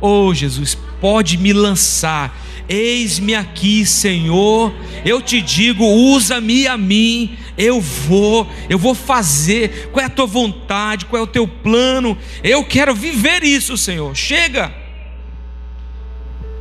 Oh 0.01 0.35
Jesus, 0.35 0.77
pode 1.01 1.39
me 1.39 1.53
lançar. 1.53 2.37
Eis-me 2.69 3.35
aqui, 3.35 3.85
Senhor. 3.87 4.73
Eu 5.05 5.21
te 5.21 5.41
digo, 5.41 5.85
usa-me 5.85 6.67
a 6.67 6.77
mim. 6.77 7.37
Eu 7.57 7.81
vou, 7.81 8.49
eu 8.69 8.79
vou 8.79 8.95
fazer. 8.95 9.91
Qual 9.93 10.03
é 10.03 10.07
a 10.07 10.11
tua 10.11 10.27
vontade? 10.27 11.05
Qual 11.05 11.21
é 11.21 11.23
o 11.23 11.29
teu 11.29 11.47
plano? 11.47 12.17
Eu 12.43 12.65
quero 12.65 12.95
viver 12.95 13.45
isso, 13.45 13.77
Senhor. 13.77 14.17
Chega. 14.17 14.75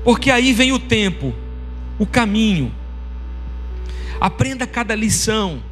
Porque 0.04 0.30
aí 0.30 0.52
vem 0.54 0.72
o 0.74 0.80
tempo, 0.80 1.34
o 1.98 2.06
caminho. 2.06 2.72
Aprenda 4.20 4.68
cada 4.68 4.94
lição, 4.94 5.64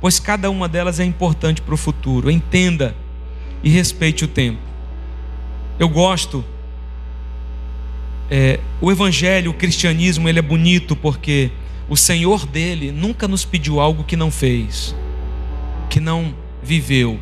pois 0.00 0.18
cada 0.18 0.50
uma 0.50 0.68
delas 0.68 1.00
é 1.00 1.04
importante 1.04 1.62
para 1.62 1.74
o 1.74 1.76
futuro. 1.76 2.30
Entenda 2.30 2.94
e 3.62 3.68
respeite 3.68 4.24
o 4.24 4.28
tempo. 4.28 4.60
Eu 5.78 5.88
gosto. 5.88 6.44
É, 8.30 8.60
o 8.80 8.90
evangelho, 8.90 9.50
o 9.50 9.54
cristianismo, 9.54 10.28
ele 10.28 10.38
é 10.38 10.42
bonito 10.42 10.96
porque 10.96 11.50
o 11.88 11.96
Senhor 11.96 12.46
dele 12.46 12.90
nunca 12.90 13.28
nos 13.28 13.44
pediu 13.44 13.78
algo 13.80 14.02
que 14.02 14.16
não 14.16 14.30
fez, 14.30 14.94
que 15.88 16.00
não 16.00 16.34
viveu. 16.62 17.20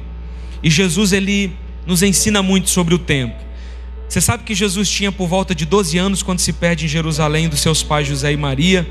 E 0.62 0.70
Jesus 0.70 1.12
ele 1.12 1.54
nos 1.86 2.02
ensina 2.02 2.42
muito 2.42 2.70
sobre 2.70 2.94
o 2.94 2.98
tempo. 2.98 3.36
Você 4.08 4.20
sabe 4.20 4.44
que 4.44 4.54
Jesus 4.54 4.88
tinha 4.88 5.12
por 5.12 5.28
volta 5.28 5.54
de 5.54 5.66
12 5.66 5.98
anos 5.98 6.22
quando 6.22 6.38
se 6.38 6.52
perde 6.52 6.86
em 6.86 6.88
Jerusalém 6.88 7.48
dos 7.48 7.60
seus 7.60 7.82
pais 7.82 8.06
José 8.06 8.32
e 8.32 8.36
Maria, 8.36 8.86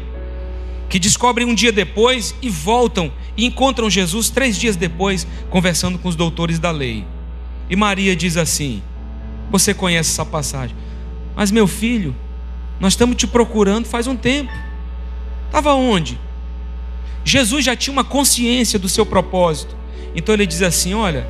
que 0.93 0.99
descobrem 0.99 1.47
um 1.47 1.55
dia 1.55 1.71
depois 1.71 2.35
e 2.39 2.51
voltam 2.51 3.11
e 3.35 3.47
encontram 3.47 3.89
Jesus 3.89 4.29
três 4.29 4.55
dias 4.55 4.75
depois 4.75 5.25
conversando 5.49 5.97
com 5.97 6.07
os 6.07 6.15
doutores 6.15 6.59
da 6.59 6.69
lei. 6.69 7.03
E 7.67 7.75
Maria 7.75 8.15
diz 8.15 8.37
assim: 8.37 8.79
Você 9.49 9.73
conhece 9.73 10.11
essa 10.11 10.23
passagem? 10.23 10.75
Mas 11.35 11.49
meu 11.49 11.65
filho, 11.65 12.15
nós 12.79 12.93
estamos 12.93 13.15
te 13.15 13.25
procurando 13.25 13.87
faz 13.87 14.05
um 14.05 14.15
tempo. 14.15 14.53
Estava 15.47 15.73
onde? 15.73 16.19
Jesus 17.25 17.65
já 17.65 17.75
tinha 17.75 17.91
uma 17.91 18.03
consciência 18.03 18.77
do 18.77 18.87
seu 18.87 19.03
propósito. 19.03 19.75
Então 20.13 20.35
ele 20.35 20.45
diz 20.45 20.61
assim: 20.61 20.93
Olha, 20.93 21.27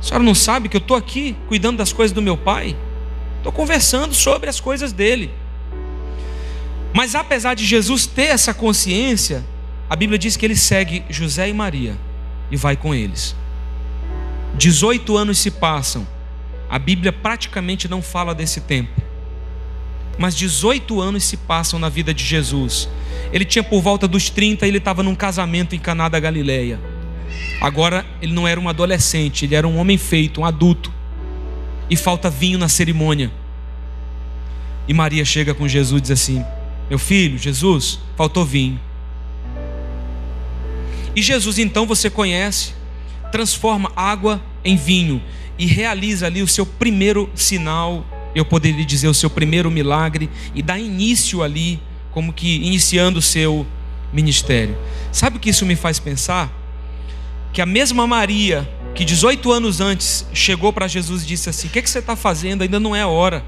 a 0.00 0.02
senhora 0.02 0.22
não 0.22 0.34
sabe 0.34 0.68
que 0.68 0.76
eu 0.76 0.82
estou 0.82 0.98
aqui 0.98 1.34
cuidando 1.48 1.78
das 1.78 1.94
coisas 1.94 2.14
do 2.14 2.20
meu 2.20 2.36
pai? 2.36 2.76
Estou 3.38 3.52
conversando 3.52 4.14
sobre 4.14 4.50
as 4.50 4.60
coisas 4.60 4.92
dele. 4.92 5.30
Mas 6.92 7.14
apesar 7.14 7.54
de 7.54 7.64
Jesus 7.64 8.06
ter 8.06 8.24
essa 8.24 8.52
consciência, 8.52 9.44
a 9.88 9.96
Bíblia 9.96 10.18
diz 10.18 10.36
que 10.36 10.44
ele 10.44 10.56
segue 10.56 11.04
José 11.08 11.48
e 11.48 11.52
Maria 11.52 11.96
e 12.50 12.56
vai 12.56 12.76
com 12.76 12.94
eles. 12.94 13.34
18 14.56 15.16
anos 15.16 15.38
se 15.38 15.50
passam. 15.50 16.06
A 16.68 16.78
Bíblia 16.78 17.12
praticamente 17.12 17.88
não 17.88 18.02
fala 18.02 18.34
desse 18.34 18.60
tempo. 18.60 19.00
Mas 20.18 20.34
18 20.34 21.00
anos 21.00 21.24
se 21.24 21.36
passam 21.36 21.78
na 21.78 21.88
vida 21.88 22.12
de 22.12 22.24
Jesus. 22.24 22.88
Ele 23.32 23.44
tinha 23.44 23.62
por 23.62 23.80
volta 23.80 24.06
dos 24.06 24.28
30, 24.28 24.66
ele 24.66 24.78
estava 24.78 25.02
num 25.02 25.14
casamento 25.14 25.74
em 25.74 25.78
Caná 25.78 26.08
da 26.08 26.20
Galileia. 26.20 26.78
Agora 27.60 28.04
ele 28.20 28.32
não 28.32 28.46
era 28.46 28.60
um 28.60 28.68
adolescente, 28.68 29.44
ele 29.44 29.54
era 29.54 29.66
um 29.66 29.78
homem 29.78 29.96
feito, 29.96 30.42
um 30.42 30.44
adulto. 30.44 30.92
E 31.88 31.96
falta 31.96 32.28
vinho 32.28 32.58
na 32.58 32.68
cerimônia. 32.68 33.30
E 34.86 34.92
Maria 34.92 35.24
chega 35.24 35.54
com 35.54 35.66
Jesus 35.66 35.98
e 35.98 36.02
diz 36.02 36.10
assim: 36.10 36.44
Meu 36.92 36.98
filho, 36.98 37.38
Jesus, 37.38 37.98
faltou 38.18 38.44
vinho. 38.44 38.78
E 41.16 41.22
Jesus, 41.22 41.58
então, 41.58 41.86
você 41.86 42.10
conhece, 42.10 42.74
transforma 43.32 43.90
água 43.96 44.44
em 44.62 44.76
vinho 44.76 45.22
e 45.58 45.64
realiza 45.64 46.26
ali 46.26 46.42
o 46.42 46.46
seu 46.46 46.66
primeiro 46.66 47.30
sinal, 47.34 48.04
eu 48.34 48.44
poderia 48.44 48.84
dizer 48.84 49.08
o 49.08 49.14
seu 49.14 49.30
primeiro 49.30 49.70
milagre, 49.70 50.28
e 50.54 50.60
dá 50.60 50.78
início 50.78 51.42
ali, 51.42 51.80
como 52.10 52.30
que 52.30 52.56
iniciando 52.56 53.20
o 53.20 53.22
seu 53.22 53.66
ministério. 54.12 54.76
Sabe 55.10 55.38
o 55.38 55.40
que 55.40 55.48
isso 55.48 55.64
me 55.64 55.76
faz 55.76 55.98
pensar? 55.98 56.52
Que 57.54 57.62
a 57.62 57.66
mesma 57.66 58.06
Maria, 58.06 58.70
que 58.94 59.02
18 59.02 59.50
anos 59.50 59.80
antes 59.80 60.26
chegou 60.34 60.74
para 60.74 60.86
Jesus 60.88 61.22
e 61.22 61.26
disse 61.26 61.48
assim: 61.48 61.68
O 61.68 61.70
que, 61.70 61.78
é 61.78 61.82
que 61.82 61.88
você 61.88 62.00
está 62.00 62.14
fazendo? 62.14 62.60
Ainda 62.60 62.78
não 62.78 62.94
é 62.94 63.06
hora. 63.06 63.42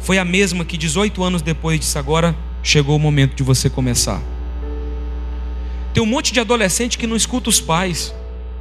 Foi 0.00 0.18
a 0.18 0.24
mesma 0.24 0.64
que 0.64 0.76
18 0.76 1.22
anos 1.22 1.42
depois 1.42 1.80
disse: 1.80 1.98
Agora 1.98 2.36
chegou 2.62 2.96
o 2.96 2.98
momento 2.98 3.34
de 3.34 3.42
você 3.42 3.68
começar. 3.68 4.20
Tem 5.92 6.02
um 6.02 6.06
monte 6.06 6.32
de 6.32 6.40
adolescente 6.40 6.98
que 6.98 7.06
não 7.06 7.16
escuta 7.16 7.48
os 7.48 7.60
pais. 7.60 8.14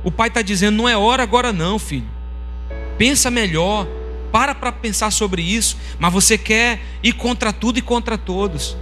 O 0.04 0.12
pai 0.12 0.30
está 0.30 0.42
dizendo: 0.42 0.78
Não 0.78 0.90
é 0.90 0.98
hora 0.98 1.24
agora, 1.24 1.54
não, 1.54 1.78
filho. 1.78 2.08
Pensa 2.98 3.30
melhor. 3.30 3.88
Para 4.32 4.54
para 4.54 4.72
pensar 4.72 5.12
sobre 5.12 5.42
isso. 5.42 5.78
Mas 6.00 6.12
você 6.12 6.38
quer 6.38 6.82
ir 7.02 7.14
contra 7.14 7.54
tudo 7.54 7.80
e 7.80 7.82
contra 7.82 8.18
todos. 8.18 8.76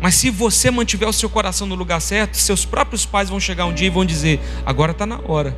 Mas 0.00 0.16
se 0.16 0.30
você 0.30 0.70
mantiver 0.70 1.08
o 1.08 1.12
seu 1.12 1.30
coração 1.30 1.66
no 1.66 1.74
lugar 1.74 2.00
certo, 2.00 2.36
seus 2.36 2.64
próprios 2.64 3.06
pais 3.06 3.30
vão 3.30 3.40
chegar 3.40 3.64
um 3.64 3.72
dia 3.72 3.86
e 3.86 3.90
vão 3.90 4.04
dizer: 4.04 4.40
agora 4.66 4.92
está 4.92 5.06
na 5.06 5.20
hora. 5.26 5.56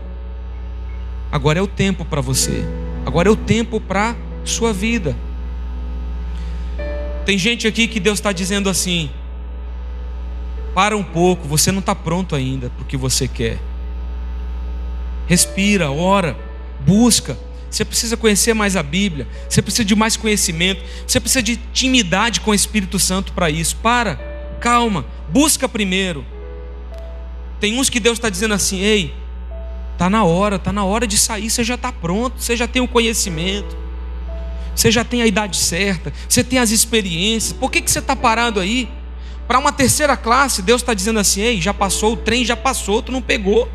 Agora 1.30 1.58
é 1.58 1.62
o 1.62 1.66
tempo 1.66 2.04
para 2.04 2.20
você. 2.20 2.64
Agora 3.04 3.28
é 3.28 3.30
o 3.30 3.36
tempo 3.36 3.80
para 3.80 4.14
sua 4.44 4.72
vida. 4.72 5.16
Tem 7.26 7.36
gente 7.36 7.66
aqui 7.66 7.88
que 7.88 7.98
Deus 7.98 8.18
está 8.20 8.30
dizendo 8.30 8.70
assim: 8.70 9.10
para 10.72 10.96
um 10.96 11.02
pouco, 11.02 11.48
você 11.48 11.72
não 11.72 11.80
está 11.80 11.92
pronto 11.92 12.36
ainda 12.36 12.70
para 12.70 12.82
o 12.82 12.86
que 12.86 12.96
você 12.96 13.26
quer. 13.26 13.58
Respira, 15.26 15.90
ora, 15.90 16.38
busca. 16.86 17.36
Você 17.68 17.84
precisa 17.84 18.16
conhecer 18.16 18.54
mais 18.54 18.76
a 18.76 18.82
Bíblia, 18.82 19.26
você 19.48 19.60
precisa 19.60 19.84
de 19.84 19.94
mais 19.96 20.16
conhecimento, 20.16 20.82
você 21.04 21.18
precisa 21.18 21.42
de 21.42 21.54
intimidade 21.54 22.40
com 22.40 22.52
o 22.52 22.54
Espírito 22.54 22.96
Santo 22.98 23.32
para 23.32 23.50
isso. 23.50 23.76
Para, 23.76 24.14
calma, 24.60 25.04
busca 25.28 25.68
primeiro. 25.68 26.24
Tem 27.58 27.76
uns 27.76 27.90
que 27.90 27.98
Deus 27.98 28.18
está 28.18 28.30
dizendo 28.30 28.54
assim: 28.54 28.78
ei, 28.78 29.12
está 29.92 30.08
na 30.08 30.22
hora, 30.24 30.56
está 30.56 30.72
na 30.72 30.84
hora 30.84 31.08
de 31.08 31.18
sair, 31.18 31.50
você 31.50 31.64
já 31.64 31.74
está 31.74 31.90
pronto, 31.90 32.40
você 32.40 32.56
já 32.56 32.68
tem 32.68 32.80
o 32.80 32.86
conhecimento, 32.86 33.76
você 34.76 34.92
já 34.92 35.02
tem 35.02 35.22
a 35.22 35.26
idade 35.26 35.56
certa, 35.56 36.12
você 36.28 36.44
tem 36.44 36.60
as 36.60 36.70
experiências, 36.70 37.52
por 37.52 37.70
que, 37.70 37.80
que 37.80 37.90
você 37.90 37.98
está 37.98 38.14
parado 38.14 38.60
aí? 38.60 38.88
Para 39.48 39.58
uma 39.58 39.72
terceira 39.72 40.16
classe, 40.16 40.62
Deus 40.62 40.82
está 40.82 40.94
dizendo 40.94 41.18
assim: 41.18 41.40
ei, 41.40 41.60
já 41.60 41.74
passou, 41.74 42.12
o 42.12 42.16
trem 42.16 42.44
já 42.44 42.56
passou, 42.56 43.02
tu 43.02 43.10
não 43.10 43.22
pegou, 43.22 43.68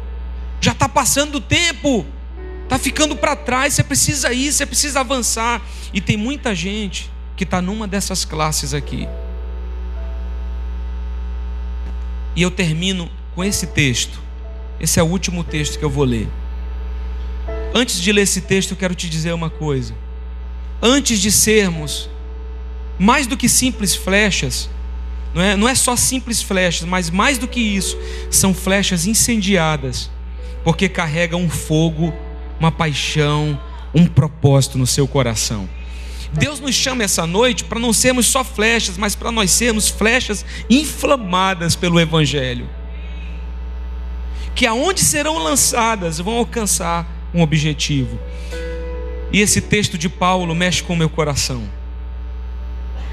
já 0.61 0.71
está 0.71 0.87
passando 0.87 1.35
o 1.35 1.41
tempo 1.41 2.05
está 2.71 2.79
ficando 2.79 3.17
para 3.17 3.35
trás, 3.35 3.73
você 3.73 3.83
precisa 3.83 4.31
ir, 4.31 4.49
você 4.49 4.65
precisa 4.65 5.01
avançar. 5.01 5.61
E 5.93 5.99
tem 5.99 6.15
muita 6.15 6.55
gente 6.55 7.11
que 7.35 7.43
está 7.43 7.61
numa 7.61 7.85
dessas 7.85 8.23
classes 8.23 8.73
aqui. 8.73 9.09
E 12.33 12.41
eu 12.41 12.49
termino 12.49 13.11
com 13.35 13.43
esse 13.43 13.67
texto. 13.67 14.21
Esse 14.79 15.01
é 15.01 15.03
o 15.03 15.05
último 15.05 15.43
texto 15.43 15.77
que 15.77 15.83
eu 15.83 15.89
vou 15.89 16.05
ler. 16.05 16.29
Antes 17.75 18.01
de 18.01 18.13
ler 18.13 18.21
esse 18.21 18.39
texto, 18.39 18.71
eu 18.71 18.77
quero 18.77 18.95
te 18.95 19.09
dizer 19.09 19.33
uma 19.33 19.49
coisa. 19.49 19.93
Antes 20.81 21.19
de 21.19 21.31
sermos 21.31 22.09
mais 22.97 23.27
do 23.27 23.37
que 23.37 23.47
simples 23.47 23.95
flechas, 23.95 24.69
não 25.33 25.41
é, 25.41 25.55
não 25.55 25.67
é 25.67 25.75
só 25.75 25.95
simples 25.95 26.41
flechas, 26.41 26.87
mas 26.87 27.09
mais 27.09 27.37
do 27.37 27.47
que 27.47 27.59
isso, 27.59 27.97
são 28.29 28.53
flechas 28.53 29.05
incendiadas, 29.05 30.09
porque 30.63 30.89
carregam 30.89 31.41
um 31.41 31.49
fogo 31.49 32.13
uma 32.61 32.71
paixão, 32.71 33.59
um 33.91 34.05
propósito 34.05 34.77
no 34.77 34.85
seu 34.85 35.07
coração. 35.07 35.67
Deus 36.31 36.59
nos 36.59 36.75
chama 36.75 37.03
essa 37.03 37.25
noite 37.25 37.63
para 37.63 37.79
não 37.79 37.91
sermos 37.91 38.27
só 38.27 38.43
flechas, 38.43 38.99
mas 38.99 39.15
para 39.15 39.31
nós 39.31 39.49
sermos 39.49 39.89
flechas 39.89 40.45
inflamadas 40.69 41.75
pelo 41.75 41.99
Evangelho. 41.99 42.69
Que 44.53 44.67
aonde 44.67 45.01
serão 45.01 45.39
lançadas 45.39 46.19
vão 46.19 46.35
alcançar 46.35 47.07
um 47.33 47.41
objetivo. 47.41 48.19
E 49.31 49.39
esse 49.39 49.61
texto 49.61 49.97
de 49.97 50.09
Paulo 50.09 50.53
mexe 50.53 50.83
com 50.83 50.93
o 50.93 50.97
meu 50.97 51.09
coração. 51.09 51.63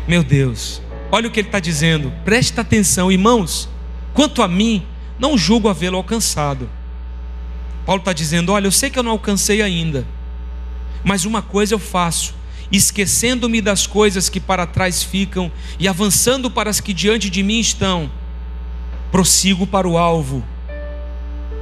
Meu 0.06 0.22
Deus, 0.22 0.82
olha 1.10 1.28
o 1.28 1.30
que 1.30 1.40
ele 1.40 1.48
está 1.48 1.60
dizendo, 1.60 2.12
preste 2.24 2.58
atenção, 2.58 3.12
irmãos. 3.12 3.68
Quanto 4.14 4.42
a 4.42 4.48
mim, 4.48 4.84
não 5.18 5.38
julgo 5.38 5.68
havê-lo 5.68 5.96
alcançado 5.96 6.68
Paulo 7.88 8.00
está 8.00 8.12
dizendo: 8.12 8.52
Olha, 8.52 8.66
eu 8.66 8.70
sei 8.70 8.90
que 8.90 8.98
eu 8.98 9.02
não 9.02 9.12
alcancei 9.12 9.62
ainda, 9.62 10.06
mas 11.02 11.24
uma 11.24 11.40
coisa 11.40 11.72
eu 11.72 11.78
faço, 11.78 12.34
esquecendo-me 12.70 13.62
das 13.62 13.86
coisas 13.86 14.28
que 14.28 14.38
para 14.38 14.66
trás 14.66 15.02
ficam 15.02 15.50
e 15.78 15.88
avançando 15.88 16.50
para 16.50 16.68
as 16.68 16.80
que 16.80 16.92
diante 16.92 17.30
de 17.30 17.42
mim 17.42 17.58
estão, 17.58 18.10
prossigo 19.10 19.66
para 19.66 19.88
o 19.88 19.96
alvo, 19.96 20.44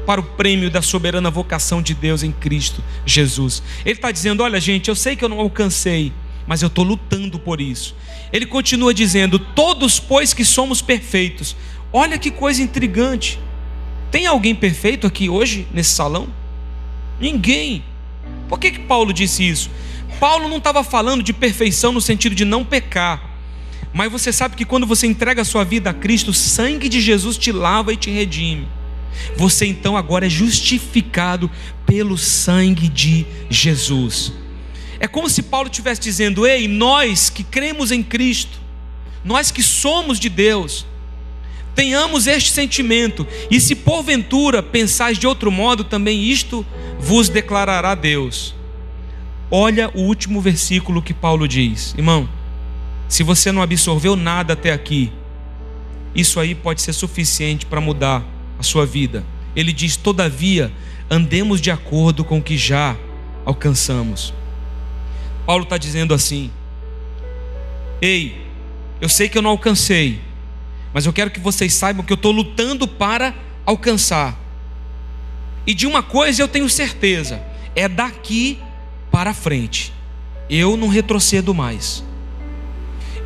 para 0.07 0.21
o 0.21 0.25
prêmio 0.25 0.71
da 0.71 0.81
soberana 0.81 1.31
vocação 1.31 1.83
de 1.83 1.93
Deus 1.93 2.23
em 2.23 2.31
Cristo 2.31 2.83
Jesus. 3.05 3.63
Ele 3.85 3.97
está 3.97 4.13
dizendo: 4.13 4.43
Olha, 4.43 4.61
gente, 4.61 4.89
eu 4.89 4.95
sei 4.95 5.17
que 5.17 5.25
eu 5.25 5.29
não 5.29 5.41
alcancei, 5.41 6.13
mas 6.47 6.63
eu 6.63 6.69
estou 6.69 6.85
lutando 6.85 7.39
por 7.39 7.61
isso. 7.61 7.95
Ele 8.33 8.47
continua 8.47 8.95
dizendo: 8.95 9.39
Todos, 9.39 9.99
pois 9.99 10.33
que 10.33 10.45
somos 10.45 10.81
perfeitos. 10.81 11.57
Olha 11.93 12.19
que 12.19 12.31
coisa 12.31 12.63
intrigante. 12.63 13.39
Tem 14.11 14.27
alguém 14.27 14.55
perfeito 14.55 15.07
aqui 15.07 15.29
hoje 15.29 15.67
nesse 15.75 15.91
salão? 15.91 16.29
Ninguém. 17.21 17.85
Por 18.49 18.59
que, 18.61 18.71
que 18.71 18.81
Paulo 18.81 19.13
disse 19.13 19.47
isso? 19.47 19.71
Paulo 20.21 20.49
não 20.49 20.59
estava 20.59 20.85
falando 20.85 21.23
de 21.23 21.33
perfeição 21.33 21.93
no 21.93 22.01
sentido 22.01 22.35
de 22.35 22.45
não 22.45 22.65
pecar. 22.65 23.37
Mas 23.93 24.13
você 24.13 24.33
sabe 24.33 24.57
que 24.57 24.65
quando 24.65 24.87
você 24.87 25.07
entrega 25.07 25.43
a 25.43 25.45
sua 25.45 25.65
vida 25.65 25.91
a 25.91 25.95
Cristo, 25.95 26.31
o 26.31 26.35
sangue 26.35 26.89
de 26.89 27.01
Jesus 27.01 27.37
te 27.37 27.51
lava 27.51 27.93
e 27.93 27.97
te 27.97 28.11
redime. 28.11 28.69
Você 29.37 29.67
então 29.67 29.97
agora 29.97 30.27
é 30.27 30.31
justificado 30.31 31.51
pelo 31.87 32.17
sangue 32.17 32.89
de 32.89 33.27
Jesus. 33.49 34.33
É 34.99 35.07
como 35.07 35.29
se 35.29 35.43
Paulo 35.43 35.69
estivesse 35.69 36.01
dizendo: 36.01 36.47
Ei, 36.47 36.67
nós 36.67 37.31
que 37.31 37.45
cremos 37.45 37.93
em 37.93 38.03
Cristo, 38.03 38.59
nós 39.25 39.51
que 39.51 39.63
somos 39.63 40.19
de 40.19 40.29
Deus, 40.29 40.87
tenhamos 41.75 42.27
este 42.27 42.51
sentimento, 42.51 43.27
e 43.51 43.61
se 43.61 43.75
porventura 43.75 44.63
pensais 44.63 45.19
de 45.19 45.27
outro 45.27 45.53
modo, 45.53 45.85
também 45.85 46.25
isto 46.25 46.65
vos 46.99 47.29
declarará 47.29 47.95
Deus. 47.95 48.55
Olha 49.51 49.91
o 49.95 50.01
último 50.01 50.41
versículo 50.41 51.03
que 51.03 51.15
Paulo 51.15 51.47
diz, 51.47 51.95
irmão. 51.97 52.29
Se 53.09 53.23
você 53.23 53.53
não 53.53 53.63
absorveu 53.63 54.17
nada 54.17 54.55
até 54.55 54.73
aqui, 54.73 55.13
isso 56.13 56.41
aí 56.41 56.57
pode 56.57 56.83
ser 56.83 56.93
suficiente 56.93 57.65
para 57.65 57.81
mudar 57.81 58.25
a 58.59 58.63
sua 58.63 58.87
vida. 58.87 59.25
Ele 59.55 59.73
diz: 59.73 59.97
Todavia, 59.97 60.73
andemos 61.11 61.61
de 61.61 61.71
acordo 61.71 62.25
com 62.25 62.39
o 62.39 62.43
que 62.43 62.57
já 62.57 62.97
alcançamos. 63.45 64.35
Paulo 65.45 65.65
está 65.65 65.79
dizendo 65.79 66.13
assim: 66.13 66.51
Ei, 68.01 68.47
eu 69.01 69.09
sei 69.09 69.29
que 69.29 69.39
eu 69.39 69.43
não 69.43 69.51
alcancei, 69.51 70.21
mas 70.93 71.07
eu 71.07 71.13
quero 71.13 71.31
que 71.31 71.41
vocês 71.41 71.73
saibam 71.75 72.05
que 72.05 72.13
eu 72.13 72.17
estou 72.17 72.33
lutando 72.33 72.87
para 72.89 73.35
alcançar. 73.65 74.39
E 75.67 75.75
de 75.75 75.87
uma 75.87 76.03
coisa 76.03 76.43
eu 76.43 76.49
tenho 76.49 76.69
certeza: 76.69 77.43
é 77.75 77.89
daqui 77.89 78.59
para 79.11 79.33
frente. 79.33 79.93
Eu 80.49 80.77
não 80.77 80.89
retrocedo 80.89 81.53
mais. 81.53 82.05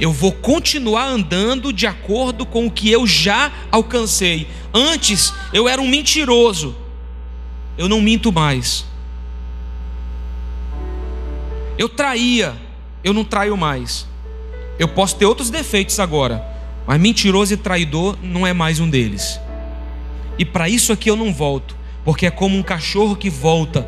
Eu 0.01 0.11
vou 0.11 0.33
continuar 0.33 1.05
andando 1.05 1.73
de 1.73 1.87
acordo 1.87 2.47
com 2.47 2.67
o 2.67 2.71
que 2.71 2.91
eu 2.91 3.07
já 3.07 3.53
alcancei. 3.71 4.49
Antes 4.73 5.33
eu 5.53 5.69
era 5.69 5.81
um 5.81 5.87
mentiroso, 5.87 6.75
eu 7.77 7.87
não 7.87 8.01
minto 8.01 8.33
mais. 8.33 8.87
Eu 11.77 11.89
traía, 11.89 12.57
eu 13.05 13.13
não 13.13 13.25
traio 13.25 13.57
mais. 13.57 14.07
Eu 14.79 14.89
posso 14.89 15.17
ter 15.17 15.27
outros 15.27 15.51
defeitos 15.51 16.01
agora, 16.01 16.43
mas 16.87 16.99
mentiroso 16.99 17.53
e 17.53 17.57
traidor 17.59 18.17
não 18.23 18.47
é 18.47 18.55
mais 18.55 18.81
um 18.81 18.89
deles. 18.89 19.39
E 20.39 20.45
para 20.47 20.67
isso 20.67 20.93
aqui 20.93 21.11
eu 21.11 21.17
não 21.17 21.35
volto, 21.35 21.77
porque 22.03 22.25
é 22.25 22.31
como 22.31 22.57
um 22.57 22.63
cachorro 22.63 23.15
que 23.15 23.29
volta 23.29 23.87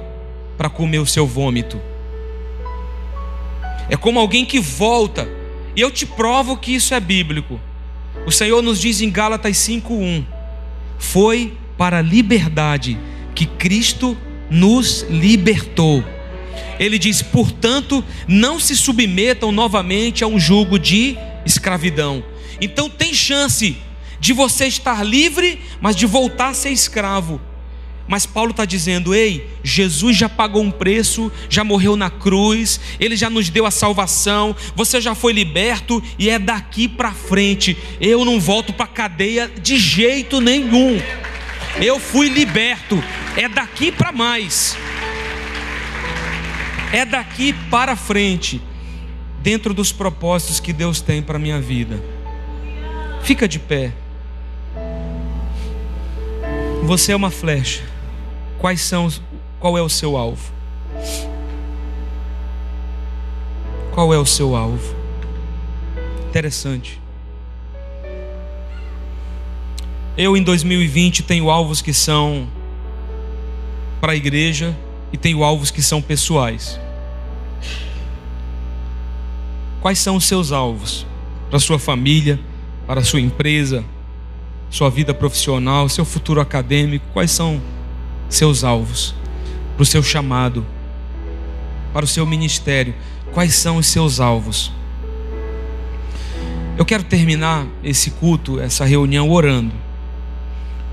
para 0.59 0.69
comer 0.69 0.99
o 0.99 1.07
seu 1.07 1.27
vômito. 1.27 1.81
É 3.89 3.97
como 3.97 4.21
alguém 4.21 4.45
que 4.45 4.61
volta, 4.61 5.27
e 5.75 5.81
eu 5.81 5.91
te 5.91 6.07
provo 6.07 6.57
que 6.57 6.75
isso 6.75 6.95
é 6.95 7.01
bíblico. 7.01 7.61
O 8.27 8.31
Senhor 8.31 8.63
nos 8.63 8.81
diz 8.81 9.01
em 9.01 9.11
Gálatas 9.11 9.57
5:1: 9.57 10.25
Foi 10.99 11.57
para 11.77 11.99
a 11.99 12.03
liberdade 12.03 12.99
que 13.35 13.47
Cristo 13.47 14.17
nos 14.51 15.07
libertou. 15.09 16.05
Ele 16.79 16.99
diz: 16.99 17.23
portanto, 17.23 18.05
não 18.29 18.61
se 18.61 18.77
submetam 18.77 19.51
novamente 19.51 20.23
a 20.23 20.27
um 20.27 20.39
jugo 20.39 20.79
de 20.79 21.17
escravidão. 21.45 22.23
Então 22.61 22.89
tem 22.89 23.13
chance 23.15 23.77
de 24.21 24.33
você 24.33 24.67
estar 24.67 25.03
livre, 25.03 25.61
mas 25.81 25.97
de 25.97 26.07
voltar 26.07 26.51
a 26.51 26.55
ser 26.55 26.71
escravo. 26.71 27.41
Mas 28.07 28.27
Paulo 28.27 28.51
está 28.51 28.65
dizendo: 28.65 29.15
ei, 29.15 29.49
Jesus 29.63 30.17
já 30.17 30.29
pagou 30.29 30.63
um 30.63 30.71
preço, 30.71 31.31
já 31.49 31.63
morreu 31.65 31.97
na 31.97 32.11
cruz, 32.11 32.81
ele 32.99 33.17
já 33.17 33.31
nos 33.31 33.49
deu 33.49 33.67
a 33.67 33.71
salvação, 33.71 34.55
você 34.75 35.01
já 35.01 35.15
foi 35.15 35.33
liberto 35.33 36.03
e 36.19 36.29
é 36.29 36.39
daqui 36.39 36.89
para 36.89 37.13
frente. 37.13 37.77
Eu 38.01 38.25
não 38.25 38.41
volto 38.41 38.73
para 38.73 38.85
a 38.85 38.89
cadeia 38.89 39.49
de 39.49 39.79
jeito 39.79 40.41
nenhum. 40.41 41.01
Eu 41.81 41.99
fui 41.99 42.29
liberto, 42.29 43.03
é 43.37 43.49
daqui 43.49 43.91
para 43.91 44.13
mais. 44.13 44.77
É 46.93 47.07
daqui 47.07 47.55
para 47.71 47.97
frente, 47.97 48.61
dentro 49.43 49.73
dos 49.73 49.91
propósitos 49.91 50.61
que 50.61 50.73
Deus 50.75 51.01
tem 51.01 51.23
para 51.23 51.39
minha 51.39 51.59
vida. 51.59 52.03
Fica 53.23 53.49
de 53.49 53.59
pé. 53.59 53.93
Você 56.83 57.13
é 57.13 57.17
uma 57.17 57.31
flecha. 57.31 57.92
Quais 58.63 58.81
são, 58.81 59.09
qual 59.59 59.77
é 59.77 59.83
o 59.83 59.89
seu 59.89 60.17
alvo? 60.17 60.53
Qual 63.91 64.15
é 64.15 64.19
o 64.19 64.25
seu 64.25 64.55
alvo? 64.55 64.95
Interessante. 66.29 67.01
Eu 70.17 70.37
em 70.37 70.45
2020 70.45 71.25
tenho 71.25 71.51
alvos 71.51 71.83
que 71.83 71.93
são 71.93 72.47
para 74.01 74.13
a 74.13 74.15
igreja 74.15 74.79
e 75.13 75.17
tenho 75.17 75.43
alvos 75.43 75.73
que 75.73 75.83
são 75.83 76.01
pessoais. 76.01 76.79
Quais 79.81 79.99
são 79.99 80.15
os 80.15 80.25
seus 80.25 80.53
alvos? 80.53 81.05
Para 81.51 81.59
sua 81.59 81.81
família, 81.81 82.39
para 82.87 83.03
sua 83.03 83.21
empresa, 83.21 83.85
sua 84.71 84.89
vida 84.89 85.13
profissional, 85.13 85.89
seu 85.89 86.05
futuro 86.05 86.41
acadêmico? 86.41 87.05
Quais 87.13 87.33
são 87.33 87.61
seus 88.35 88.65
alvos? 88.65 89.15
Para 89.75 89.83
o 89.83 89.87
seu 89.87 90.03
chamado, 90.03 90.67
para 91.93 92.05
o 92.05 92.09
seu 92.09 92.27
ministério? 92.27 92.95
Quais 93.33 93.55
são 93.55 93.77
os 93.77 93.87
seus 93.87 94.21
alvos? 94.21 94.73
Eu 96.77 96.85
quero 96.85 97.03
terminar 97.05 97.67
esse 97.85 98.11
culto, 98.11 98.59
essa 98.59 98.85
reunião, 98.85 99.31
orando. 99.31 99.73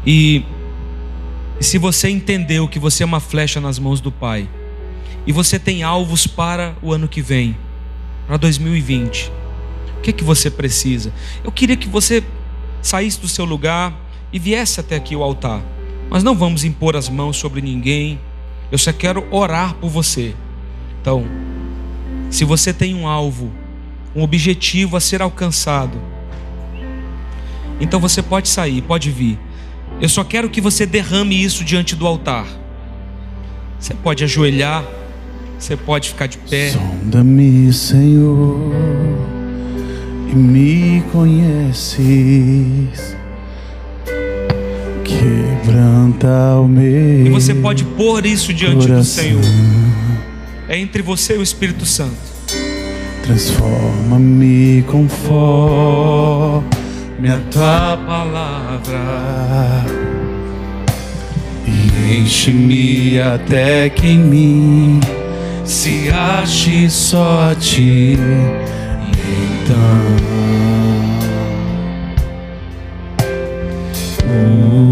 E, 0.06 0.44
se 1.60 1.78
você 1.78 2.10
entendeu 2.10 2.68
que 2.68 2.80
você 2.80 3.04
é 3.04 3.06
uma 3.06 3.20
flecha 3.20 3.60
nas 3.60 3.80
mãos 3.80 4.02
do 4.02 4.12
Pai, 4.12 4.48
e 5.26 5.32
você 5.32 5.58
tem 5.60 5.84
alvos 5.84 6.28
para 6.28 6.76
o 6.82 6.94
ano 6.94 7.08
que 7.08 7.22
vem, 7.22 7.58
para 8.28 8.38
2020, 8.38 9.32
o 9.98 10.02
que 10.02 10.10
é 10.10 10.14
que 10.14 10.24
você 10.24 10.50
precisa? 10.50 11.14
Eu 11.44 11.52
queria 11.52 11.76
que 11.76 11.88
você 11.88 12.24
saísse 12.82 13.20
do 13.20 13.28
seu 13.28 13.46
lugar 13.46 13.94
e 14.32 14.40
viesse 14.40 14.80
até 14.80 14.96
aqui 14.96 15.16
o 15.16 15.24
altar. 15.24 15.62
Mas 16.10 16.24
não 16.24 16.36
vamos 16.36 16.64
impor 16.64 16.96
as 16.96 17.08
mãos 17.08 17.38
sobre 17.38 17.62
ninguém. 17.62 18.20
Eu 18.72 18.78
só 18.78 18.92
quero 18.92 19.26
orar 19.32 19.76
por 19.76 19.90
você. 19.90 20.34
Então, 21.02 21.26
se 22.30 22.44
você 22.44 22.74
tem 22.74 22.96
um 22.96 23.08
alvo, 23.08 23.52
um 24.16 24.22
objetivo 24.24 24.98
a 24.98 25.00
ser 25.00 25.22
alcançado, 25.22 26.00
então 27.80 28.00
você 28.00 28.22
pode 28.22 28.50
sair, 28.50 28.82
pode 28.82 29.10
vir. 29.12 29.40
Eu 30.02 30.10
só 30.10 30.24
quero 30.24 30.50
que 30.50 30.62
você 30.62 30.86
derrame 30.86 31.42
isso 31.42 31.64
diante 31.64 31.96
do 31.96 32.06
altar. 32.06 32.46
Você 33.80 33.94
pode 33.94 34.24
ajoelhar, 34.24 34.84
você 35.58 35.76
pode 35.76 36.10
ficar 36.10 36.28
de 36.28 36.38
pé. 36.38 36.72
Sonda-me, 36.72 37.72
Senhor, 37.72 38.74
e 40.32 40.36
me 40.36 41.02
conheces. 41.12 42.00
Quebranta 45.10 46.56
o 46.60 46.68
meu. 46.68 47.26
E 47.26 47.30
você 47.30 47.54
pode 47.56 47.84
pôr 47.84 48.26
isso 48.26 48.54
diante 48.54 48.88
coração. 48.88 49.00
do 49.00 49.06
Senhor. 49.06 49.42
É 50.68 50.78
entre 50.78 51.02
você 51.02 51.36
e 51.36 51.38
o 51.38 51.44
Espírito 51.44 51.86
Santo. 51.86 52.30
Transforma-me 53.24 54.84
conforme 54.88 56.64
a 57.28 57.38
tua 57.52 57.98
palavra. 57.98 59.00
e 61.68 62.18
enche-me 62.22 63.20
até 63.20 63.90
que 63.90 64.08
em 64.08 64.18
mim 64.20 65.00
se 65.66 66.10
ache 66.10 66.90
só 66.90 67.52
a 67.52 67.56
ti. 67.56 68.18
Então, 69.64 70.00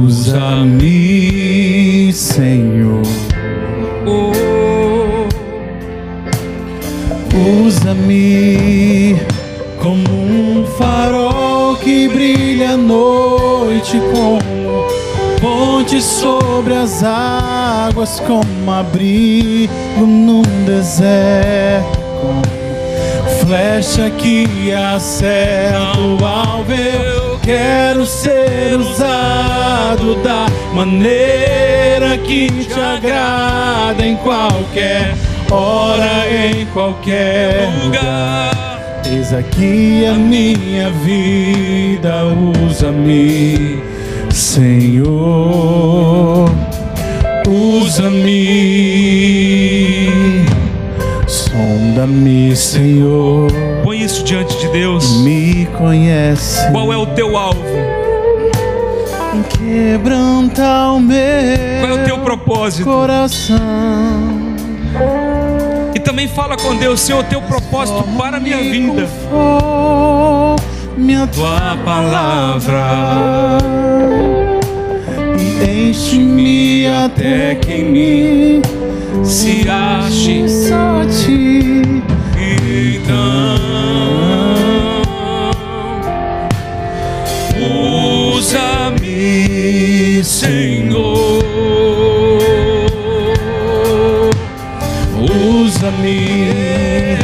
usa-me, 0.06 2.12
Senhor. 2.14 3.02
Oh, 4.06 4.32
Usa-me 7.66 9.16
como 9.80 10.10
um 10.12 10.66
farol 10.78 11.76
que 11.78 12.08
brilha 12.08 12.72
à 12.72 12.78
noite, 12.78 14.02
como 14.12 14.88
ponte 15.40 16.02
sobre 16.02 16.74
as 16.74 17.04
águas, 17.04 18.20
como 18.22 18.72
abrigo 18.72 19.72
num 20.06 20.42
deserto, 20.66 22.00
como 22.22 22.42
flecha 23.40 24.10
que 24.10 24.74
acerta 24.74 26.00
o 26.00 26.26
alvo. 26.26 27.17
Quero 27.48 28.06
ser 28.06 28.76
usado 28.78 30.22
da 30.22 30.48
maneira 30.74 32.18
que 32.18 32.50
te 32.50 32.78
agrada 32.78 34.06
em 34.06 34.18
qualquer 34.18 35.16
hora, 35.50 36.26
em 36.30 36.66
qualquer 36.66 37.70
lugar. 37.86 39.02
Eis 39.10 39.32
aqui 39.32 40.06
a 40.06 40.16
minha 40.16 40.90
vida, 40.90 42.26
usa-me, 42.66 43.82
Senhor, 44.30 45.10
usa-me, 47.48 48.50
sonda-me, 51.26 52.54
Senhor, 52.58 53.50
põe 53.86 54.02
isso 54.04 54.22
diante 54.26 54.58
de 54.58 54.68
Deus. 54.68 55.07
Conhece, 55.88 56.70
Qual 56.72 56.92
é 56.92 56.98
o 56.98 57.06
teu 57.06 57.38
alvo? 57.38 57.64
quebranta 59.50 60.92
o 60.92 61.00
meu 61.00 61.18
Qual 61.80 61.98
é 61.98 62.02
o 62.02 62.06
teu 62.06 62.18
propósito? 62.20 62.84
coração. 62.84 63.58
E 65.96 66.00
também 66.00 66.28
fala 66.28 66.58
com 66.58 66.76
Deus, 66.76 67.00
Senhor, 67.00 67.24
teu 67.26 67.42
propósito 67.42 68.04
para 68.18 68.36
a 68.38 68.40
minha 68.40 68.58
vida. 68.58 69.08
Minha 70.98 71.26
tua 71.28 71.78
palavra 71.86 73.58
e 75.38 75.90
enche-me 75.90 76.88
até 76.88 77.56
que 77.56 77.72
em 77.72 77.86
mim 77.86 78.62
se 79.24 79.70
ache 79.70 80.50
só 80.50 81.06
ti. 81.06 82.04
Então, 82.36 84.27
Senhor. 90.24 91.44
Usa-me 95.20 97.18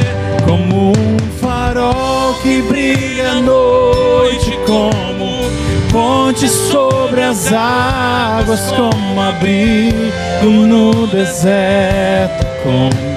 como 0.45 0.91
um 0.91 1.17
farol 1.39 2.33
que 2.41 2.61
brilha 2.63 3.31
à 3.31 3.41
noite 3.41 4.57
como 4.65 5.43
ponte 5.91 6.47
sobre 6.47 7.21
as 7.21 7.51
águas, 7.53 8.71
como 8.71 9.21
abrigo 9.21 10.49
no 10.49 11.07
deserto, 11.07 12.45
como 12.63 13.13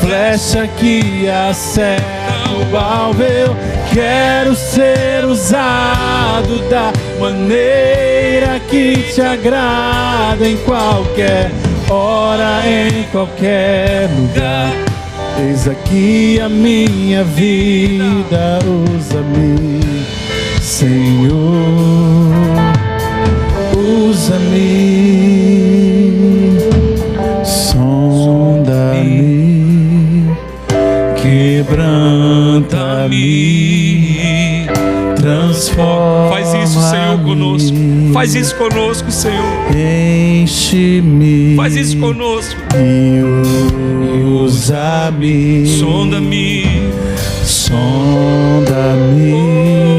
flecha 0.00 0.66
que 0.78 1.28
acerta 1.28 2.04
o 2.72 2.76
alvo. 2.76 3.22
Eu 3.22 3.56
quero 3.92 4.54
ser 4.54 5.24
usado 5.24 6.58
da 6.70 6.92
maneira 7.20 8.07
que 8.68 8.96
te 9.14 9.20
agrada 9.20 10.48
em 10.48 10.56
qualquer 10.58 11.50
hora, 11.90 12.62
em 12.66 13.04
qualquer 13.10 14.08
lugar. 14.16 14.72
Eis 15.40 15.68
aqui 15.68 16.40
a 16.40 16.48
minha 16.48 17.22
vida, 17.22 18.58
usa-me, 18.66 19.80
Senhor, 20.60 21.30
usa-me, 23.76 24.98
sonda-me, 27.44 28.66
quebranta-me, 31.22 32.28
transforma. 35.20 36.30
Faz 36.30 36.54
isso, 36.54 36.80
Senhor, 36.90 37.18
conosco. 37.22 37.76
Faz 38.12 38.34
isso 38.34 38.54
conosco, 38.56 39.10
Senhor. 39.10 39.44
Enche-me. 39.74 41.56
Faz 41.56 41.76
isso 41.76 41.96
conosco. 41.98 42.60
E 42.74 44.24
usa-me. 44.24 45.66
Sonda-me. 45.78 46.64
Sonda-me. 47.44 49.32
Oh, 49.34 49.97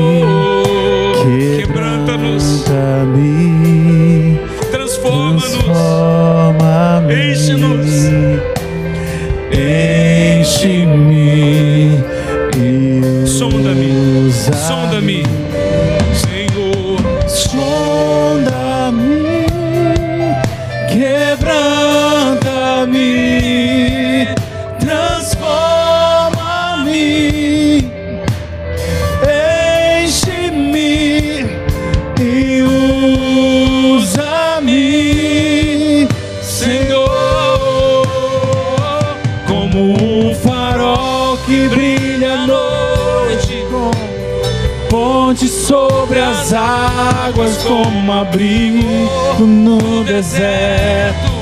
como 47.67 48.11
abrigo 48.11 49.45
no 49.45 50.03
deserto. 50.03 51.39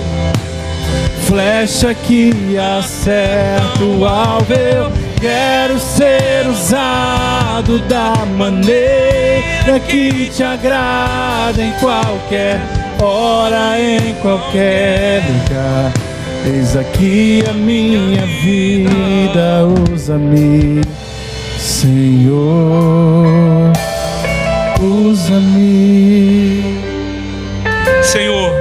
Flecha 1.25 1.93
que 1.93 2.57
acerta 2.57 3.83
o 3.83 4.05
alvo. 4.05 4.53
Eu 4.53 4.91
quero 5.19 5.79
ser 5.79 6.47
usado 6.47 7.79
da 7.79 8.13
maneira 8.37 9.79
que 9.87 10.29
te 10.29 10.43
agrada 10.43 11.61
em 11.61 11.71
qualquer 11.73 12.59
hora, 13.01 13.79
em 13.79 14.13
qualquer 14.21 15.23
lugar. 15.27 15.91
Eis 16.45 16.77
aqui 16.77 17.43
a 17.49 17.53
minha 17.53 18.25
vida, 18.41 19.65
usa-me. 19.93 20.81
Senhor, 21.59 22.37
usa-me. 24.81 26.61
Senhor, 28.03 28.51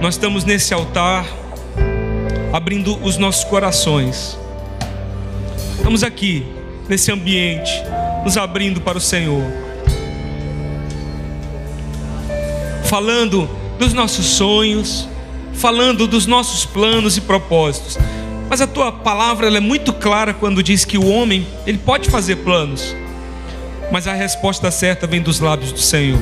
nós 0.00 0.14
estamos 0.14 0.44
nesse 0.44 0.74
altar, 0.74 1.26
abrindo 2.52 2.98
os 3.02 3.16
nossos 3.16 3.44
corações. 3.44 4.38
Estamos 5.76 6.02
aqui, 6.02 6.46
nesse 6.88 7.10
ambiente, 7.10 7.72
nos 8.24 8.36
abrindo 8.36 8.80
para 8.80 8.98
o 8.98 9.00
Senhor. 9.00 9.42
Falando 12.84 13.48
dos 13.78 13.92
nossos 13.92 14.26
sonhos, 14.26 15.08
falando 15.54 16.06
dos 16.06 16.26
nossos 16.26 16.64
planos 16.64 17.16
e 17.16 17.20
propósitos. 17.20 17.98
Mas 18.48 18.60
a 18.60 18.66
tua 18.66 18.92
palavra 18.92 19.48
é 19.48 19.60
muito 19.60 19.92
clara 19.92 20.34
quando 20.34 20.62
diz 20.62 20.84
que 20.84 20.98
o 20.98 21.08
homem, 21.08 21.46
ele 21.66 21.78
pode 21.78 22.10
fazer 22.10 22.36
planos, 22.36 22.94
mas 23.90 24.06
a 24.06 24.12
resposta 24.12 24.70
certa 24.70 25.06
vem 25.06 25.20
dos 25.20 25.40
lábios 25.40 25.72
do 25.72 25.78
Senhor. 25.78 26.20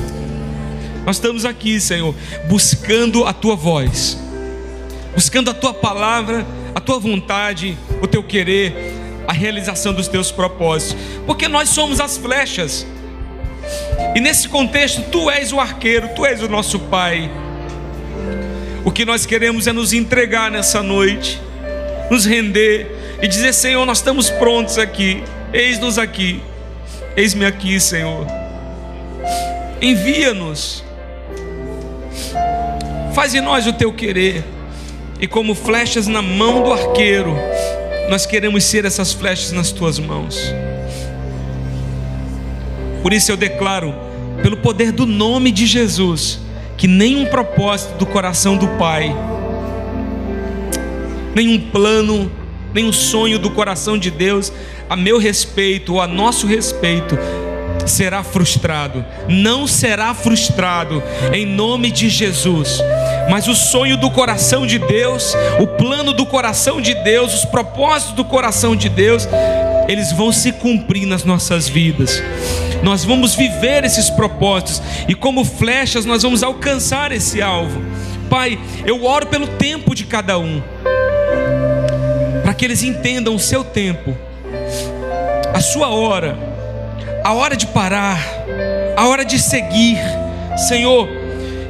Nós 1.05 1.17
estamos 1.17 1.45
aqui, 1.45 1.81
Senhor, 1.81 2.15
buscando 2.49 3.25
a 3.25 3.33
tua 3.33 3.57
voz, 3.57 4.17
buscando 5.15 5.51
a 5.51 5.55
tua 5.55 5.75
palavra, 5.75 6.47
a 6.75 6.81
tua 6.81 6.99
vontade, 6.99 7.77
o 8.01 8.07
teu 8.07 8.23
querer, 8.23 8.75
a 9.27 9.33
realização 9.33 9.93
dos 9.93 10.09
teus 10.09 10.31
propósitos, 10.31 10.97
porque 11.27 11.49
nós 11.49 11.71
somos 11.71 12.01
as 12.01 12.17
flechas. 12.17 12.87
E 14.15 14.21
nesse 14.21 14.49
contexto, 14.49 15.03
tu 15.11 15.31
és 15.31 15.53
o 15.53 15.61
arqueiro, 15.61 16.09
tu 16.15 16.25
és 16.25 16.43
o 16.43 16.49
nosso 16.49 16.79
pai. 16.79 17.31
O 18.85 18.91
que 18.91 19.05
nós 19.05 19.25
queremos 19.25 19.67
é 19.67 19.73
nos 19.73 19.93
entregar 19.93 20.51
nessa 20.51 20.83
noite, 20.83 21.41
nos 22.11 22.25
render 22.25 23.19
e 23.23 23.29
dizer: 23.29 23.53
Senhor, 23.53 23.85
nós 23.87 23.99
estamos 23.99 24.29
prontos 24.29 24.79
aqui, 24.79 25.23
eis-nos 25.53 25.99
aqui, 25.99 26.43
eis-me 27.17 27.45
aqui, 27.45 27.79
Senhor. 27.79 28.27
Envia-nos, 29.81 30.85
faz 33.15 33.35
em 33.35 33.41
nós 33.41 33.67
o 33.67 33.73
teu 33.73 33.93
querer, 33.93 34.45
e 35.21 35.27
como 35.27 35.55
flechas 35.55 36.07
na 36.07 36.23
mão 36.23 36.63
do 36.63 36.73
arqueiro, 36.73 37.35
nós 38.09 38.27
queremos 38.27 38.65
ser 38.65 38.85
essas 38.85 39.13
flechas 39.13 39.53
nas 39.53 39.73
tuas 39.73 39.99
mãos. 39.99 40.39
Por 43.03 43.13
isso 43.13 43.33
eu 43.33 43.37
declaro, 43.37 43.95
pelo 44.43 44.57
poder 44.57 44.93
do 44.93 45.07
nome 45.07 45.51
de 45.51 45.67
Jesus, 45.67 46.41
que 46.77 46.87
nenhum 46.87 47.27
propósito 47.27 47.97
do 47.99 48.07
coração 48.07 48.57
do 48.57 48.67
Pai, 48.79 49.15
nenhum 51.35 51.59
plano, 51.71 52.31
nenhum 52.75 52.93
sonho 52.93 53.39
do 53.39 53.51
coração 53.51 53.99
de 53.99 54.11
Deus 54.11 54.53
a 54.89 54.97
meu 54.97 55.19
respeito 55.19 55.95
ou 55.95 56.01
a 56.01 56.07
nosso 56.07 56.47
respeito 56.47 57.19
será 57.87 58.23
frustrado. 58.23 59.05
Não 59.29 59.67
será 59.67 60.15
frustrado 60.15 61.03
em 61.33 61.47
nome 61.47 61.91
de 61.91 62.09
Jesus. 62.09 62.81
Mas 63.31 63.49
o 63.49 63.55
sonho 63.55 63.97
do 63.97 64.11
coração 64.11 64.67
de 64.67 64.79
Deus, 64.79 65.35
o 65.61 65.67
plano 65.67 66.13
do 66.13 66.27
coração 66.27 66.81
de 66.81 66.95
Deus, 66.95 67.35
os 67.35 67.45
propósitos 67.45 68.15
do 68.15 68.25
coração 68.25 68.75
de 68.77 68.89
Deus, 68.89 69.29
eles 69.89 70.13
vão 70.13 70.33
se 70.33 70.53
cumprir 70.53 71.07
nas 71.07 71.25
nossas 71.25 71.69
vidas. 71.69 72.23
Nós 72.83 73.05
vamos 73.05 73.35
viver 73.35 73.85
esses 73.85 74.11
propósitos 74.11 74.83
e 75.09 75.15
como 75.15 75.45
flechas 75.45 76.05
nós 76.05 76.23
vamos 76.23 76.43
alcançar 76.43 77.13
esse 77.13 77.41
alvo. 77.41 77.81
Pai, 78.29 78.59
eu 78.85 79.05
oro 79.05 79.27
pelo 79.27 79.47
tempo 79.47 79.95
de 79.95 80.05
cada 80.05 80.39
um. 80.39 80.63
Que 82.63 82.67
eles 82.67 82.85
entendam 82.85 83.35
o 83.35 83.41
seu 83.41 83.65
tempo, 83.65 84.17
a 85.53 85.61
sua 85.61 85.89
hora, 85.89 86.39
a 87.25 87.33
hora 87.33 87.57
de 87.57 87.67
parar, 87.67 88.21
a 88.97 89.09
hora 89.09 89.25
de 89.25 89.37
seguir. 89.37 89.99
Senhor, 90.69 91.09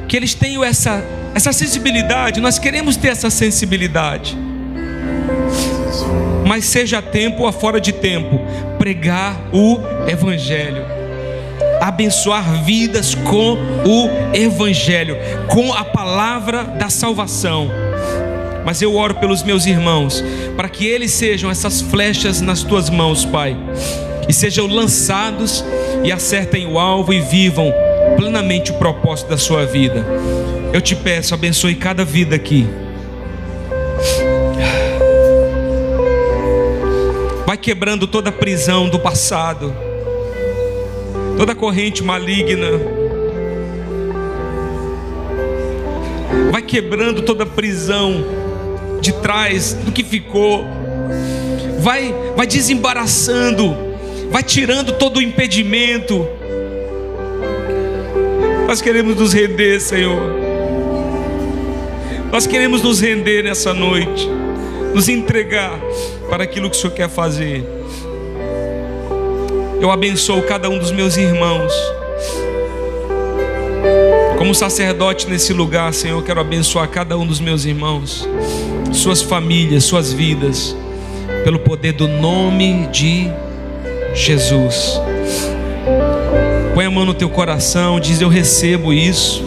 que 0.07 0.15
eles 0.15 0.35
tenham 0.35 0.63
essa 0.63 1.03
essa 1.33 1.51
sensibilidade, 1.51 2.39
nós 2.39 2.59
queremos 2.59 2.95
ter 2.95 3.07
essa 3.07 3.31
sensibilidade. 3.31 4.37
Mas 6.45 6.65
seja 6.65 6.99
a 6.99 7.01
tempo 7.01 7.41
ou 7.41 7.51
fora 7.51 7.81
de 7.81 7.91
tempo, 7.91 8.39
pregar 8.77 9.35
o 9.51 9.79
evangelho 10.07 10.85
abençoar 11.81 12.63
vidas 12.63 13.13
com 13.13 13.57
o 13.83 14.09
Evangelho, 14.33 15.17
com 15.49 15.73
a 15.73 15.83
palavra 15.83 16.63
da 16.63 16.89
salvação. 16.89 17.69
Mas 18.65 18.81
eu 18.81 18.95
oro 18.95 19.15
pelos 19.15 19.43
meus 19.43 19.65
irmãos, 19.65 20.23
para 20.55 20.69
que 20.69 20.85
eles 20.85 21.11
sejam 21.11 21.51
essas 21.51 21.81
flechas 21.81 22.41
nas 22.41 22.63
tuas 22.63 22.89
mãos, 22.89 23.25
Pai, 23.25 23.57
e 24.27 24.33
sejam 24.33 24.67
lançados 24.67 25.63
e 26.03 26.11
acertem 26.11 26.65
o 26.67 26.79
alvo 26.79 27.13
e 27.13 27.19
vivam 27.19 27.73
plenamente 28.15 28.71
o 28.71 28.75
propósito 28.75 29.29
da 29.29 29.37
sua 29.37 29.65
vida. 29.65 30.05
Eu 30.71 30.81
te 30.81 30.95
peço, 30.95 31.33
abençoe 31.33 31.75
cada 31.75 32.03
vida 32.05 32.35
aqui. 32.35 32.67
Vai 37.45 37.57
quebrando 37.57 38.07
toda 38.07 38.31
prisão 38.31 38.89
do 38.89 38.99
passado, 38.99 39.75
toda 41.37 41.53
corrente 41.53 42.03
maligna. 42.03 42.69
Vai 46.51 46.61
quebrando 46.61 47.21
toda 47.21 47.45
prisão 47.45 48.23
de 49.03 49.11
trás 49.11 49.73
do 49.73 49.91
que 49.91 50.03
ficou. 50.03 50.65
Vai, 51.79 52.15
vai 52.35 52.47
desembaraçando, 52.47 53.75
vai 54.31 54.41
tirando 54.41 54.93
todo 54.93 55.17
o 55.17 55.21
impedimento. 55.21 56.25
Nós 58.65 58.81
queremos 58.81 59.17
nos 59.17 59.33
render, 59.33 59.81
Senhor. 59.81 60.41
Nós 62.31 62.47
queremos 62.47 62.81
nos 62.81 63.01
render 63.01 63.43
nessa 63.43 63.73
noite, 63.73 64.27
nos 64.95 65.09
entregar 65.09 65.77
para 66.29 66.45
aquilo 66.45 66.69
que 66.69 66.77
o 66.77 66.79
Senhor 66.79 66.93
quer 66.93 67.09
fazer. 67.09 67.63
Eu 69.81 69.91
abençoo 69.91 70.41
cada 70.43 70.69
um 70.69 70.79
dos 70.79 70.91
meus 70.91 71.17
irmãos. 71.17 71.73
Como 74.37 74.55
sacerdote 74.55 75.29
nesse 75.29 75.53
lugar, 75.53 75.93
Senhor, 75.93 76.17
eu 76.19 76.23
quero 76.23 76.39
abençoar 76.39 76.87
cada 76.87 77.17
um 77.17 77.27
dos 77.27 77.39
meus 77.39 77.65
irmãos, 77.65 78.27
suas 78.93 79.21
famílias, 79.21 79.83
suas 79.83 80.13
vidas, 80.13 80.75
pelo 81.43 81.59
poder 81.59 81.93
do 81.93 82.07
nome 82.07 82.87
de 82.87 83.29
Jesus. 84.13 84.99
Põe 86.73 86.85
a 86.85 86.91
mão 86.91 87.05
no 87.05 87.13
teu 87.13 87.29
coração, 87.29 87.99
diz: 87.99 88.21
Eu 88.21 88.29
recebo 88.29 88.93
isso, 88.93 89.43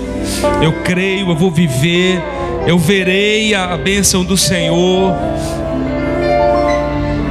eu 0.62 0.72
creio, 0.82 1.30
eu 1.30 1.36
vou 1.36 1.50
viver, 1.50 2.20
eu 2.66 2.78
verei 2.78 3.54
a 3.54 3.76
bênção 3.76 4.24
do 4.24 4.36
Senhor, 4.36 5.14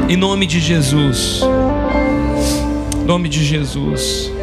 em 0.09 0.16
nome 0.16 0.45
de 0.45 0.59
Jesus, 0.59 1.41
em 3.01 3.05
nome 3.05 3.30
de 3.30 3.43
Jesus. 3.43 4.35